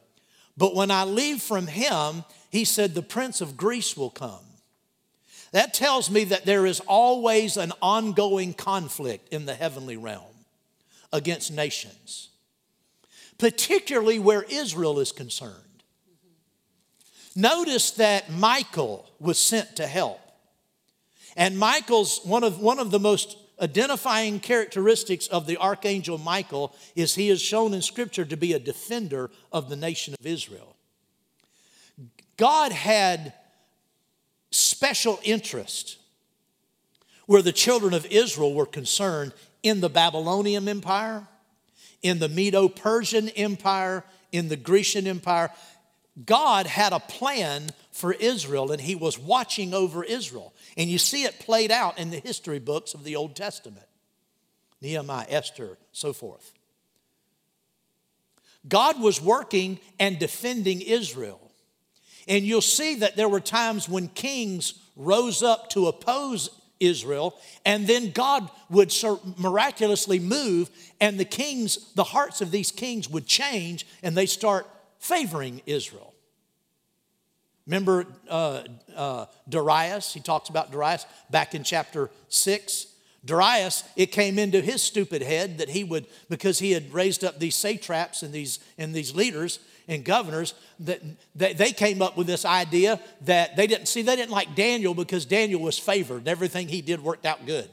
But 0.56 0.74
when 0.74 0.90
I 0.90 1.04
leave 1.04 1.40
from 1.42 1.66
him, 1.66 2.24
he 2.50 2.64
said, 2.64 2.94
The 2.94 3.02
prince 3.02 3.40
of 3.40 3.56
Greece 3.56 3.96
will 3.96 4.10
come. 4.10 4.44
That 5.52 5.74
tells 5.74 6.10
me 6.10 6.24
that 6.24 6.44
there 6.44 6.64
is 6.64 6.80
always 6.80 7.56
an 7.56 7.72
ongoing 7.82 8.54
conflict 8.54 9.32
in 9.32 9.46
the 9.46 9.54
heavenly 9.54 9.96
realm 9.96 10.24
against 11.12 11.52
nations, 11.52 12.28
particularly 13.36 14.18
where 14.18 14.44
Israel 14.44 15.00
is 15.00 15.10
concerned. 15.10 15.54
Notice 17.34 17.92
that 17.92 18.30
Michael 18.30 19.08
was 19.18 19.38
sent 19.38 19.76
to 19.76 19.86
help. 19.86 20.20
And 21.36 21.58
Michael's 21.58 22.20
one 22.24 22.44
of, 22.44 22.60
one 22.60 22.78
of 22.78 22.90
the 22.90 23.00
most 23.00 23.36
identifying 23.60 24.40
characteristics 24.40 25.26
of 25.26 25.46
the 25.46 25.56
archangel 25.58 26.18
Michael 26.18 26.74
is 26.94 27.14
he 27.14 27.28
is 27.28 27.40
shown 27.40 27.74
in 27.74 27.82
Scripture 27.82 28.24
to 28.24 28.36
be 28.36 28.52
a 28.52 28.58
defender 28.58 29.30
of 29.52 29.68
the 29.68 29.76
nation 29.76 30.14
of 30.18 30.26
Israel. 30.26 30.76
God 32.36 32.72
had 32.72 33.34
special 34.50 35.20
interest 35.22 35.98
where 37.26 37.42
the 37.42 37.52
children 37.52 37.94
of 37.94 38.06
Israel 38.06 38.54
were 38.54 38.66
concerned 38.66 39.32
in 39.62 39.80
the 39.80 39.90
Babylonian 39.90 40.68
Empire, 40.68 41.26
in 42.02 42.18
the 42.18 42.28
Medo 42.28 42.68
Persian 42.68 43.28
Empire, 43.30 44.04
in 44.32 44.48
the 44.48 44.56
Grecian 44.56 45.06
Empire. 45.06 45.50
God 46.24 46.66
had 46.66 46.92
a 46.92 46.98
plan 46.98 47.70
for 47.92 48.12
Israel 48.12 48.72
and 48.72 48.80
he 48.80 48.94
was 48.94 49.18
watching 49.18 49.74
over 49.74 50.02
Israel. 50.02 50.52
And 50.76 50.88
you 50.88 50.98
see 50.98 51.24
it 51.24 51.40
played 51.40 51.70
out 51.70 51.98
in 51.98 52.10
the 52.10 52.18
history 52.18 52.58
books 52.58 52.94
of 52.94 53.04
the 53.04 53.16
Old 53.16 53.36
Testament 53.36 53.86
Nehemiah, 54.80 55.26
Esther, 55.28 55.76
so 55.92 56.12
forth. 56.12 56.52
God 58.68 59.00
was 59.00 59.20
working 59.20 59.78
and 59.98 60.18
defending 60.18 60.80
Israel. 60.80 61.40
And 62.28 62.44
you'll 62.44 62.60
see 62.60 62.96
that 62.96 63.16
there 63.16 63.28
were 63.28 63.40
times 63.40 63.88
when 63.88 64.08
kings 64.08 64.74
rose 64.96 65.42
up 65.42 65.70
to 65.70 65.86
oppose 65.88 66.50
Israel, 66.78 67.38
and 67.64 67.86
then 67.86 68.10
God 68.10 68.50
would 68.70 68.92
miraculously 69.36 70.18
move, 70.18 70.70
and 71.00 71.20
the 71.20 71.24
kings, 71.26 71.92
the 71.94 72.04
hearts 72.04 72.40
of 72.40 72.50
these 72.50 72.72
kings 72.72 73.08
would 73.08 73.26
change, 73.26 73.86
and 74.02 74.16
they 74.16 74.26
start 74.26 74.66
favoring 74.98 75.60
Israel. 75.66 76.09
Remember 77.70 78.04
uh, 78.28 78.64
uh, 78.96 79.26
Darius? 79.48 80.12
He 80.12 80.18
talks 80.18 80.48
about 80.48 80.72
Darius 80.72 81.06
back 81.30 81.54
in 81.54 81.62
chapter 81.62 82.10
6. 82.28 82.86
Darius, 83.24 83.84
it 83.94 84.06
came 84.06 84.40
into 84.40 84.60
his 84.60 84.82
stupid 84.82 85.22
head 85.22 85.58
that 85.58 85.68
he 85.68 85.84
would, 85.84 86.06
because 86.28 86.58
he 86.58 86.72
had 86.72 86.92
raised 86.92 87.22
up 87.22 87.38
these 87.38 87.54
satraps 87.54 88.24
and 88.24 88.32
these, 88.32 88.58
and 88.76 88.92
these 88.92 89.14
leaders, 89.14 89.60
and 89.86 90.04
governors 90.04 90.54
that, 90.80 91.00
they 91.36 91.70
came 91.70 92.02
up 92.02 92.16
with 92.16 92.26
this 92.26 92.44
idea 92.44 92.98
that 93.20 93.54
they 93.54 93.68
didn't 93.68 93.86
see 93.86 94.02
they 94.02 94.16
didn't 94.16 94.32
like 94.32 94.56
Daniel 94.56 94.92
because 94.92 95.24
Daniel 95.24 95.60
was 95.60 95.78
favored 95.78 96.18
and 96.18 96.28
everything 96.28 96.66
he 96.68 96.80
did 96.80 97.02
worked 97.02 97.26
out 97.26 97.44
good 97.46 97.68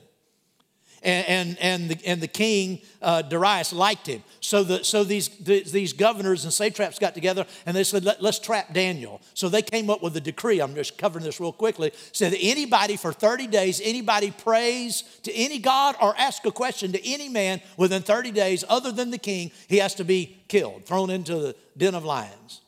and, 1.03 1.27
and, 1.27 1.57
and, 1.59 1.89
the, 1.89 2.05
and 2.05 2.21
the 2.21 2.27
king 2.27 2.81
uh, 3.01 3.21
Darius 3.21 3.73
liked 3.73 4.07
him. 4.07 4.23
So, 4.39 4.63
the, 4.63 4.83
so 4.83 5.03
these, 5.03 5.29
the, 5.29 5.63
these 5.63 5.93
governors 5.93 6.43
and 6.43 6.53
satraps 6.53 6.99
got 6.99 7.13
together 7.13 7.45
and 7.65 7.75
they 7.75 7.83
said, 7.83 8.03
Let, 8.03 8.23
us 8.23 8.39
trap 8.39 8.73
Daniel. 8.73 9.21
So 9.33 9.49
they 9.49 9.61
came 9.61 9.89
up 9.89 10.01
with 10.01 10.15
a 10.17 10.21
decree. 10.21 10.59
I'm 10.59 10.75
just 10.75 10.97
covering 10.97 11.23
this 11.23 11.39
real 11.39 11.51
quickly. 11.51 11.91
Said 12.11 12.35
anybody 12.39 12.97
for 12.97 13.13
30 13.13 13.47
days, 13.47 13.81
anybody 13.83 14.31
prays 14.31 15.03
to 15.23 15.33
any 15.33 15.59
god 15.59 15.95
or 16.01 16.15
ask 16.17 16.45
a 16.45 16.51
question 16.51 16.91
to 16.91 17.07
any 17.07 17.29
man 17.29 17.61
within 17.77 18.01
30 18.01 18.31
days 18.31 18.63
other 18.67 18.91
than 18.91 19.11
the 19.11 19.17
king, 19.17 19.51
he 19.67 19.77
has 19.77 19.95
to 19.95 20.03
be 20.03 20.37
killed, 20.47 20.85
thrown 20.85 21.09
into 21.09 21.35
the 21.35 21.55
den 21.77 21.95
of 21.95 22.03
lions. 22.03 22.61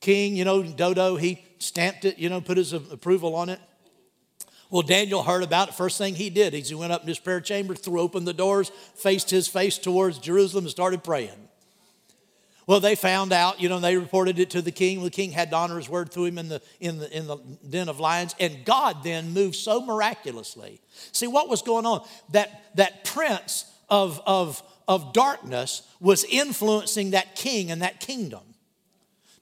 King, 0.00 0.36
you 0.36 0.44
know, 0.44 0.62
Dodo, 0.62 1.16
he 1.16 1.44
stamped 1.58 2.04
it, 2.04 2.18
you 2.18 2.28
know, 2.28 2.40
put 2.40 2.56
his 2.56 2.72
approval 2.72 3.34
on 3.34 3.48
it. 3.48 3.60
Well, 4.70 4.82
Daniel 4.82 5.22
heard 5.22 5.42
about 5.42 5.68
it. 5.68 5.74
First 5.74 5.96
thing 5.96 6.14
he 6.14 6.28
did 6.28 6.52
is 6.52 6.68
he 6.68 6.74
went 6.74 6.92
up 6.92 7.02
in 7.02 7.08
his 7.08 7.18
prayer 7.18 7.40
chamber, 7.40 7.74
threw 7.74 8.00
open 8.00 8.24
the 8.24 8.34
doors, 8.34 8.70
faced 8.94 9.30
his 9.30 9.48
face 9.48 9.78
towards 9.78 10.18
Jerusalem, 10.18 10.64
and 10.64 10.70
started 10.70 11.02
praying. 11.02 11.48
Well, 12.66 12.80
they 12.80 12.96
found 12.96 13.32
out, 13.32 13.62
you 13.62 13.70
know, 13.70 13.80
they 13.80 13.96
reported 13.96 14.38
it 14.38 14.50
to 14.50 14.60
the 14.60 14.70
king. 14.70 15.02
The 15.02 15.08
king 15.08 15.30
had 15.30 15.48
to 15.52 15.56
honor 15.56 15.78
his 15.78 15.88
word 15.88 16.12
through 16.12 16.26
him 16.26 16.36
in 16.36 16.50
the, 16.50 16.60
in 16.80 16.98
the, 16.98 17.16
in 17.16 17.26
the 17.26 17.38
den 17.66 17.88
of 17.88 17.98
lions. 17.98 18.34
And 18.38 18.62
God 18.66 19.02
then 19.02 19.32
moved 19.32 19.54
so 19.54 19.80
miraculously. 19.80 20.82
See, 21.12 21.26
what 21.26 21.48
was 21.48 21.62
going 21.62 21.86
on? 21.86 22.06
That, 22.32 22.76
that 22.76 23.04
prince 23.04 23.64
of, 23.88 24.20
of, 24.26 24.62
of 24.86 25.14
darkness 25.14 25.80
was 25.98 26.24
influencing 26.24 27.12
that 27.12 27.36
king 27.36 27.70
and 27.70 27.80
that 27.80 28.00
kingdom 28.00 28.42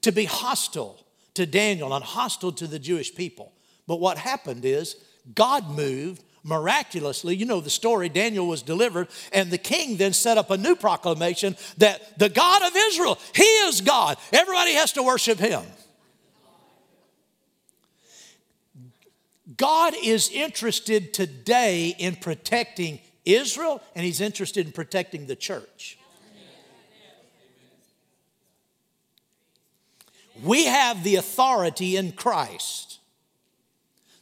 to 0.03 0.13
be 0.13 0.27
hostile 0.27 1.05
to 1.35 1.47
Daniel 1.47 1.93
and 1.95 2.05
hostile 2.05 2.53
to 2.53 2.69
the 2.69 2.79
Jewish 2.79 3.13
people. 3.13 3.53
But 3.89 3.99
what 3.99 4.19
happened 4.19 4.65
is 4.65 4.95
God 5.35 5.71
moved 5.71 6.23
miraculously. 6.47 7.35
You 7.35 7.45
know 7.45 7.61
the 7.61 7.71
story. 7.71 8.09
Daniel 8.09 8.47
was 8.47 8.63
delivered, 8.63 9.09
and 9.33 9.51
the 9.51 9.59
king 9.59 9.97
then 9.97 10.13
set 10.13 10.39
up 10.39 10.51
a 10.51 10.57
new 10.57 10.77
proclamation 10.77 11.57
that 11.79 12.19
the 12.19 12.29
God 12.29 12.63
of 12.63 12.73
Israel, 12.77 13.19
He 13.35 13.43
is 13.43 13.81
God. 13.81 14.17
Everybody 14.33 14.73
has 14.75 14.93
to 14.93 15.03
worship 15.03 15.39
Him. 15.39 15.63
God 19.57 19.95
is 20.03 20.31
interested 20.31 21.15
today 21.15 21.95
in 21.99 22.17
protecting 22.17 23.01
Israel, 23.25 23.83
and 23.95 24.05
He's 24.05 24.21
interested 24.21 24.67
in 24.67 24.73
protecting 24.73 25.27
the 25.27 25.37
church. 25.37 25.99
We 30.43 30.67
have 30.67 31.03
the 31.03 31.17
authority 31.17 31.97
in 31.97 32.13
Christ. 32.13 32.86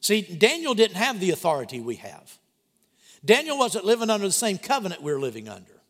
See, 0.05 0.21
Daniel 0.21 0.75
didn't 0.75 0.99
have 0.99 1.19
the 1.19 1.31
authority 1.31 1.81
we 1.81 1.95
have. 1.95 2.39
Daniel 3.25 3.57
wasn't 3.57 3.87
living 3.87 4.11
under 4.11 4.27
the 4.27 4.33
same 4.33 4.59
covenant 4.59 5.01
we're 5.01 5.19
living 5.19 5.49
under. 5.49 5.81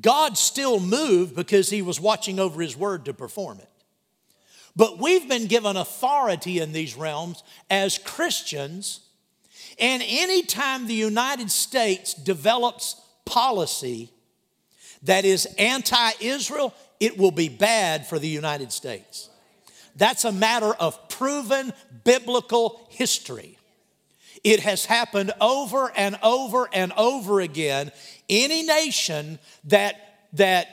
God 0.00 0.38
still 0.38 0.78
moved 0.78 1.34
because 1.34 1.70
he 1.70 1.82
was 1.82 2.00
watching 2.00 2.38
over 2.38 2.62
his 2.62 2.76
word 2.76 3.06
to 3.06 3.12
perform 3.12 3.58
it. 3.58 3.68
But 4.76 5.00
we've 5.00 5.28
been 5.28 5.48
given 5.48 5.76
authority 5.76 6.60
in 6.60 6.70
these 6.70 6.94
realms 6.94 7.42
as 7.68 7.98
Christians, 7.98 9.00
and 9.80 10.00
anytime 10.06 10.86
the 10.86 10.94
United 10.94 11.50
States 11.50 12.14
develops 12.14 12.94
policy 13.24 14.12
that 15.02 15.24
is 15.24 15.46
anti 15.58 16.12
Israel, 16.20 16.72
it 17.00 17.18
will 17.18 17.32
be 17.32 17.48
bad 17.48 18.06
for 18.06 18.20
the 18.20 18.28
United 18.28 18.70
States. 18.70 19.27
That's 19.98 20.24
a 20.24 20.32
matter 20.32 20.72
of 20.74 21.08
proven 21.08 21.72
biblical 22.04 22.86
history. 22.88 23.58
It 24.44 24.60
has 24.60 24.84
happened 24.84 25.32
over 25.40 25.92
and 25.94 26.18
over 26.22 26.68
and 26.72 26.92
over 26.96 27.40
again. 27.40 27.90
Any 28.28 28.62
nation 28.62 29.38
that, 29.64 29.96
that 30.34 30.68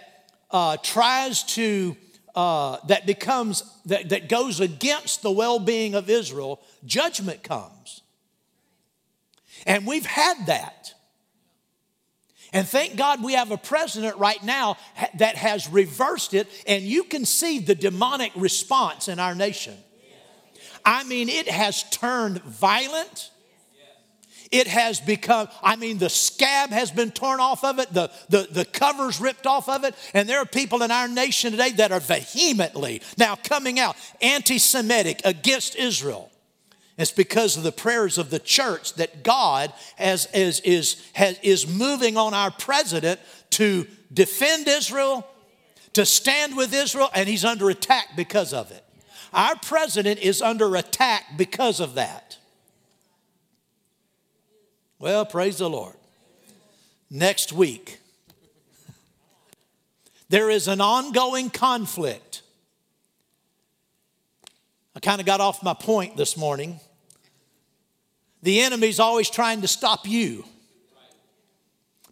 uh, 0.52 0.78
tries 0.78 1.44
to, 1.56 1.98
uh, 2.36 2.78
that 2.88 3.06
becomes, 3.06 3.64
that, 3.86 4.10
that 4.10 4.30
goes 4.30 4.60
against 4.60 5.24
the 5.24 5.32
well 5.32 5.60
being 5.60 5.96
of 5.96 6.10
Israel, 6.10 6.62
judgment 6.86 7.44
comes. 7.44 8.02
And 9.66 9.88
we've 9.88 10.06
had 10.06 10.46
that. 10.46 10.94
And 12.54 12.68
thank 12.68 12.96
God 12.96 13.24
we 13.24 13.34
have 13.34 13.52
a 13.52 13.58
president 13.58 14.18
right 14.18 14.42
now 14.44 14.78
that 15.18 15.36
has 15.36 15.70
reversed 15.70 16.34
it, 16.34 16.48
and 16.68 16.84
you 16.84 17.04
can 17.04 17.26
see 17.26 17.60
the 17.60 17.76
demonic 17.76 18.32
response 18.36 19.08
in 19.08 19.20
our 19.20 19.36
nation. 19.36 19.76
I 20.86 21.04
mean, 21.04 21.30
it 21.30 21.50
has 21.50 21.84
turned 21.90 22.42
violent. 22.44 23.32
It 24.52 24.68
has 24.68 25.00
become, 25.00 25.50
I 25.64 25.76
mean, 25.76 25.98
the 25.98 26.10
scab 26.10 26.70
has 26.70 26.92
been 26.92 27.12
torn 27.12 27.40
off 27.40 27.64
of 27.64 27.80
it, 27.80 27.92
the, 27.92 28.12
the, 28.30 28.48
the 28.50 28.66
covers 28.66 29.20
ripped 29.20 29.48
off 29.48 29.68
of 29.68 29.84
it, 29.84 29.96
and 30.14 30.30
there 30.30 30.40
are 30.40 30.46
people 30.46 30.84
in 30.84 30.92
our 30.92 31.08
nation 31.08 31.52
today 31.52 31.72
that 31.72 31.92
are 31.92 32.00
vehemently 32.00 33.02
now 33.18 33.36
coming 33.36 33.80
out 33.80 33.98
anti 34.22 34.60
Semitic 34.60 35.22
against 35.26 35.76
Israel. 35.76 36.32
It's 36.98 37.12
because 37.12 37.58
of 37.58 37.64
the 37.64 37.74
prayers 37.74 38.18
of 38.18 38.30
the 38.30 38.40
church 38.40 38.94
that 38.96 39.24
God 39.24 39.74
has, 39.98 40.28
is, 40.34 40.62
is, 40.62 41.06
has, 41.14 41.38
is 41.44 41.68
moving 41.68 42.16
on 42.16 42.34
our 42.34 42.52
president 42.52 43.20
to 43.52 43.86
defend 44.14 44.68
Israel, 44.68 45.28
to 45.94 46.06
stand 46.06 46.56
with 46.56 46.74
Israel, 46.74 47.10
and 47.14 47.28
he's 47.28 47.44
under 47.44 47.70
attack 47.70 48.10
because 48.16 48.54
of 48.54 48.72
it. 48.72 48.84
Our 49.34 49.58
president 49.58 50.22
is 50.22 50.42
under 50.42 50.76
attack 50.78 51.38
because 51.38 51.82
of 51.82 51.96
that. 51.96 52.38
Well, 54.98 55.26
praise 55.26 55.58
the 55.58 55.70
Lord. 55.70 55.96
Next 57.10 57.52
week, 57.52 58.00
there 60.30 60.50
is 60.50 60.70
an 60.70 60.80
ongoing 60.80 61.50
conflict. 61.50 62.42
I 64.96 65.02
kind 65.02 65.20
of 65.20 65.26
got 65.26 65.42
off 65.42 65.62
my 65.62 65.74
point 65.74 66.16
this 66.16 66.38
morning 66.38 66.80
the 68.46 68.62
enemy's 68.62 69.00
always 69.00 69.30
trying 69.30 69.62
to 69.62 69.68
stop 69.68 70.08
you. 70.08 70.46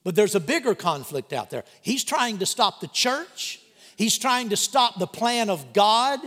But 0.03 0.15
there's 0.15 0.33
a 0.33 0.39
bigger 0.39 0.73
conflict 0.73 1.31
out 1.31 1.51
there. 1.51 1.63
He's 1.81 2.03
trying 2.03 2.39
to 2.39 2.45
stop 2.47 2.81
the 2.81 2.87
church, 2.87 3.61
he's 3.95 4.17
trying 4.17 4.49
to 4.49 4.57
stop 4.57 4.97
the 4.97 5.07
plan 5.07 5.49
of 5.49 5.73
God 5.73 6.19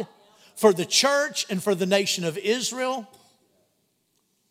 for 0.54 0.72
the 0.72 0.86
church 0.86 1.44
and 1.50 1.62
for 1.62 1.74
the 1.74 1.86
nation 1.86 2.24
of 2.24 2.38
Israel. 2.38 3.06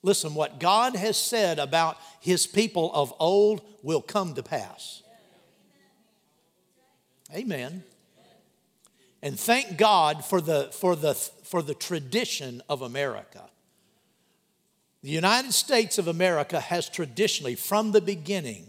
Listen, 0.03 0.35
what 0.35 0.59
God 0.59 0.95
has 0.95 1.17
said 1.17 1.57
about 1.57 1.97
his 2.19 2.45
people 2.45 2.93
of 2.93 3.13
old 3.17 3.61
will 3.81 4.01
come 4.01 4.35
to 4.35 4.43
pass. 4.43 5.01
Amen. 7.33 7.83
And 9.23 9.39
thank 9.39 9.77
God 9.77 10.23
for 10.23 10.41
the, 10.41 10.69
for 10.73 10.95
the, 10.95 11.15
for 11.15 11.63
the 11.63 11.73
tradition 11.73 12.61
of 12.69 12.83
America. 12.83 13.49
The 15.05 15.11
United 15.11 15.53
States 15.53 15.99
of 15.99 16.07
America 16.07 16.59
has 16.59 16.89
traditionally, 16.89 17.53
from 17.53 17.91
the 17.91 18.01
beginning, 18.01 18.65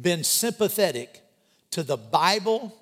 been 0.00 0.24
sympathetic 0.24 1.20
to 1.72 1.82
the 1.82 1.98
Bible, 1.98 2.74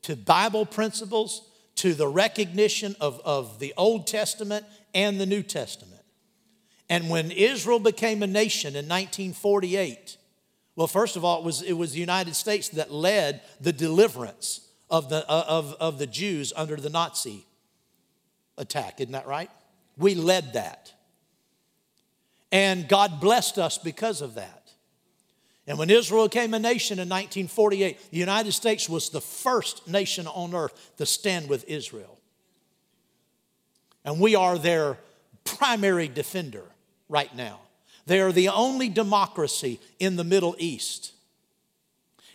to 0.00 0.16
Bible 0.16 0.64
principles, 0.64 1.42
to 1.74 1.92
the 1.92 2.08
recognition 2.08 2.96
of, 2.98 3.20
of 3.26 3.58
the 3.58 3.74
Old 3.76 4.06
Testament 4.06 4.64
and 4.94 5.20
the 5.20 5.26
New 5.26 5.42
Testament. 5.42 6.00
And 6.88 7.10
when 7.10 7.30
Israel 7.30 7.78
became 7.78 8.22
a 8.22 8.26
nation 8.26 8.70
in 8.70 8.88
1948, 8.88 10.16
well, 10.76 10.86
first 10.86 11.16
of 11.16 11.26
all, 11.26 11.40
it 11.40 11.44
was, 11.44 11.60
it 11.60 11.74
was 11.74 11.92
the 11.92 12.00
United 12.00 12.36
States 12.36 12.70
that 12.70 12.90
led 12.90 13.42
the 13.60 13.74
deliverance 13.74 14.66
of 14.88 15.10
the, 15.10 15.30
uh, 15.30 15.44
of, 15.46 15.74
of 15.78 15.98
the 15.98 16.06
Jews 16.06 16.54
under 16.56 16.76
the 16.76 16.88
Nazi 16.88 17.44
attack. 18.56 18.98
Isn't 18.98 19.12
that 19.12 19.26
right? 19.26 19.50
We 19.98 20.14
led 20.14 20.54
that. 20.54 20.94
And 22.52 22.88
God 22.88 23.20
blessed 23.20 23.58
us 23.58 23.78
because 23.78 24.20
of 24.20 24.34
that. 24.34 24.70
And 25.66 25.78
when 25.78 25.90
Israel 25.90 26.28
became 26.28 26.54
a 26.54 26.58
nation 26.58 26.98
in 26.98 27.08
1948, 27.08 28.10
the 28.10 28.16
United 28.16 28.52
States 28.52 28.88
was 28.88 29.10
the 29.10 29.20
first 29.20 29.88
nation 29.88 30.26
on 30.28 30.54
earth 30.54 30.92
to 30.98 31.06
stand 31.06 31.48
with 31.48 31.68
Israel. 31.68 32.18
And 34.04 34.20
we 34.20 34.36
are 34.36 34.58
their 34.58 34.98
primary 35.44 36.06
defender 36.06 36.62
right 37.08 37.34
now. 37.34 37.60
They 38.06 38.20
are 38.20 38.30
the 38.30 38.48
only 38.50 38.88
democracy 38.88 39.80
in 39.98 40.14
the 40.14 40.22
Middle 40.22 40.54
East. 40.58 41.12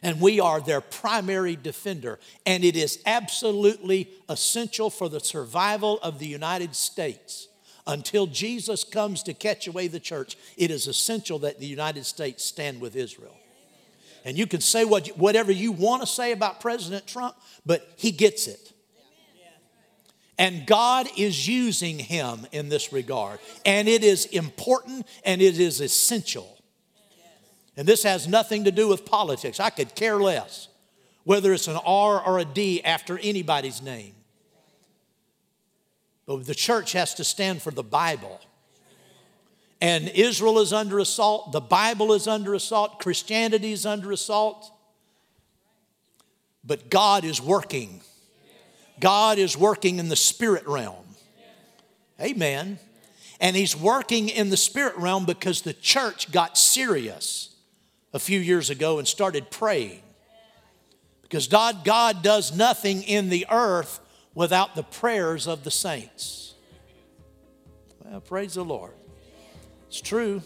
And 0.03 0.19
we 0.19 0.41
are 0.41 0.59
their 0.59 0.81
primary 0.81 1.55
defender. 1.55 2.19
And 2.45 2.65
it 2.65 2.75
is 2.75 3.01
absolutely 3.05 4.09
essential 4.27 4.89
for 4.89 5.07
the 5.07 5.21
survival 5.21 5.99
of 6.01 6.19
the 6.19 6.27
United 6.27 6.75
States 6.75 7.47
until 7.91 8.25
Jesus 8.25 8.85
comes 8.85 9.21
to 9.23 9.33
catch 9.33 9.67
away 9.67 9.89
the 9.89 9.99
church, 9.99 10.37
it 10.55 10.71
is 10.71 10.87
essential 10.87 11.39
that 11.39 11.59
the 11.59 11.67
United 11.67 12.05
States 12.05 12.43
stand 12.43 12.79
with 12.79 12.95
Israel. 12.95 13.35
And 14.23 14.37
you 14.37 14.47
can 14.47 14.61
say 14.61 14.85
what, 14.85 15.09
whatever 15.09 15.51
you 15.51 15.73
want 15.73 16.01
to 16.01 16.07
say 16.07 16.31
about 16.31 16.61
President 16.61 17.05
Trump, 17.05 17.35
but 17.65 17.91
he 17.97 18.11
gets 18.11 18.47
it. 18.47 18.71
And 20.37 20.65
God 20.65 21.07
is 21.17 21.47
using 21.47 21.99
him 21.99 22.47
in 22.53 22.69
this 22.69 22.93
regard. 22.93 23.39
And 23.65 23.89
it 23.89 24.03
is 24.03 24.25
important 24.27 25.05
and 25.25 25.41
it 25.41 25.59
is 25.59 25.81
essential. 25.81 26.57
And 27.75 27.85
this 27.85 28.03
has 28.03 28.25
nothing 28.27 28.63
to 28.63 28.71
do 28.71 28.87
with 28.87 29.05
politics. 29.05 29.59
I 29.59 29.69
could 29.69 29.95
care 29.95 30.17
less 30.17 30.69
whether 31.25 31.53
it's 31.53 31.67
an 31.67 31.77
R 31.85 32.25
or 32.25 32.39
a 32.39 32.45
D 32.45 32.81
after 32.83 33.19
anybody's 33.19 33.81
name. 33.81 34.15
But 36.25 36.45
the 36.45 36.55
church 36.55 36.93
has 36.93 37.13
to 37.15 37.23
stand 37.23 37.61
for 37.61 37.71
the 37.71 37.83
Bible. 37.83 38.39
And 39.81 40.09
Israel 40.09 40.59
is 40.59 40.71
under 40.71 40.99
assault, 40.99 41.51
the 41.51 41.61
Bible 41.61 42.13
is 42.13 42.27
under 42.27 42.53
assault, 42.53 42.99
Christianity 42.99 43.71
is 43.71 43.85
under 43.85 44.11
assault. 44.11 44.71
But 46.63 46.91
God 46.91 47.25
is 47.25 47.41
working. 47.41 48.01
God 48.99 49.39
is 49.39 49.57
working 49.57 49.97
in 49.97 50.09
the 50.09 50.15
spirit 50.15 50.67
realm. 50.67 51.03
Amen. 52.19 52.77
And 53.39 53.55
He's 53.55 53.75
working 53.75 54.29
in 54.29 54.51
the 54.51 54.57
spirit 54.57 54.95
realm 54.97 55.25
because 55.25 55.63
the 55.63 55.73
church 55.73 56.31
got 56.31 56.55
serious 56.55 57.55
a 58.13 58.19
few 58.19 58.39
years 58.39 58.69
ago 58.69 58.99
and 58.99 59.07
started 59.07 59.49
praying. 59.49 60.03
Because 61.23 61.47
God, 61.47 61.83
God 61.83 62.21
does 62.21 62.55
nothing 62.55 63.01
in 63.01 63.29
the 63.29 63.47
earth 63.49 64.00
without 64.33 64.75
the 64.75 64.83
prayers 64.83 65.47
of 65.47 65.63
the 65.63 65.71
saints. 65.71 66.55
Well, 68.03 68.21
praise 68.21 68.53
the 68.55 68.63
Lord. 68.63 68.93
It's 69.87 70.01
true. 70.01 70.41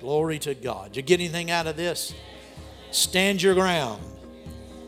Glory 0.00 0.38
to 0.40 0.54
God. 0.54 0.92
Did 0.92 0.96
you 0.96 1.02
get 1.02 1.20
anything 1.20 1.50
out 1.50 1.66
of 1.66 1.76
this? 1.76 2.14
Stand 2.90 3.42
your 3.42 3.54
ground. 3.54 4.02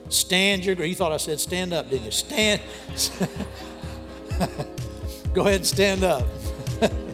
Stand 0.09 0.65
your 0.65 0.75
You 0.85 0.95
thought 0.95 1.13
I 1.13 1.17
said 1.17 1.41
stand 1.41 1.73
up, 1.73 1.89
didn't 1.89 2.05
you? 2.05 2.11
Stand. 2.11 2.61
Go 5.33 5.43
ahead 5.43 5.57
and 5.57 5.67
stand 5.67 6.05
up. 6.05 6.27